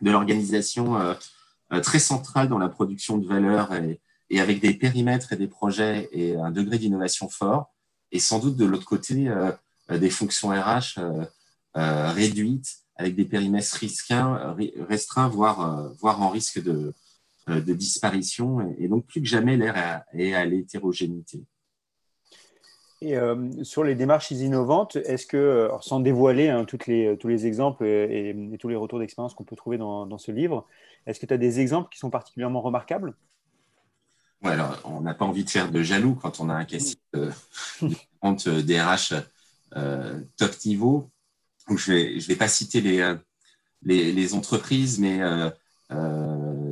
de 0.00 0.10
l'organisation 0.10 0.98
euh, 0.98 1.14
euh, 1.72 1.80
très 1.80 1.98
centrale 1.98 2.48
dans 2.48 2.58
la 2.58 2.68
production 2.68 3.18
de 3.18 3.26
valeur 3.26 3.72
et, 3.74 4.00
avec 4.40 4.60
des 4.60 4.74
périmètres 4.74 5.32
et 5.32 5.36
des 5.36 5.46
projets 5.46 6.08
et 6.10 6.36
un 6.36 6.50
degré 6.50 6.78
d'innovation 6.78 7.28
fort. 7.28 7.73
Et 8.14 8.18
sans 8.20 8.38
doute 8.38 8.56
de 8.56 8.64
l'autre 8.64 8.86
côté, 8.86 9.28
des 9.90 10.08
fonctions 10.08 10.48
RH 10.48 11.00
réduites 11.74 12.78
avec 12.96 13.16
des 13.16 13.24
périmètres 13.24 13.76
restreints, 13.76 15.28
voire, 15.28 15.92
voire 15.98 16.22
en 16.22 16.30
risque 16.30 16.62
de, 16.62 16.94
disparition. 17.74 18.74
Et 18.78 18.88
donc, 18.88 19.04
plus 19.04 19.20
que 19.20 19.26
jamais, 19.26 19.56
l'air 19.56 20.04
est 20.14 20.32
à 20.32 20.44
l'hétérogénéité. 20.46 21.44
Et 23.04 23.18
euh, 23.18 23.50
sur 23.64 23.84
les 23.84 23.94
démarches 23.94 24.30
innovantes, 24.30 24.96
est-ce 24.96 25.26
que, 25.26 25.36
euh, 25.36 25.68
sans 25.82 26.00
dévoiler 26.00 26.48
hein, 26.48 26.64
les, 26.86 27.16
tous 27.18 27.28
les 27.28 27.46
exemples 27.46 27.84
et, 27.84 28.34
tous 28.58 28.68
les 28.68 28.76
retours 28.76 28.98
d'expérience 28.98 29.34
qu'on 29.34 29.44
peut 29.44 29.56
trouver 29.56 29.76
dans, 29.76 30.16
ce 30.16 30.32
livre, 30.32 30.66
est-ce 31.06 31.20
que 31.20 31.26
tu 31.26 31.34
as 31.34 31.38
des 31.38 31.60
exemples 31.60 31.90
qui 31.92 31.98
sont 31.98 32.08
particulièrement 32.08 32.62
remarquables? 32.62 33.12
Alors, 34.50 34.80
On 34.84 35.00
n'a 35.00 35.14
pas 35.14 35.24
envie 35.24 35.44
de 35.44 35.50
faire 35.50 35.70
de 35.70 35.82
jaloux 35.82 36.14
quand 36.14 36.40
on 36.40 36.48
a 36.48 36.54
un 36.54 36.64
casting 36.64 36.96
de, 37.12 37.30
de 38.22 38.60
DRH 38.60 39.14
euh, 39.76 40.20
top 40.36 40.52
niveau. 40.64 41.10
Je 41.68 41.92
ne 41.92 42.20
vais, 42.20 42.36
pas 42.36 42.48
citer 42.48 42.80
les, 42.80 43.16
les, 43.82 44.34
entreprises, 44.34 44.98
mais 44.98 45.22
euh, 45.22 45.50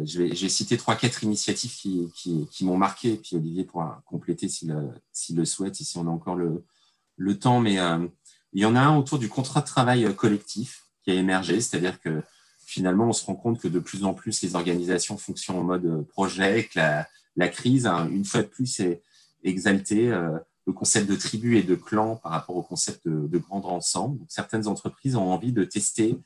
je, 0.05 0.23
vais, 0.23 0.77
trois, 0.77 0.97
quatre 0.97 1.25
initiatives 1.25 1.73
qui, 1.75 2.65
m'ont 2.65 2.77
marqué, 2.77 3.17
puis 3.17 3.37
Olivier 3.37 3.65
pourra 3.65 4.03
compléter 4.07 4.49
s'il 4.49 5.37
le 5.37 5.45
souhaite 5.45 5.81
et 5.81 5.85
si 5.85 5.97
on 5.97 6.07
a 6.07 6.11
encore 6.11 6.37
le, 6.37 7.39
temps. 7.39 7.61
Mais 7.61 7.79
euh, 7.79 8.07
il 8.53 8.61
y 8.61 8.67
en 8.67 8.77
a 8.77 8.81
un 8.81 8.97
autour 8.97 9.19
du 9.19 9.31
contrat 9.31 9.63
de 9.63 9.67
travail 9.67 10.15
collectif 10.15 10.85
qui 11.05 11.11
a 11.11 11.15
émergé, 11.15 11.61
c'est-à-dire 11.61 12.01
que 12.01 12.23
finalement, 12.67 13.09
on 13.09 13.13
se 13.13 13.25
rend 13.25 13.35
compte 13.35 13.61
que 13.61 13.69
de 13.69 13.79
plus 13.79 14.05
en 14.05 14.13
plus, 14.13 14.43
les 14.43 14.55
organisations 14.55 15.17
fonctionnent 15.17 15.59
en 15.59 15.65
mode 15.65 16.07
projet, 16.09 16.69
que 16.73 17.03
la 17.37 17.49
crise, 17.49 17.87
hein, 17.87 18.09
une 18.11 18.25
fois 18.25 18.43
de 18.43 18.49
plus, 18.49 18.81
est 18.81 19.03
exalté 19.45 20.11
euh, 20.11 20.39
le 20.67 20.73
concept 20.73 21.09
de 21.09 21.17
tribu 21.17 21.57
et 21.57 21.63
de 21.63 21.75
clan 21.75 22.17
par 22.17 22.33
rapport 22.33 22.57
au 22.57 22.63
concept 22.63 23.07
de, 23.07 23.39
grand 23.39 23.65
ensemble. 23.65 24.21
Certaines 24.29 24.69
entreprises 24.69 25.17
ont 25.17 25.33
envie 25.33 25.53
de 25.53 25.65
tester 25.65 26.19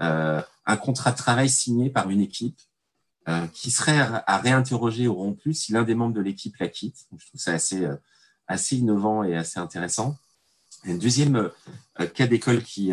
euh, 0.00 0.42
un 0.64 0.76
contrat 0.76 1.12
de 1.12 1.16
travail 1.16 1.48
signé 1.48 1.90
par 1.90 2.10
une 2.10 2.20
équipe 2.20 2.60
euh, 3.28 3.46
qui 3.48 3.70
serait 3.70 3.98
à 3.98 4.38
réinterroger 4.38 5.06
au 5.06 5.14
rompu 5.14 5.54
si 5.54 5.72
l'un 5.72 5.82
des 5.82 5.94
membres 5.94 6.14
de 6.14 6.20
l'équipe 6.20 6.56
la 6.58 6.68
quitte. 6.68 7.06
je 7.16 7.26
trouve 7.26 7.40
ça 7.40 7.52
assez, 7.52 7.86
assez 8.48 8.76
innovant 8.76 9.22
et 9.22 9.36
assez 9.36 9.60
intéressant. 9.60 10.16
un 10.84 10.96
deuxième 10.96 11.50
cas 12.14 12.26
d'école 12.26 12.62
qui, 12.64 12.92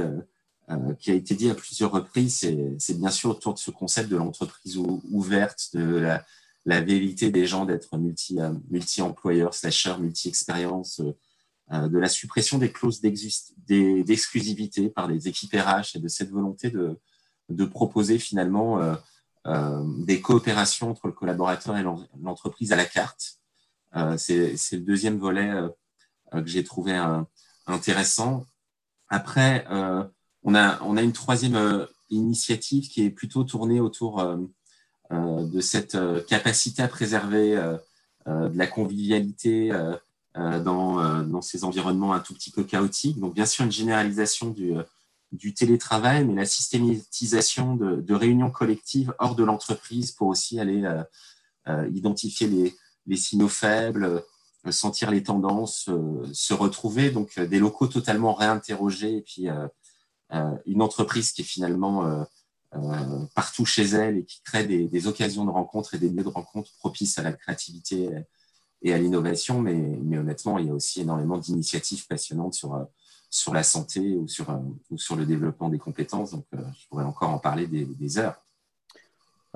qui 0.99 1.11
a 1.11 1.13
été 1.13 1.33
dit 1.33 1.49
à 1.49 1.55
plusieurs 1.55 1.91
reprises, 1.91 2.47
c'est 2.77 2.99
bien 2.99 3.09
sûr 3.09 3.31
autour 3.31 3.55
de 3.55 3.59
ce 3.59 3.71
concept 3.71 4.09
de 4.09 4.17
l'entreprise 4.17 4.77
ouverte, 4.77 5.69
de 5.73 5.83
la, 5.83 6.25
la 6.65 6.81
vérité 6.81 7.29
des 7.31 7.45
gens 7.45 7.65
d'être 7.65 7.97
multi, 7.97 8.37
multi-employeurs, 8.69 9.53
slasher, 9.53 9.97
multi-expérience, 9.99 11.01
euh, 11.71 11.87
de 11.87 11.97
la 11.97 12.09
suppression 12.09 12.57
des 12.57 12.73
clauses 12.73 12.99
d'exclusivité 12.99 14.89
par 14.89 15.07
les 15.07 15.29
équipes 15.29 15.53
RH 15.53 15.95
et 15.95 15.99
de 15.99 16.09
cette 16.09 16.29
volonté 16.29 16.69
de, 16.69 16.99
de 17.47 17.65
proposer 17.65 18.19
finalement 18.19 18.81
euh, 18.81 18.95
euh, 19.47 19.81
des 19.99 20.19
coopérations 20.19 20.91
entre 20.91 21.07
le 21.07 21.13
collaborateur 21.13 21.77
et 21.77 21.83
l'entreprise 22.21 22.73
à 22.73 22.75
la 22.75 22.83
carte. 22.85 23.39
C'est 24.17 24.55
le 24.73 24.79
deuxième 24.79 25.19
volet 25.19 25.53
que 26.31 26.47
j'ai 26.47 26.63
trouvé 26.63 26.93
intéressant. 27.67 28.45
Après, 29.07 29.65
on, 30.41 30.55
a, 30.55 30.81
on 30.81 30.97
a 30.97 31.01
une 31.03 31.13
troisième 31.13 31.87
initiative 32.09 32.89
qui 32.89 33.03
est 33.03 33.11
plutôt 33.11 33.43
tournée 33.43 33.79
autour 33.79 34.19
de 35.13 35.61
cette 35.61 35.97
capacité 36.27 36.81
à 36.81 36.87
préserver 36.87 37.55
de 38.25 38.57
la 38.57 38.67
convivialité 38.67 39.71
euh, 40.35 40.59
dans, 40.59 40.99
euh, 40.99 41.41
ces 41.41 41.63
environnements 41.63 42.11
un 42.13 42.19
tout 42.19 42.33
petit 42.33 42.49
peu 42.49 42.63
chaotiques. 42.63 43.19
Donc, 43.19 43.35
bien 43.35 43.45
sûr, 43.45 43.65
une 43.65 43.71
généralisation 43.71 44.49
du, 44.49 44.75
euh, 44.75 45.51
télétravail, 45.55 46.25
mais 46.25 46.33
la 46.33 46.45
systématisation 46.45 47.75
de, 47.75 48.13
réunions 48.15 48.49
collectives 48.49 49.13
hors 49.19 49.35
de 49.35 49.43
l'entreprise 49.43 50.11
pour 50.11 50.27
aussi 50.27 50.59
aller 50.59 50.83
identifier 51.91 52.47
les, 52.47 52.75
les, 53.07 53.15
signaux 53.15 53.47
faibles, 53.47 54.23
sentir 54.69 55.11
les 55.11 55.23
tendances, 55.23 55.89
se 56.33 56.53
retrouver. 56.53 57.09
Donc, 57.09 57.39
des 57.39 57.59
locaux 57.59 57.87
totalement 57.87 58.33
réinterrogés 58.33 59.17
et 59.17 59.21
puis 59.21 59.47
une 60.65 60.81
entreprise 60.81 61.31
qui 61.31 61.41
est 61.41 61.45
finalement 61.45 62.25
partout 63.35 63.65
chez 63.65 63.83
elle 63.83 64.17
et 64.17 64.23
qui 64.23 64.41
crée 64.43 64.65
des, 64.65 65.07
occasions 65.07 65.45
de 65.45 65.49
rencontres 65.49 65.95
et 65.95 65.97
des 65.97 66.09
lieux 66.09 66.23
de 66.23 66.29
rencontres 66.29 66.71
propices 66.79 67.17
à 67.17 67.23
la 67.23 67.33
créativité 67.33 68.09
et 68.81 68.93
à 68.93 68.97
l'innovation, 68.97 69.61
mais, 69.61 70.17
honnêtement, 70.17 70.59
il 70.59 70.67
y 70.67 70.69
a 70.69 70.73
aussi 70.73 71.01
énormément 71.01 71.37
d'initiatives 71.37 72.05
passionnantes 72.07 72.53
sur, 72.53 72.87
sur 73.29 73.53
la 73.53 73.63
santé 73.63 74.15
ou 74.15 74.27
sur, 74.27 74.47
ou 74.89 74.97
sur 74.97 75.15
le 75.15 75.25
développement 75.25 75.69
des 75.69 75.79
compétences. 75.79 76.31
Donc, 76.31 76.45
je 76.51 76.87
pourrais 76.89 77.05
encore 77.05 77.29
en 77.29 77.39
parler 77.39 77.67
des, 77.67 78.17
heures. 78.17 78.35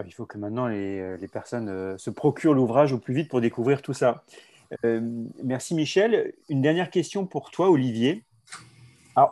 Il 0.06 0.14
faut 0.14 0.26
que 0.26 0.38
maintenant 0.38 0.68
les, 0.68 1.18
les 1.18 1.28
personnes 1.28 1.98
se 1.98 2.10
procurent 2.10 2.54
l'ouvrage 2.54 2.94
au 2.94 3.00
plus 3.00 3.16
vite 3.16 3.30
pour 3.30 3.42
découvrir 3.42 3.82
tout 3.82 3.94
ça. 3.94 4.24
merci 5.44 5.74
Michel. 5.76 6.34
Une 6.50 6.62
dernière 6.62 6.92
question 6.92 7.26
pour 7.26 7.52
toi, 7.52 7.70
Olivier 7.70 8.27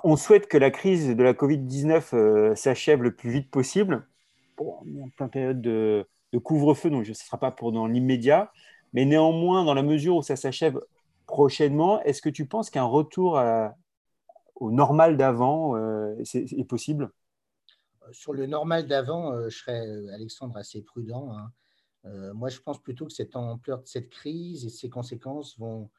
on 0.03 0.15
souhaite 0.15 0.47
que 0.47 0.57
la 0.57 0.71
crise 0.71 1.15
de 1.15 1.23
la 1.23 1.33
Covid-19 1.33 2.15
euh, 2.15 2.55
s'achève 2.55 3.03
le 3.03 3.15
plus 3.15 3.29
vite 3.29 3.51
possible. 3.51 4.07
Bon, 4.57 4.77
on 4.81 4.97
est 4.97 5.01
en 5.01 5.09
pleine 5.09 5.29
période 5.29 5.61
de, 5.61 6.07
couvre-feu, 6.43 6.89
donc 6.89 7.05
ce 7.05 7.11
ne 7.11 7.15
sera 7.15 7.37
pas 7.37 7.51
pour 7.51 7.71
dans 7.71 7.85
l'immédiat. 7.85 8.51
Mais 8.93 9.05
néanmoins, 9.05 9.63
dans 9.63 9.73
la 9.73 9.83
mesure 9.83 10.17
où 10.17 10.21
ça 10.23 10.35
s'achève 10.35 10.79
prochainement, 11.27 12.01
est-ce 12.03 12.21
que 12.21 12.29
tu 12.29 12.45
penses 12.45 12.69
qu'un 12.69 12.83
retour 12.83 13.41
au 14.55 14.71
normal 14.71 15.17
d'avant 15.17 15.75
euh, 15.75 16.15
est, 16.19 16.67
possible? 16.67 17.11
Sur 18.11 18.33
le 18.33 18.47
normal 18.47 18.87
d'avant, 18.87 19.33
euh, 19.33 19.49
je 19.49 19.57
serais, 19.57 19.87
Alexandre, 20.13 20.57
assez 20.57 20.81
prudent. 20.81 21.31
Hein. 21.31 21.51
moi, 22.33 22.49
je 22.49 22.59
pense 22.59 22.81
plutôt 22.81 23.05
que 23.05 23.13
cette 23.13 23.35
ampleur 23.35 23.81
de 23.81 23.87
cette 23.87 24.09
crise 24.09 24.65
et 24.65 24.69
ses 24.69 24.89
conséquences 24.89 25.57
vont 25.59 25.89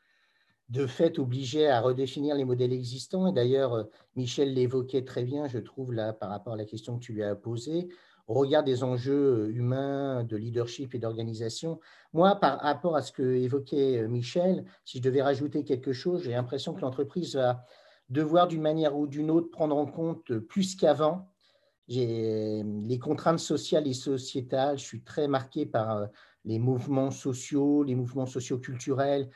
de 0.68 0.86
fait 0.86 1.18
obligé 1.18 1.68
à 1.68 1.80
redéfinir 1.80 2.34
les 2.34 2.44
modèles 2.44 2.72
existants. 2.72 3.28
Et 3.28 3.32
d'ailleurs, 3.32 3.74
euh, 3.74 3.84
Michel 4.16 4.52
l'évoquait 4.54 5.04
très 5.04 5.22
bien, 5.22 5.46
je 5.46 5.58
trouve, 5.58 5.92
là, 5.92 6.12
par 6.12 6.30
rapport 6.30 6.54
à 6.54 6.56
la 6.56 6.64
question 6.64 6.98
que 6.98 7.04
tu 7.04 7.12
lui 7.12 7.22
as 7.22 7.34
posée, 7.34 7.88
au 8.26 8.34
regard 8.34 8.64
des 8.64 8.82
enjeux 8.82 9.50
humains, 9.54 10.24
de 10.24 10.36
leadership 10.36 10.94
et 10.94 10.98
d'organisation. 10.98 11.78
Moi, 12.12 12.34
par 12.36 12.58
rapport 12.60 12.96
à 12.96 13.02
ce 13.02 13.12
que 13.12 13.22
évoquait 13.22 13.98
euh, 13.98 14.08
Michel, 14.08 14.64
si 14.84 14.98
je 14.98 15.02
devais 15.02 15.22
rajouter 15.22 15.64
quelque 15.64 15.92
chose, 15.92 16.22
j'ai 16.22 16.32
l'impression 16.32 16.74
que 16.74 16.80
l'entreprise 16.80 17.36
va 17.36 17.64
devoir 18.08 18.48
d'une 18.48 18.62
manière 18.62 18.96
ou 18.96 19.06
d'une 19.06 19.30
autre 19.30 19.50
prendre 19.50 19.76
en 19.76 19.86
compte 19.86 20.38
plus 20.38 20.76
qu'avant 20.76 21.28
les 21.88 22.98
contraintes 23.00 23.38
sociales 23.38 23.86
et 23.86 23.94
sociétales. 23.94 24.78
Je 24.78 24.84
suis 24.84 25.02
très 25.02 25.28
marqué 25.28 25.66
par 25.66 25.96
euh, 25.96 26.06
les 26.44 26.58
mouvements 26.58 27.10
sociaux, 27.10 27.82
les 27.82 27.94
mouvements 27.94 28.26
socioculturels, 28.26 29.22
euh, 29.22 29.30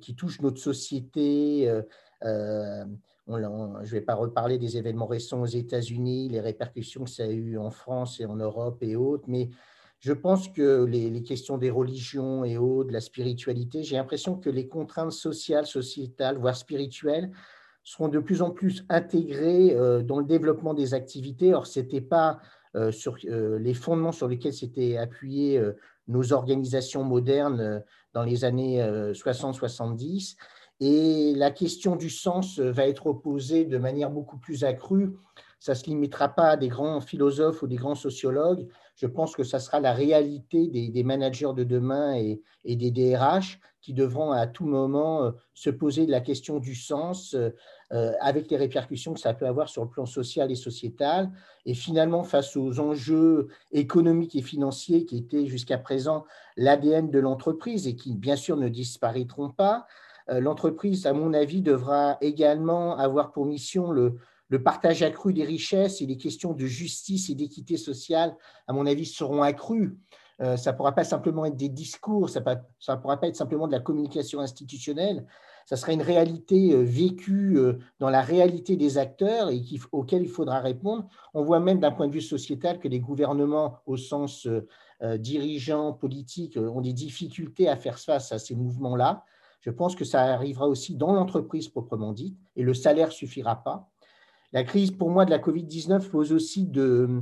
qui 0.00 0.14
touchent 0.14 0.40
notre 0.40 0.58
société. 0.58 1.68
Euh, 1.68 1.82
euh, 2.24 2.84
je 3.26 3.32
ne 3.32 3.86
vais 3.86 4.00
pas 4.00 4.14
reparler 4.14 4.58
des 4.58 4.76
événements 4.76 5.06
récents 5.06 5.40
aux 5.40 5.46
États-Unis, 5.46 6.28
les 6.28 6.40
répercussions 6.40 7.04
que 7.04 7.10
ça 7.10 7.24
a 7.24 7.28
eu 7.28 7.56
en 7.56 7.70
France 7.70 8.20
et 8.20 8.26
en 8.26 8.36
Europe 8.36 8.82
et 8.82 8.96
autres, 8.96 9.24
mais 9.28 9.48
je 10.00 10.12
pense 10.12 10.48
que 10.48 10.84
les, 10.84 11.22
questions 11.22 11.56
des 11.56 11.70
religions 11.70 12.44
et 12.44 12.58
autres, 12.58 12.88
de 12.88 12.92
la 12.92 13.00
spiritualité, 13.00 13.82
j'ai 13.82 13.96
l'impression 13.96 14.36
que 14.36 14.50
les 14.50 14.68
contraintes 14.68 15.12
sociales, 15.12 15.66
sociétales, 15.66 16.36
voire 16.36 16.56
spirituelles, 16.56 17.30
seront 17.82 18.08
de 18.08 18.18
plus 18.18 18.42
en 18.42 18.50
plus 18.50 18.84
intégrées 18.90 19.74
dans 20.04 20.18
le 20.18 20.26
développement 20.26 20.74
des 20.74 20.92
activités. 20.92 21.54
Or, 21.54 21.66
ce 21.66 21.80
n'était 21.80 22.02
pas 22.02 22.40
sur 22.90 23.16
les 23.24 23.72
fondements 23.72 24.12
sur 24.12 24.28
lesquels 24.28 24.52
s'étaient 24.52 24.98
appuyés 24.98 25.58
nos 26.08 26.32
organisations 26.32 27.04
modernes 27.04 27.60
euh, 27.60 27.80
dans 28.14 28.22
les 28.22 28.44
années 28.44 28.80
60-70. 29.12 30.36
Euh, 30.36 30.44
Et 30.80 31.34
la 31.36 31.50
question 31.50 31.96
du 31.96 32.08
sens 32.08 32.58
euh, 32.58 32.70
va 32.70 32.88
être 32.88 33.12
posée 33.12 33.64
de 33.64 33.78
manière 33.78 34.10
beaucoup 34.10 34.38
plus 34.38 34.64
accrue. 34.64 35.12
Ça 35.60 35.72
ne 35.72 35.76
se 35.76 35.84
limitera 35.84 36.28
pas 36.28 36.50
à 36.50 36.56
des 36.56 36.68
grands 36.68 37.00
philosophes 37.00 37.62
ou 37.62 37.66
des 37.66 37.76
grands 37.76 37.94
sociologues. 37.94 38.66
Je 38.94 39.06
pense 39.06 39.34
que 39.34 39.42
ça 39.42 39.58
sera 39.58 39.80
la 39.80 39.92
réalité 39.92 40.68
des, 40.68 41.02
managers 41.02 41.52
de 41.56 41.64
demain 41.64 42.16
et, 42.16 42.40
des 42.64 42.90
DRH 42.90 43.58
qui 43.80 43.92
devront 43.92 44.32
à 44.32 44.46
tout 44.46 44.64
moment 44.64 45.32
se 45.52 45.68
poser 45.68 46.06
de 46.06 46.10
la 46.10 46.20
question 46.20 46.58
du 46.58 46.74
sens, 46.74 47.36
euh, 47.94 48.12
avec 48.20 48.50
les 48.50 48.56
répercussions 48.56 49.14
que 49.14 49.20
ça 49.20 49.34
peut 49.34 49.46
avoir 49.46 49.68
sur 49.68 49.84
le 49.84 49.90
plan 49.90 50.06
social 50.06 50.50
et 50.50 50.56
sociétal. 50.56 51.30
Et 51.64 51.74
finalement, 51.74 52.24
face 52.24 52.56
aux 52.56 52.80
enjeux 52.80 53.48
économiques 53.70 54.34
et 54.34 54.42
financiers 54.42 55.04
qui 55.04 55.18
étaient 55.18 55.46
jusqu'à 55.46 55.78
présent 55.78 56.24
l'ADN 56.56 57.10
de 57.10 57.18
l'entreprise 57.18 57.86
et 57.86 57.94
qui, 57.94 58.16
bien 58.16 58.36
sûr, 58.36 58.56
ne 58.56 58.68
disparaîtront 58.68 59.50
pas, 59.50 59.86
euh, 60.30 60.40
l'entreprise, 60.40 61.06
à 61.06 61.12
mon 61.12 61.34
avis, 61.34 61.60
devra 61.60 62.16
également 62.20 62.96
avoir 62.96 63.32
pour 63.32 63.46
mission 63.46 63.92
le, 63.92 64.16
le 64.48 64.62
partage 64.62 65.02
accru 65.02 65.32
des 65.32 65.44
richesses 65.44 66.00
et 66.00 66.06
les 66.06 66.16
questions 66.16 66.52
de 66.52 66.66
justice 66.66 67.30
et 67.30 67.34
d'équité 67.34 67.76
sociale, 67.76 68.36
à 68.66 68.72
mon 68.72 68.86
avis, 68.86 69.06
seront 69.06 69.42
accrues. 69.42 69.98
Euh, 70.40 70.56
ça 70.56 70.72
ne 70.72 70.76
pourra 70.76 70.92
pas 70.92 71.04
simplement 71.04 71.44
être 71.44 71.56
des 71.56 71.68
discours, 71.68 72.28
ça 72.28 72.40
ne 72.40 72.96
pourra 72.96 73.20
pas 73.20 73.28
être 73.28 73.36
simplement 73.36 73.66
de 73.66 73.72
la 73.72 73.80
communication 73.80 74.40
institutionnelle, 74.40 75.26
ça 75.66 75.76
sera 75.76 75.92
une 75.92 76.02
réalité 76.02 76.72
euh, 76.72 76.82
vécue 76.82 77.56
euh, 77.56 77.78
dans 77.98 78.10
la 78.10 78.20
réalité 78.20 78.76
des 78.76 78.98
acteurs 78.98 79.50
et 79.50 79.62
auquel 79.92 80.22
il 80.22 80.28
faudra 80.28 80.60
répondre. 80.60 81.08
On 81.32 81.42
voit 81.42 81.60
même 81.60 81.80
d'un 81.80 81.90
point 81.90 82.06
de 82.06 82.12
vue 82.12 82.20
sociétal 82.20 82.78
que 82.78 82.88
les 82.88 83.00
gouvernements, 83.00 83.78
au 83.86 83.96
sens 83.96 84.46
euh, 84.46 85.18
dirigeant, 85.18 85.92
politique, 85.92 86.56
ont 86.56 86.80
des 86.80 86.92
difficultés 86.92 87.68
à 87.68 87.76
faire 87.76 87.98
face 87.98 88.32
à 88.32 88.38
ces 88.38 88.54
mouvements-là. 88.54 89.24
Je 89.60 89.70
pense 89.70 89.96
que 89.96 90.04
ça 90.04 90.22
arrivera 90.22 90.68
aussi 90.68 90.94
dans 90.94 91.12
l'entreprise 91.12 91.68
proprement 91.68 92.12
dite 92.12 92.38
et 92.56 92.62
le 92.62 92.74
salaire 92.74 93.08
ne 93.08 93.12
suffira 93.12 93.62
pas. 93.62 93.90
La 94.54 94.62
crise, 94.62 94.92
pour 94.92 95.10
moi, 95.10 95.24
de 95.24 95.30
la 95.30 95.40
COVID-19 95.40 96.10
pose 96.10 96.32
aussi 96.32 96.64
de, 96.64 97.20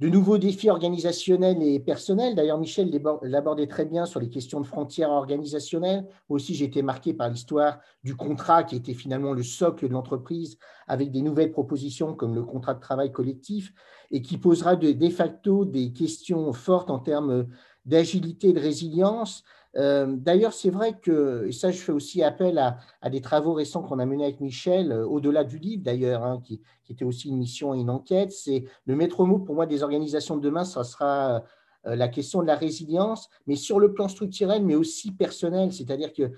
nouveaux 0.00 0.38
défis 0.38 0.70
organisationnels 0.70 1.62
et 1.62 1.78
personnels. 1.78 2.34
D'ailleurs, 2.34 2.58
Michel 2.58 2.90
l'abordait 3.22 3.68
très 3.68 3.84
bien 3.84 4.06
sur 4.06 4.18
les 4.18 4.28
questions 4.28 4.60
de 4.60 4.66
frontières 4.66 5.10
organisationnelles. 5.10 6.04
Moi 6.28 6.34
aussi, 6.34 6.56
j'ai 6.56 6.64
été 6.64 6.82
marqué 6.82 7.14
par 7.14 7.28
l'histoire 7.28 7.78
du 8.02 8.16
contrat 8.16 8.64
qui 8.64 8.74
était 8.74 8.92
finalement 8.92 9.34
le 9.34 9.44
socle 9.44 9.86
de 9.86 9.92
l'entreprise 9.92 10.58
avec 10.88 11.12
des 11.12 11.22
nouvelles 11.22 11.52
propositions 11.52 12.12
comme 12.12 12.34
le 12.34 12.42
contrat 12.42 12.74
de 12.74 12.80
travail 12.80 13.12
collectif 13.12 13.72
et 14.10 14.20
qui 14.20 14.36
posera 14.36 14.74
de 14.74 15.10
facto 15.10 15.64
des 15.64 15.92
questions 15.92 16.52
fortes 16.52 16.90
en 16.90 16.98
termes 16.98 17.46
d'agilité 17.84 18.48
et 18.48 18.52
de 18.52 18.60
résilience 18.60 19.44
euh, 19.78 20.06
d'ailleurs, 20.08 20.52
c'est 20.52 20.70
vrai 20.70 20.98
que, 20.98 21.46
et 21.46 21.52
ça 21.52 21.70
je 21.70 21.78
fais 21.78 21.92
aussi 21.92 22.22
appel 22.22 22.58
à, 22.58 23.10
des 23.10 23.20
travaux 23.20 23.52
récents 23.52 23.82
qu'on 23.82 24.00
a 24.00 24.06
menés 24.06 24.24
avec 24.24 24.40
Michel, 24.40 24.90
euh, 24.90 25.06
au-delà 25.06 25.44
du 25.44 25.58
livre 25.58 25.84
d'ailleurs, 25.84 26.24
hein, 26.24 26.40
qui, 26.44 26.60
était 26.90 27.04
aussi 27.04 27.28
une 27.28 27.36
mission 27.36 27.74
et 27.74 27.78
une 27.80 27.90
enquête, 27.90 28.32
c'est 28.32 28.64
le 28.86 28.96
maître 28.96 29.24
mot 29.24 29.38
pour 29.38 29.54
moi 29.54 29.66
des 29.66 29.82
organisations 29.82 30.36
de 30.36 30.40
demain, 30.40 30.64
ça 30.64 30.84
sera 30.84 31.44
euh, 31.86 31.94
la 31.94 32.08
question 32.08 32.40
de 32.40 32.46
la 32.46 32.56
résilience, 32.56 33.28
mais 33.46 33.56
sur 33.56 33.78
le 33.78 33.92
plan 33.92 34.08
structurel, 34.08 34.64
mais 34.64 34.74
aussi 34.74 35.12
personnel, 35.12 35.72
c'est-à-dire 35.72 36.12
que 36.12 36.32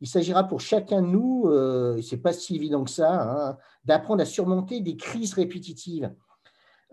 il 0.00 0.06
s'agira 0.06 0.44
pour 0.44 0.60
chacun 0.60 1.02
de 1.02 1.06
nous, 1.06 1.50
et 1.96 2.02
ce 2.02 2.14
n'est 2.14 2.20
pas 2.20 2.34
si 2.34 2.54
évident 2.54 2.84
que 2.84 2.90
ça, 2.90 3.48
hein, 3.48 3.56
d'apprendre 3.86 4.20
à 4.20 4.26
surmonter 4.26 4.80
des 4.80 4.94
crises 4.98 5.32
répétitives 5.32 6.12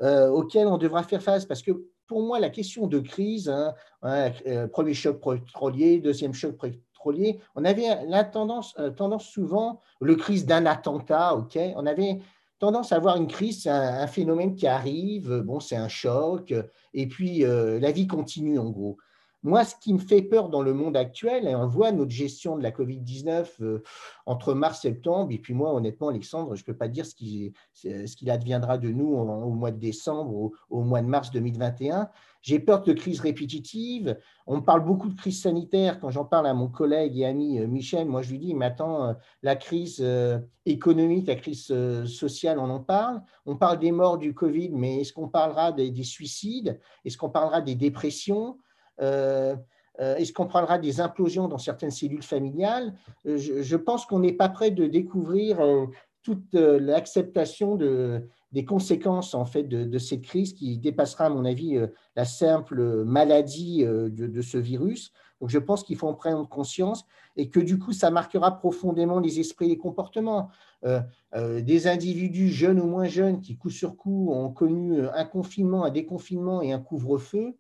auxquelles 0.02 0.68
on 0.68 0.78
devra 0.78 1.04
faire 1.04 1.22
face, 1.22 1.46
parce 1.46 1.62
que 1.62 1.86
pour 2.08 2.24
moi, 2.24 2.40
la 2.40 2.50
question 2.50 2.88
de 2.88 3.00
crise, 3.00 3.50
hein, 3.50 3.74
euh, 4.04 4.68
premier 4.68 4.94
choc 4.94 5.22
pétrolier, 5.22 6.00
deuxième 6.00 6.34
choc 6.34 6.58
pétrolier, 6.60 7.40
on 7.56 7.66
avait 7.66 8.06
la 8.08 8.24
tendance, 8.24 8.76
euh, 8.80 8.90
tendance 8.90 9.28
souvent, 9.28 9.82
le 10.02 10.16
crise 10.16 10.46
d'un 10.46 10.66
attentat, 10.66 11.36
ok, 11.36 11.58
on 11.76 11.86
avait 11.86 12.20
tendance 12.60 12.92
à 12.92 12.96
avoir 12.96 13.18
une 13.18 13.28
crise, 13.28 13.68
un, 13.68 14.08
phénomène 14.08 14.56
qui 14.56 14.68
arrive, 14.68 15.42
bon, 15.42 15.60
c'est 15.60 15.76
un 15.76 15.90
choc, 15.90 16.54
et 16.94 17.08
puis 17.08 17.44
euh, 17.44 17.80
la 17.80 17.92
vie 17.92 18.08
continue 18.08 18.58
en 18.58 18.70
gros. 18.70 18.98
Moi, 19.46 19.66
ce 19.66 19.76
qui 19.76 19.94
me 19.94 20.00
fait 20.00 20.22
peur 20.22 20.48
dans 20.48 20.62
le 20.62 20.74
monde 20.74 20.96
actuel, 20.96 21.50
et 21.50 21.56
on 21.56 21.68
voit 21.68 21.92
notre 21.92 22.12
gestion 22.12 22.58
de 22.58 22.64
la 22.64 22.72
Covid-19 22.72 23.46
euh, 23.60 23.84
entre 24.26 24.54
mars 24.54 24.86
et 24.86 24.90
septembre, 24.90 25.34
et 25.34 25.38
puis 25.38 25.54
moi, 25.54 25.74
honnêtement, 25.74 26.08
Alexandre, 26.08 26.56
je 26.56 26.62
ne 26.62 26.66
peux 26.66 26.78
pas 26.78 26.88
dire 26.88 27.06
ce 27.06 27.14
qu'il 27.14 28.30
adviendra 28.30 28.78
de 28.78 28.88
nous 28.88 29.08
au, 29.08 29.50
mois 29.50 29.72
de 29.72 29.80
décembre, 29.80 30.34
ou 30.34 30.54
au 30.70 30.82
mois 30.82 31.02
de 31.02 31.08
mars 31.08 31.30
2021. 31.32 32.10
J'ai 32.42 32.60
peur 32.60 32.84
de 32.84 32.94
crises 32.94 33.20
répétitives. 33.20 34.18
On 34.48 34.62
parle 34.62 34.86
beaucoup 34.86 35.10
de 35.10 35.16
crise 35.16 35.42
sanitaire. 35.42 36.00
Quand 36.00 36.10
j'en 36.10 36.26
parle 36.26 36.48
à 36.48 36.54
mon 36.54 36.70
collègue 36.70 37.18
et 37.18 37.26
ami 37.26 37.60
euh, 37.60 37.68
Michel, 37.68 38.08
moi, 38.08 38.22
je 38.22 38.32
lui 38.32 38.40
dis, 38.40 38.54
mais 38.54 38.66
attends, 38.66 39.10
euh, 39.10 39.14
la 39.42 39.58
crise 39.58 40.02
économique, 40.66 41.28
la 41.28 41.36
crise 41.36 41.68
sociale, 42.06 42.60
on 42.60 42.70
en 42.70 42.80
parle. 42.80 43.22
On 43.46 43.58
parle 43.58 43.80
des 43.80 43.92
morts 43.92 44.18
du 44.18 44.34
Covid, 44.34 44.70
mais 44.70 45.02
est-ce 45.02 45.12
qu'on 45.12 45.28
parlera 45.28 45.74
des, 45.74 45.92
des 45.92 46.04
suicides? 46.04 46.80
Est-ce 47.04 47.18
qu'on 47.18 47.30
parlera 47.30 47.60
des 47.60 47.76
dépressions? 47.76 48.58
Est-ce 49.00 50.34
qu'on 50.34 50.48
parlera 50.48 50.80
des 50.80 51.02
implosions 51.02 51.48
dans 51.48 51.58
certaines 51.58 51.92
cellules 51.92 52.24
familiales 52.24 52.94
euh, 53.28 53.38
je, 53.38 53.76
pense 53.76 54.06
qu'on 54.06 54.20
n'est 54.20 54.34
pas 54.34 54.50
prêt 54.50 54.72
de 54.72 54.88
découvrir 54.88 55.60
toute 56.24 56.54
l'acceptation 56.54 57.76
de, 57.76 58.28
des 58.52 58.66
conséquences 58.66 59.34
en 59.34 59.46
fait 59.46 59.64
de, 59.64 59.98
cette 59.98 60.22
crise 60.22 60.54
qui 60.54 60.78
dépassera 60.78 61.26
à 61.26 61.30
mon 61.30 61.46
avis 61.46 61.78
la 62.16 62.26
simple 62.26 63.04
maladie 63.04 63.84
de, 63.84 64.42
ce 64.42 64.58
virus. 64.58 65.12
Donc 65.42 65.50
je 65.50 65.60
pense 65.60 65.84
qu'il 65.84 65.98
faut 65.98 66.08
en 66.08 66.14
prendre 66.14 66.48
conscience 66.48 67.06
et 67.36 67.50
que 67.50 67.60
du 67.60 67.78
coup 67.78 67.92
ça 67.92 68.10
marquera 68.10 68.58
profondément 68.58 69.20
les 69.20 69.42
esprits 69.42 69.66
et 69.66 69.70
les 69.70 69.78
comportements. 69.78 70.50
des 71.36 71.88
individus 71.88 72.50
jeunes 72.50 72.80
ou 72.80 72.86
moins 72.86 73.08
jeunes 73.08 73.42
qui 73.42 73.58
coup 73.58 73.70
sur 73.70 73.98
coup 73.98 74.32
ont 74.32 74.50
connu 74.50 75.06
un 75.06 75.26
confinement, 75.26 75.84
un 75.84 75.92
déconfinement 75.92 76.62
et 76.62 76.72
un 76.72 76.80
couvre-feu, 76.80 77.58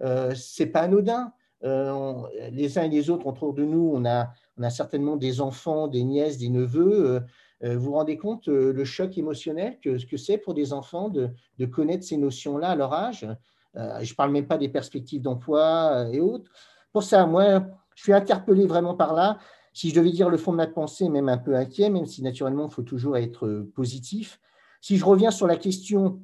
euh, 0.00 0.34
c'est 0.34 0.66
pas 0.66 0.80
anodin. 0.80 1.32
les 1.62 2.78
uns 2.78 2.82
et 2.82 2.88
les 2.88 3.10
autres 3.10 3.26
autour 3.26 3.54
de 3.54 3.64
nous, 3.64 3.92
on 3.94 4.04
a, 4.04 4.30
certainement 4.70 5.16
des 5.16 5.40
enfants, 5.40 5.88
des 5.88 6.04
nièces, 6.04 6.38
des 6.38 6.48
neveux. 6.48 7.20
Vous 7.62 7.78
vous 7.78 7.92
rendez 7.92 8.16
compte 8.16 8.48
le 8.48 8.84
choc 8.84 9.16
émotionnel 9.16 9.78
que, 9.80 10.04
que 10.04 10.16
c'est 10.16 10.38
pour 10.38 10.54
des 10.54 10.72
enfants 10.72 11.08
de 11.08 11.66
connaître 11.66 12.04
ces 12.04 12.16
notions-là 12.16 12.70
à 12.70 12.76
leur 12.76 12.92
âge? 12.92 13.26
Je 13.74 14.10
ne 14.10 14.14
parle 14.14 14.32
même 14.32 14.46
pas 14.46 14.58
des 14.58 14.68
perspectives 14.68 15.22
d'emploi 15.22 16.08
et 16.12 16.20
autres. 16.20 16.50
Pour 16.92 17.02
ça, 17.02 17.24
moi, 17.26 17.64
je 17.94 18.02
suis 18.02 18.12
interpellé 18.12 18.66
vraiment 18.66 18.94
par 18.94 19.14
là. 19.14 19.38
Si 19.72 19.88
je 19.88 19.94
devais 19.94 20.10
dire 20.10 20.28
le 20.28 20.36
fond 20.36 20.52
de 20.52 20.58
ma 20.58 20.66
pensée, 20.66 21.08
même 21.08 21.28
un 21.28 21.38
peu 21.38 21.56
inquiet, 21.56 21.88
même 21.88 22.06
si 22.06 22.22
naturellement 22.22 22.68
il 22.68 22.72
faut 22.72 22.82
toujours 22.82 23.16
être 23.16 23.66
positif. 23.74 24.38
Si 24.80 24.98
je 24.98 25.04
reviens 25.04 25.30
sur 25.30 25.46
la 25.46 25.56
question 25.56 26.20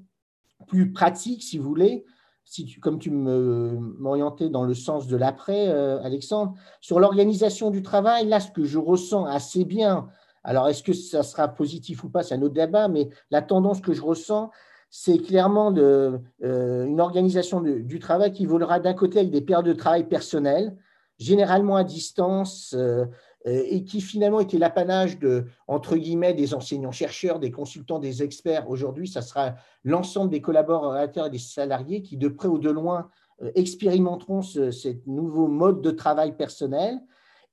plus 0.67 0.93
pratique, 0.93 1.43
si 1.43 1.57
vous 1.57 1.69
voulez, 1.69 2.05
si 2.49 2.65
tu, 2.65 2.81
comme 2.81 2.99
tu 2.99 3.11
m'orientais 3.11 4.49
dans 4.49 4.65
le 4.65 4.73
sens 4.73 5.07
de 5.07 5.17
l'après, 5.19 5.69
euh, 5.69 6.03
Alexandre, 6.03 6.55
sur 6.81 6.99
l'organisation 6.99 7.71
du 7.71 7.83
travail, 7.83 8.27
là, 8.27 8.41
ce 8.41 8.51
que 8.51 8.65
je 8.65 8.79
ressens 8.79 9.27
assez 9.27 9.67
bien, 9.67 10.09
alors 10.45 10.67
est-ce 10.69 10.83
que 10.83 10.95
ça 10.95 11.23
sera 11.23 11.49
positif 11.49 12.05
ou 12.05 12.09
pas, 12.09 12.23
c'est 12.23 12.35
un 12.35 12.43
autre 12.43 12.55
débat, 12.55 12.89
mais 12.89 13.11
la 13.31 13.43
tendance 13.43 13.83
que 13.83 13.93
je 13.93 14.01
ressens, 14.01 14.51
c'est 14.89 15.19
clairement 15.19 15.75
euh, 15.77 16.19
une 16.41 17.03
organisation 17.03 17.61
du 17.61 17.99
travail 17.99 18.33
qui 18.33 18.47
volera 18.47 18.81
d'un 18.81 18.95
côté 18.95 19.19
avec 19.19 19.31
des 19.31 19.43
périodes 19.43 19.67
de 19.67 19.75
travail 19.75 20.09
personnelles, 20.09 20.75
généralement 21.19 21.77
à 21.77 21.85
distance, 21.85 22.75
euh, 22.79 23.05
et 23.45 23.85
qui 23.85 24.01
finalement 24.01 24.41
était 24.41 24.59
l'apanage 24.59 25.19
de, 25.19 25.47
entre 25.69 25.97
guillemets, 25.97 26.35
des 26.35 26.55
enseignants-chercheurs, 26.55 27.39
des 27.39 27.51
consultants, 27.51 27.99
des 27.99 28.23
experts. 28.23 28.69
Aujourd'hui, 28.69 29.07
ça 29.07 29.23
sera 29.23 29.55
l'ensemble 29.85 30.31
des 30.31 30.41
collaborateurs 30.41 31.27
et 31.27 31.31
des 31.31 31.39
salariés 31.39 32.03
qui, 32.03 32.17
de 32.17 32.29
près 32.29 32.49
ou 32.49 32.59
de 32.59 32.71
loin, 32.71 33.09
euh, 33.43 33.51
expérimenteront 33.55 34.43
ce, 34.43 34.97
nouveau 35.07 35.47
mode 35.47 35.83
de 35.83 35.91
travail 35.91 36.37
personnel 36.37 36.99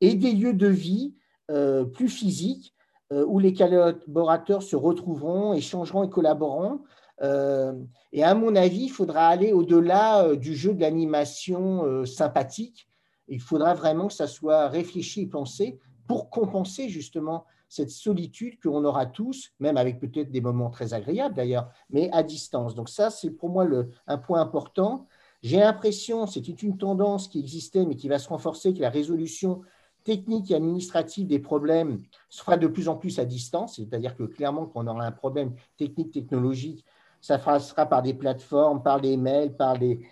et 0.02 0.16
des 0.16 0.32
lieux 0.32 0.54
de 0.54 0.68
vie 0.68 1.14
euh, 1.52 1.86
plus 1.86 2.10
physiques 2.10 2.74
où 3.12 3.38
les 3.38 3.54
collaborateurs 3.54 4.64
se 4.64 4.76
retrouveront, 4.76 5.54
échangeront 5.54 6.04
et 6.04 6.10
collaboreront. 6.10 6.82
et 7.22 8.24
à 8.24 8.34
mon 8.34 8.56
avis, 8.56 8.86
il 8.86 8.90
faudra 8.90 9.28
aller 9.28 9.54
au-delà 9.54 10.36
du 10.36 10.56
jeu 10.56 10.74
de 10.74 10.82
l'animation 10.82 12.04
sympathique 12.06 12.90
il 13.28 13.42
faudra 13.42 13.74
vraiment 13.74 14.08
que 14.08 14.14
ça 14.14 14.28
soit 14.28 14.68
réfléchi 14.68 15.22
et 15.22 15.28
pensé 15.28 15.80
pour 16.08 16.30
compenser 16.30 16.90
justement 16.90 17.46
cette 17.68 17.90
solitude 17.90 18.60
qu'on 18.62 18.86
aura 18.86 19.06
tous, 19.06 19.52
même 19.60 19.78
avec 19.78 20.00
peut-être 20.00 20.32
des 20.32 20.42
moments 20.42 20.70
très 20.70 20.94
agréables 20.94 21.36
d'ailleurs, 21.36 21.70
mais 21.90 22.10
à 22.12 22.24
distance. 22.24 22.76
Donc 22.76 22.90
ça, 22.90 23.10
c'est 23.10 23.32
pour 23.32 23.50
moi 23.50 23.66
un 24.08 24.18
point 24.18 24.40
important. 24.40 25.08
J'ai 25.42 25.60
l'impression, 25.60 26.28
c'était 26.28 26.54
une 26.54 26.78
tendance 26.78 27.28
qui 27.28 27.40
existait, 27.40 27.86
mais 27.86 27.96
qui 27.96 28.08
va 28.08 28.20
se 28.20 28.30
renforcer, 28.30 28.74
que 28.74 28.82
la 28.82 28.90
résolution 28.90 29.62
technique 30.04 30.52
et 30.52 30.56
administrative 30.56 31.28
des 31.28 31.40
problèmes 31.40 32.02
se 32.30 32.44
fera 32.44 32.58
de 32.58 32.68
plus 32.68 32.88
en 32.88 32.96
plus 32.96 33.18
à 33.20 33.26
distance, 33.26 33.78
c'est-à-dire 33.78 34.16
que 34.16 34.24
clairement, 34.24 34.68
quand 34.68 34.84
on 34.84 34.88
aura 34.88 35.04
un 35.04 35.12
problème 35.12 35.54
technique, 35.78 36.12
technologique, 36.12 36.86
ça 37.22 37.40
sera 37.60 37.88
par 37.88 38.04
des 38.04 38.14
plateformes, 38.14 38.84
par 38.84 39.02
des 39.02 39.18
mails, 39.18 39.56
par 39.56 39.80
des, 39.80 40.08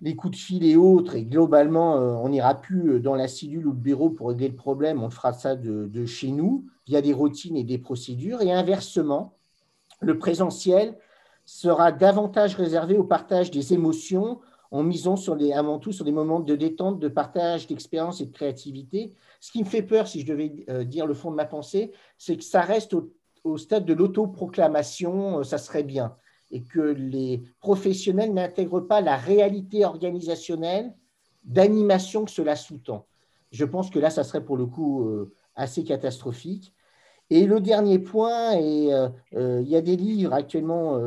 les 0.00 0.16
coups 0.16 0.36
de 0.36 0.42
fil 0.42 0.64
et 0.64 0.76
autres, 0.76 1.14
et 1.14 1.24
globalement, 1.24 1.96
euh, 1.96 2.12
on 2.14 2.28
n'ira 2.28 2.54
plus 2.54 2.94
euh, 2.94 3.00
dans 3.00 3.14
la 3.14 3.28
cellule 3.28 3.66
ou 3.66 3.72
le 3.72 3.78
bureau 3.78 4.10
pour 4.10 4.28
régler 4.28 4.48
le 4.48 4.56
problème, 4.56 5.02
on 5.02 5.10
fera 5.10 5.32
ça 5.32 5.56
de, 5.56 6.06
chez 6.06 6.30
nous, 6.30 6.66
via 6.86 7.00
des 7.00 7.12
routines 7.12 7.56
et 7.56 7.64
des 7.64 7.78
procédures. 7.78 8.42
Et 8.42 8.52
inversement, 8.52 9.36
le 10.00 10.18
présentiel 10.18 10.98
sera 11.46 11.92
davantage 11.92 12.56
réservé 12.56 12.96
au 12.96 13.04
partage 13.04 13.50
des 13.50 13.72
émotions 13.72 14.40
en 14.70 14.82
misant 14.82 15.16
sur 15.16 15.36
les, 15.36 15.52
avant 15.52 15.78
tout 15.78 15.92
sur 15.92 16.04
des 16.04 16.12
moments 16.12 16.40
de 16.40 16.56
détente, 16.56 16.98
de 16.98 17.08
partage 17.08 17.66
d'expérience 17.68 18.20
et 18.20 18.26
de 18.26 18.32
créativité. 18.32 19.14
Ce 19.40 19.52
qui 19.52 19.60
me 19.60 19.68
fait 19.68 19.82
peur, 19.82 20.08
si 20.08 20.20
je 20.20 20.26
devais 20.26 20.66
euh, 20.68 20.84
dire 20.84 21.06
le 21.06 21.14
fond 21.14 21.30
de 21.30 21.36
ma 21.36 21.44
pensée, 21.44 21.92
c'est 22.18 22.36
que 22.36 22.44
ça 22.44 22.62
reste 22.62 22.96
au 23.44 23.58
stade 23.58 23.84
de 23.84 23.94
l'autoproclamation, 23.94 25.44
ça 25.44 25.58
serait 25.58 25.84
bien 25.84 26.16
et 26.54 26.62
que 26.62 26.80
les 26.80 27.42
professionnels 27.58 28.32
n'intègrent 28.32 28.86
pas 28.86 29.00
la 29.00 29.16
réalité 29.16 29.84
organisationnelle 29.84 30.94
d'animation 31.42 32.24
que 32.24 32.30
cela 32.30 32.54
sous-tend. 32.54 33.08
Je 33.50 33.64
pense 33.64 33.90
que 33.90 33.98
là, 33.98 34.08
ça 34.08 34.22
serait 34.22 34.44
pour 34.44 34.56
le 34.56 34.64
coup 34.64 35.02
euh, 35.02 35.34
assez 35.56 35.82
catastrophique. 35.82 36.72
Et 37.28 37.46
le 37.46 37.58
dernier 37.58 37.98
point, 37.98 38.52
et 38.52 38.94
euh, 38.94 39.08
euh, 39.34 39.62
il 39.62 39.68
y 39.68 39.74
a 39.74 39.80
des 39.80 39.96
livres 39.96 40.32
actuellement 40.32 41.00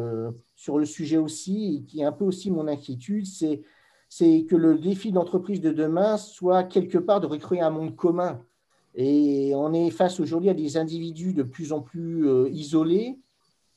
sur 0.55 0.77
le 0.77 0.85
sujet 0.85 1.17
aussi, 1.17 1.77
et 1.77 1.83
qui 1.85 2.01
est 2.01 2.05
un 2.05 2.11
peu 2.11 2.25
aussi 2.25 2.51
mon 2.51 2.67
inquiétude, 2.67 3.25
c'est, 3.25 3.61
c'est 4.09 4.43
que 4.49 4.55
le 4.57 4.77
défi 4.77 5.13
d'entreprise 5.13 5.61
de 5.61 5.71
demain 5.71 6.17
soit 6.17 6.65
quelque 6.65 6.97
part 6.97 7.21
de 7.21 7.27
recréer 7.27 7.61
un 7.61 7.69
monde 7.69 7.95
commun. 7.95 8.43
Et 8.95 9.53
on 9.55 9.71
est 9.71 9.91
face 9.91 10.19
aujourd'hui 10.19 10.49
à 10.49 10.53
des 10.53 10.75
individus 10.75 11.33
de 11.33 11.43
plus 11.43 11.71
en 11.71 11.79
plus 11.79 12.27
isolés, 12.49 13.17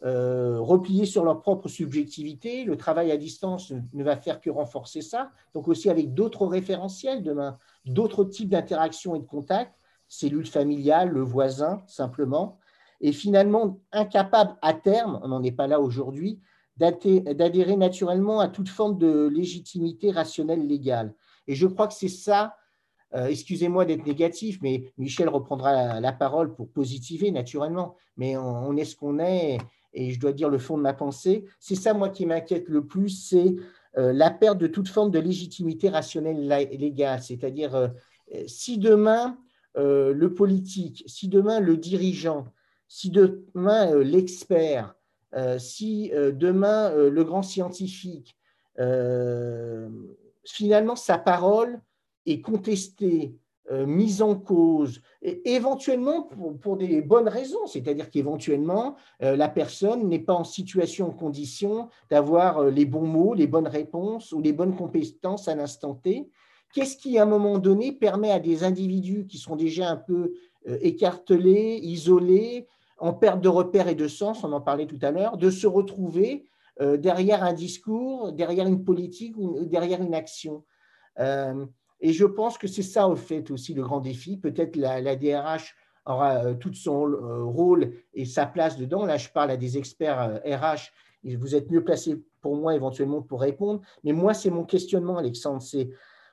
euh, 0.02 0.58
repliés 0.60 1.04
sur 1.04 1.24
leur 1.24 1.42
propre 1.42 1.68
subjectivité. 1.68 2.64
Le 2.64 2.76
travail 2.76 3.10
à 3.12 3.18
distance 3.18 3.72
ne 3.92 4.02
va 4.02 4.16
faire 4.16 4.40
que 4.40 4.48
renforcer 4.48 5.02
ça. 5.02 5.30
Donc 5.54 5.68
aussi 5.68 5.90
avec 5.90 6.14
d'autres 6.14 6.46
référentiels 6.46 7.22
demain, 7.22 7.58
d'autres 7.84 8.24
types 8.24 8.48
d'interactions 8.48 9.14
et 9.14 9.20
de 9.20 9.26
contacts, 9.26 9.74
cellules 10.08 10.46
familiales, 10.46 11.10
le 11.10 11.20
voisin 11.20 11.82
simplement, 11.86 12.58
et 13.02 13.12
finalement 13.12 13.78
incapable 13.92 14.56
à 14.62 14.72
terme, 14.72 15.20
on 15.22 15.28
n'en 15.28 15.42
est 15.42 15.52
pas 15.52 15.66
là 15.66 15.80
aujourd'hui, 15.80 16.40
d'adhérer 16.78 17.76
naturellement 17.76 18.40
à 18.40 18.48
toute 18.48 18.70
forme 18.70 18.96
de 18.96 19.28
légitimité 19.28 20.10
rationnelle 20.10 20.66
légale. 20.66 21.14
Et 21.46 21.54
je 21.54 21.66
crois 21.66 21.86
que 21.88 21.94
c'est 21.94 22.08
ça, 22.08 22.56
euh, 23.14 23.26
excusez-moi 23.26 23.84
d'être 23.84 24.06
négatif, 24.06 24.60
mais 24.62 24.90
Michel 24.96 25.28
reprendra 25.28 26.00
la, 26.00 26.12
parole 26.12 26.54
pour 26.54 26.70
positiver 26.70 27.30
naturellement, 27.32 27.96
mais 28.16 28.36
on 28.38 28.74
est 28.76 28.84
ce 28.86 28.96
qu'on 28.96 29.18
est 29.18 29.58
et 29.92 30.10
je 30.10 30.20
dois 30.20 30.32
dire 30.32 30.48
le 30.48 30.58
fond 30.58 30.76
de 30.76 30.82
ma 30.82 30.92
pensée, 30.92 31.44
c'est 31.58 31.74
ça, 31.74 31.94
moi, 31.94 32.08
qui 32.10 32.26
m'inquiète 32.26 32.68
le 32.68 32.86
plus, 32.86 33.08
c'est 33.08 33.56
euh, 33.98 34.12
la 34.12 34.30
perte 34.30 34.58
de 34.58 34.66
toute 34.66 34.88
forme 34.88 35.10
de 35.10 35.18
légitimité 35.18 35.88
rationnelle 35.88 36.46
légale. 36.46 37.22
C'est-à-dire, 37.22 37.74
euh, 37.74 37.88
si 38.46 38.78
demain, 38.78 39.38
euh, 39.76 40.12
le 40.12 40.34
politique, 40.34 41.02
si 41.06 41.28
demain, 41.28 41.60
le 41.60 41.76
dirigeant, 41.76 42.46
si 42.86 43.10
demain, 43.10 43.94
l'expert, 44.02 44.94
si 45.58 46.10
demain, 46.12 46.92
le 46.92 47.22
grand 47.22 47.44
scientifique, 47.44 48.36
finalement, 50.44 50.96
sa 50.96 51.18
parole 51.18 51.80
est 52.26 52.40
contestée, 52.40 53.36
mise 53.70 54.20
en 54.20 54.34
cause, 54.34 55.00
éventuellement 55.22 56.28
pour, 56.60 56.76
des 56.76 57.02
bonnes 57.02 57.28
raisons, 57.28 57.66
c'est-à-dire 57.66 58.10
qu'éventuellement, 58.10 58.96
euh, 59.22 59.36
la 59.36 59.48
personne 59.48 60.08
n'est 60.08 60.18
pas 60.18 60.34
en 60.34 60.44
situation, 60.44 61.08
en 61.08 61.12
condition 61.12 61.88
d'avoir 62.10 62.58
euh, 62.58 62.70
les 62.70 62.84
bons 62.84 63.06
mots, 63.06 63.34
les 63.34 63.46
bonnes 63.46 63.68
réponses 63.68 64.32
ou 64.32 64.40
les 64.40 64.52
bonnes 64.52 64.74
compétences 64.74 65.46
à 65.46 65.54
l'instant 65.54 65.94
T. 65.94 66.28
Qu'est-ce 66.72 66.96
qui, 66.96 67.18
à 67.18 67.22
un 67.22 67.26
moment 67.26 67.58
donné, 67.58 67.92
permet 67.92 68.32
à 68.32 68.40
des 68.40 68.64
individus 68.64 69.26
qui 69.26 69.38
sont 69.38 69.56
déjà 69.56 69.88
un 69.90 69.96
peu 69.96 70.34
écartelés, 70.82 71.80
isolés, 71.82 72.66
en 72.98 73.12
perte 73.12 73.40
de 73.40 73.48
repères 73.48 73.88
et 73.88 73.94
de 73.94 74.06
sens, 74.06 74.44
on 74.44 74.52
en 74.52 74.60
parlait 74.60 74.86
tout 74.86 74.98
à 75.02 75.10
l'heure, 75.10 75.36
de 75.36 75.50
se 75.50 75.66
retrouver 75.66 76.44
derrière 76.78 77.42
un 77.42 77.54
discours, 77.54 78.32
derrière 78.32 78.68
une 78.68 78.84
politique 78.84 79.36
ou 79.36 79.64
derrière 79.64 80.00
une 80.00 80.14
action? 80.14 80.62
Et 82.00 82.12
je 82.12 82.24
pense 82.24 82.58
que 82.58 82.66
c'est 82.66 82.82
ça, 82.82 83.08
au 83.08 83.16
fait, 83.16 83.50
aussi 83.50 83.74
le 83.74 83.82
grand 83.82 84.00
défi. 84.00 84.36
Peut-être 84.36 84.76
la, 84.76 85.00
la 85.00 85.16
DRH 85.16 85.74
aura 86.06 86.44
euh, 86.44 86.54
tout 86.54 86.72
son 86.72 87.06
euh, 87.08 87.44
rôle 87.44 87.92
et 88.14 88.24
sa 88.24 88.46
place 88.46 88.76
dedans. 88.76 89.04
Là, 89.04 89.16
je 89.16 89.28
parle 89.28 89.50
à 89.50 89.56
des 89.56 89.78
experts 89.78 90.40
RH 90.44 90.90
euh, 91.26 91.36
vous 91.38 91.54
êtes 91.54 91.70
mieux 91.70 91.84
placés 91.84 92.22
pour 92.40 92.56
moi 92.56 92.74
éventuellement 92.74 93.20
pour 93.20 93.42
répondre. 93.42 93.82
Mais 94.04 94.12
moi, 94.12 94.32
c'est 94.32 94.50
mon 94.50 94.64
questionnement, 94.64 95.18
Alexandre. 95.18 95.60
C'est, 95.60 95.90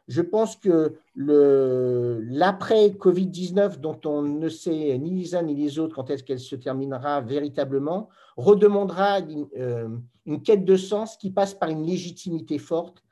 je 0.08 0.22
pense 0.22 0.56
que 0.56 0.96
l'après 1.16 2.92
Covid-19, 2.92 3.82
dont 3.82 4.00
on 4.06 4.22
ne 4.22 4.48
sait 4.48 4.98
ni 4.98 5.10
les 5.12 5.36
uns 5.36 5.42
ni 5.42 5.56
les 5.56 5.78
autres 5.78 5.96
quand 5.96 6.10
est-ce 6.10 6.24
qu'elle 6.24 6.40
se 6.40 6.56
terminera 6.56 7.20
véritablement, 7.20 8.08
redemandera 8.38 9.20
une, 9.20 10.42
quête 10.42 10.64
de 10.64 10.78
sens 10.78 11.18
qui 11.18 11.32
passe 11.32 11.54
par 11.54 11.68
une 11.68 11.86
légitimité 11.86 12.58
forte 12.58 13.04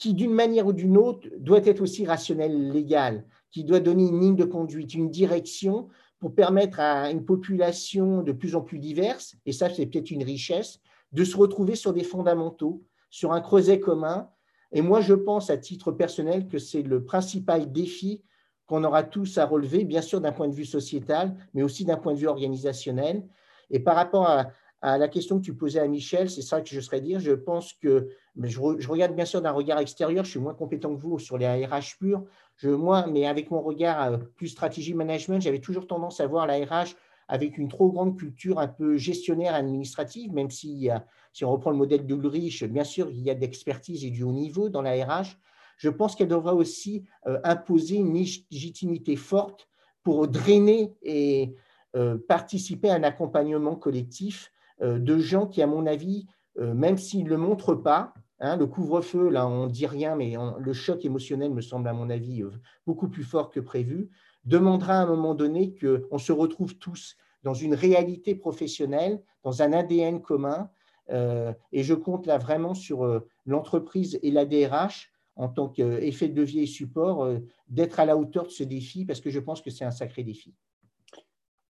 qui, 0.00 0.14
d'une 0.14 0.32
manière 0.32 0.66
ou 0.66 0.72
d'une 0.72 0.96
autre, 0.96 1.28
doit 1.38 1.64
être 1.66 1.82
aussi 1.82 2.06
rationnel 2.06 2.72
légal, 2.72 3.26
qui 3.50 3.64
doit 3.64 3.80
donner 3.80 4.08
une 4.08 4.18
ligne 4.18 4.34
de 4.34 4.44
conduite, 4.44 4.94
une 4.94 5.10
direction 5.10 5.88
pour 6.18 6.34
permettre 6.34 6.80
à 6.80 7.10
une 7.10 7.24
population 7.24 8.22
de 8.22 8.32
plus 8.32 8.56
en 8.56 8.62
plus 8.62 8.78
diverse, 8.78 9.36
et 9.44 9.52
ça 9.52 9.68
c'est 9.68 9.84
peut-être 9.86 10.10
une 10.10 10.24
richesse, 10.24 10.80
de 11.12 11.22
se 11.22 11.36
retrouver 11.36 11.74
sur 11.74 11.92
des 11.92 12.02
fondamentaux, 12.02 12.82
sur 13.10 13.32
un 13.32 13.42
creuset 13.42 13.78
commun. 13.78 14.30
Et 14.72 14.80
moi, 14.80 15.00
je 15.00 15.14
pense 15.14 15.50
à 15.50 15.58
titre 15.58 15.92
personnel 15.92 16.48
que 16.48 16.58
c'est 16.58 16.82
le 16.82 17.04
principal 17.04 17.70
défi 17.70 18.22
qu'on 18.66 18.84
aura 18.84 19.02
tous 19.02 19.36
à 19.36 19.44
relever, 19.44 19.84
bien 19.84 20.00
sûr 20.00 20.20
d'un 20.20 20.32
point 20.32 20.48
de 20.48 20.54
vue 20.54 20.64
sociétal, 20.64 21.36
mais 21.52 21.62
aussi 21.62 21.84
d'un 21.84 21.96
point 21.96 22.14
de 22.14 22.18
vue 22.18 22.28
organisationnel. 22.28 23.26
Et 23.68 23.80
par 23.80 23.96
rapport 23.96 24.26
à, 24.26 24.52
à 24.82 24.96
la 24.96 25.08
question 25.08 25.38
que 25.38 25.44
tu 25.44 25.54
posais 25.54 25.80
à 25.80 25.86
Michel, 25.86 26.30
c'est 26.30 26.42
ça 26.42 26.60
que 26.60 26.68
je 26.68 26.80
serais 26.80 27.00
dire. 27.00 27.20
Je 27.20 27.32
pense 27.32 27.74
que, 27.74 28.08
je, 28.42 28.88
regarde 28.88 29.14
bien 29.14 29.26
sûr 29.26 29.42
d'un 29.42 29.50
regard 29.50 29.78
extérieur, 29.78 30.24
je 30.24 30.30
suis 30.30 30.40
moins 30.40 30.54
compétent 30.54 30.94
que 30.94 31.00
vous 31.00 31.18
sur 31.18 31.36
les 31.36 31.46
RH 31.46 31.98
purs. 31.98 32.24
Moi, 32.62 33.06
mais 33.06 33.26
avec 33.26 33.50
mon 33.50 33.60
regard 33.60 34.18
plus 34.36 34.48
stratégie 34.48 34.94
management, 34.94 35.40
j'avais 35.40 35.60
toujours 35.60 35.86
tendance 35.86 36.20
à 36.20 36.26
voir 36.26 36.46
la 36.46 36.54
RH 36.54 36.94
avec 37.28 37.58
une 37.58 37.68
trop 37.68 37.92
grande 37.92 38.18
culture 38.18 38.58
un 38.58 38.68
peu 38.68 38.96
gestionnaire 38.96 39.54
administrative, 39.54 40.32
même 40.32 40.50
si, 40.50 40.88
si 41.32 41.44
on 41.44 41.52
reprend 41.52 41.70
le 41.70 41.76
modèle 41.76 42.04
d'Ulrich, 42.04 42.64
bien 42.64 42.84
sûr, 42.84 43.08
il 43.10 43.20
y 43.20 43.30
a 43.30 43.34
d'expertise 43.34 44.04
et 44.04 44.10
du 44.10 44.24
haut 44.24 44.32
niveau 44.32 44.68
dans 44.68 44.82
la 44.82 44.92
RH. 44.92 45.36
Je 45.80 45.88
pense 45.88 46.14
qu'elle 46.14 46.28
devra 46.28 46.54
aussi 46.54 47.04
euh, 47.26 47.38
imposer 47.42 47.96
une 47.96 48.12
légitimité 48.12 49.16
forte 49.16 49.66
pour 50.02 50.28
drainer 50.28 50.92
et 51.02 51.54
euh, 51.96 52.18
participer 52.28 52.90
à 52.90 52.94
un 52.94 53.02
accompagnement 53.02 53.76
collectif 53.76 54.52
euh, 54.52 54.58
de 54.80 55.18
gens 55.18 55.46
qui, 55.46 55.62
à 55.62 55.66
mon 55.66 55.86
avis, 55.86 56.26
même 56.56 56.98
s'ils 56.98 57.24
ne 57.24 57.30
le 57.30 57.36
montrent 57.36 57.74
pas, 57.74 58.14
hein, 58.38 58.56
le 58.56 58.66
couvre-feu, 58.66 59.28
là, 59.28 59.46
on 59.46 59.66
ne 59.66 59.70
dit 59.70 59.86
rien, 59.86 60.16
mais 60.16 60.34
le 60.58 60.72
choc 60.72 61.04
émotionnel 61.04 61.52
me 61.52 61.60
semble, 61.60 61.88
à 61.88 61.92
mon 61.92 62.10
avis, 62.10 62.42
beaucoup 62.86 63.08
plus 63.08 63.24
fort 63.24 63.50
que 63.50 63.60
prévu 63.60 64.10
demandera 64.44 64.94
à 64.94 65.02
un 65.02 65.06
moment 65.06 65.34
donné 65.34 65.74
qu'on 65.74 66.18
se 66.18 66.32
retrouve 66.32 66.76
tous 66.76 67.16
dans 67.42 67.54
une 67.54 67.74
réalité 67.74 68.34
professionnelle, 68.34 69.22
dans 69.42 69.62
un 69.62 69.72
ADN 69.72 70.20
commun. 70.20 70.70
Euh, 71.10 71.52
et 71.72 71.82
je 71.82 71.94
compte 71.94 72.26
là 72.26 72.38
vraiment 72.38 72.74
sur 72.74 73.04
euh, 73.04 73.26
l'entreprise 73.46 74.18
et 74.22 74.30
la 74.30 74.44
DRH 74.44 75.10
en 75.36 75.48
tant 75.48 75.68
qu'effet 75.68 76.28
de 76.28 76.38
levier 76.38 76.64
et 76.64 76.66
support, 76.66 77.24
euh, 77.24 77.38
d'être 77.68 77.98
à 77.98 78.04
la 78.04 78.16
hauteur 78.16 78.44
de 78.44 78.50
ce 78.50 78.62
défi 78.62 79.04
parce 79.04 79.20
que 79.20 79.30
je 79.30 79.40
pense 79.40 79.62
que 79.62 79.70
c'est 79.70 79.84
un 79.84 79.90
sacré 79.90 80.22
défi. 80.22 80.54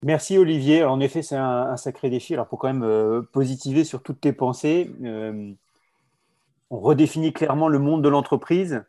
Merci 0.03 0.39
Olivier. 0.39 0.85
En 0.85 1.01
effet, 1.01 1.23
c'est 1.23 1.37
un, 1.37 1.77
sacré 1.77 2.11
défi. 2.11 2.35
Alors 2.35 2.49
pour 2.49 2.59
quand 2.59 2.73
même 2.73 3.25
positiver 3.33 3.85
sur 3.85 4.03
toutes 4.03 4.21
tes 4.21 4.33
pensées, 4.33 4.91
on 6.71 6.79
redéfinit 6.79 7.33
clairement 7.33 7.69
le 7.69 7.79
monde 7.79 8.03
de 8.03 8.09
l'entreprise. 8.09 8.85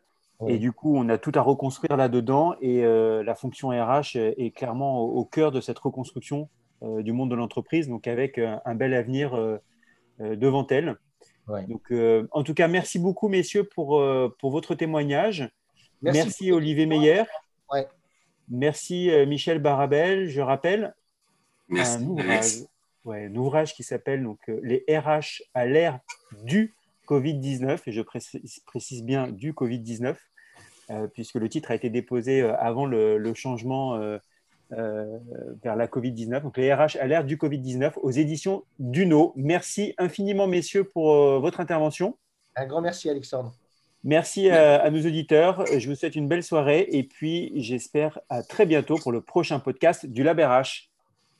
Et 0.46 0.58
du 0.58 0.70
coup, 0.70 0.96
on 0.96 1.08
a 1.08 1.18
tout 1.18 1.32
à 1.34 1.40
reconstruire 1.40 1.96
là-dedans 1.96 2.54
et 2.60 2.84
euh, 2.84 3.24
la 3.24 3.34
fonction 3.34 3.70
RH 3.70 4.16
est 4.16 4.54
clairement 4.54 5.00
au, 5.00 5.24
cœur 5.24 5.50
de 5.50 5.60
cette 5.60 5.78
reconstruction 5.80 6.48
euh, 6.84 7.02
du 7.02 7.12
monde 7.12 7.28
de 7.30 7.34
l'entreprise, 7.34 7.88
donc 7.88 8.06
avec 8.06 8.38
euh, 8.38 8.56
un 8.64 8.76
bel 8.76 8.94
avenir 8.94 9.36
devant 10.20 10.66
elle. 10.68 10.96
Donc, 11.48 11.92
en 12.32 12.42
tout 12.42 12.54
cas, 12.54 12.68
merci 12.68 12.98
beaucoup, 12.98 13.28
messieurs, 13.28 13.64
pour, 13.64 14.04
pour 14.38 14.50
votre 14.50 14.74
témoignage. 14.74 15.48
Merci, 16.02 16.52
Olivier 16.52 16.86
Meyer. 16.86 17.24
Merci, 18.50 19.10
Michel 19.26 19.58
Barabel. 19.58 20.28
Je 20.28 20.40
rappelle 20.40 20.94
un 21.70 22.02
ouvrage, 22.02 22.64
un 23.06 23.34
ouvrage 23.34 23.74
qui 23.74 23.82
s'appelle 23.82 24.22
donc 24.22 24.38
Les 24.62 24.84
RH 24.88 25.42
à 25.54 25.66
l'ère 25.66 26.00
du 26.44 26.74
Covid-19, 27.08 27.80
et 27.86 27.92
je 27.92 28.02
précise, 28.02 29.02
bien 29.02 29.28
du 29.28 29.52
Covid-19, 29.52 30.14
euh, 30.90 31.06
puisque 31.08 31.36
le 31.36 31.48
titre 31.48 31.70
a 31.70 31.74
été 31.74 31.88
déposé 31.88 32.42
euh, 32.42 32.54
avant 32.58 32.84
le, 32.84 33.32
changement 33.34 33.96
euh, 33.96 34.18
vers 35.62 35.76
la 35.76 35.86
Covid-19. 35.86 36.42
Donc 36.42 36.58
les 36.58 36.72
RH 36.72 36.98
à 37.00 37.06
l'ère 37.06 37.24
du 37.24 37.36
Covid-19 37.36 37.94
aux 37.96 38.10
éditions 38.10 38.64
Duno. 38.78 39.32
Merci 39.36 39.94
infiniment, 39.96 40.46
messieurs, 40.46 40.84
pour 40.84 41.40
votre 41.40 41.60
intervention. 41.60 42.16
Un 42.56 42.66
grand 42.66 42.82
merci, 42.82 43.08
Alexandre. 43.08 43.54
Merci 44.04 44.48
à, 44.48 44.88
nos 44.90 45.00
auditeurs. 45.00 45.64
Je 45.66 45.88
vous 45.88 45.94
souhaite 45.94 46.14
une 46.14 46.28
belle 46.28 46.42
soirée 46.42 46.86
et 46.90 47.02
puis 47.02 47.52
j'espère 47.56 48.20
à 48.28 48.42
très 48.42 48.64
bientôt 48.64 48.96
pour 48.96 49.12
le 49.12 49.20
prochain 49.20 49.58
podcast 49.58 50.06
du 50.06 50.22
Lab 50.22 50.38
RH. 50.38 50.87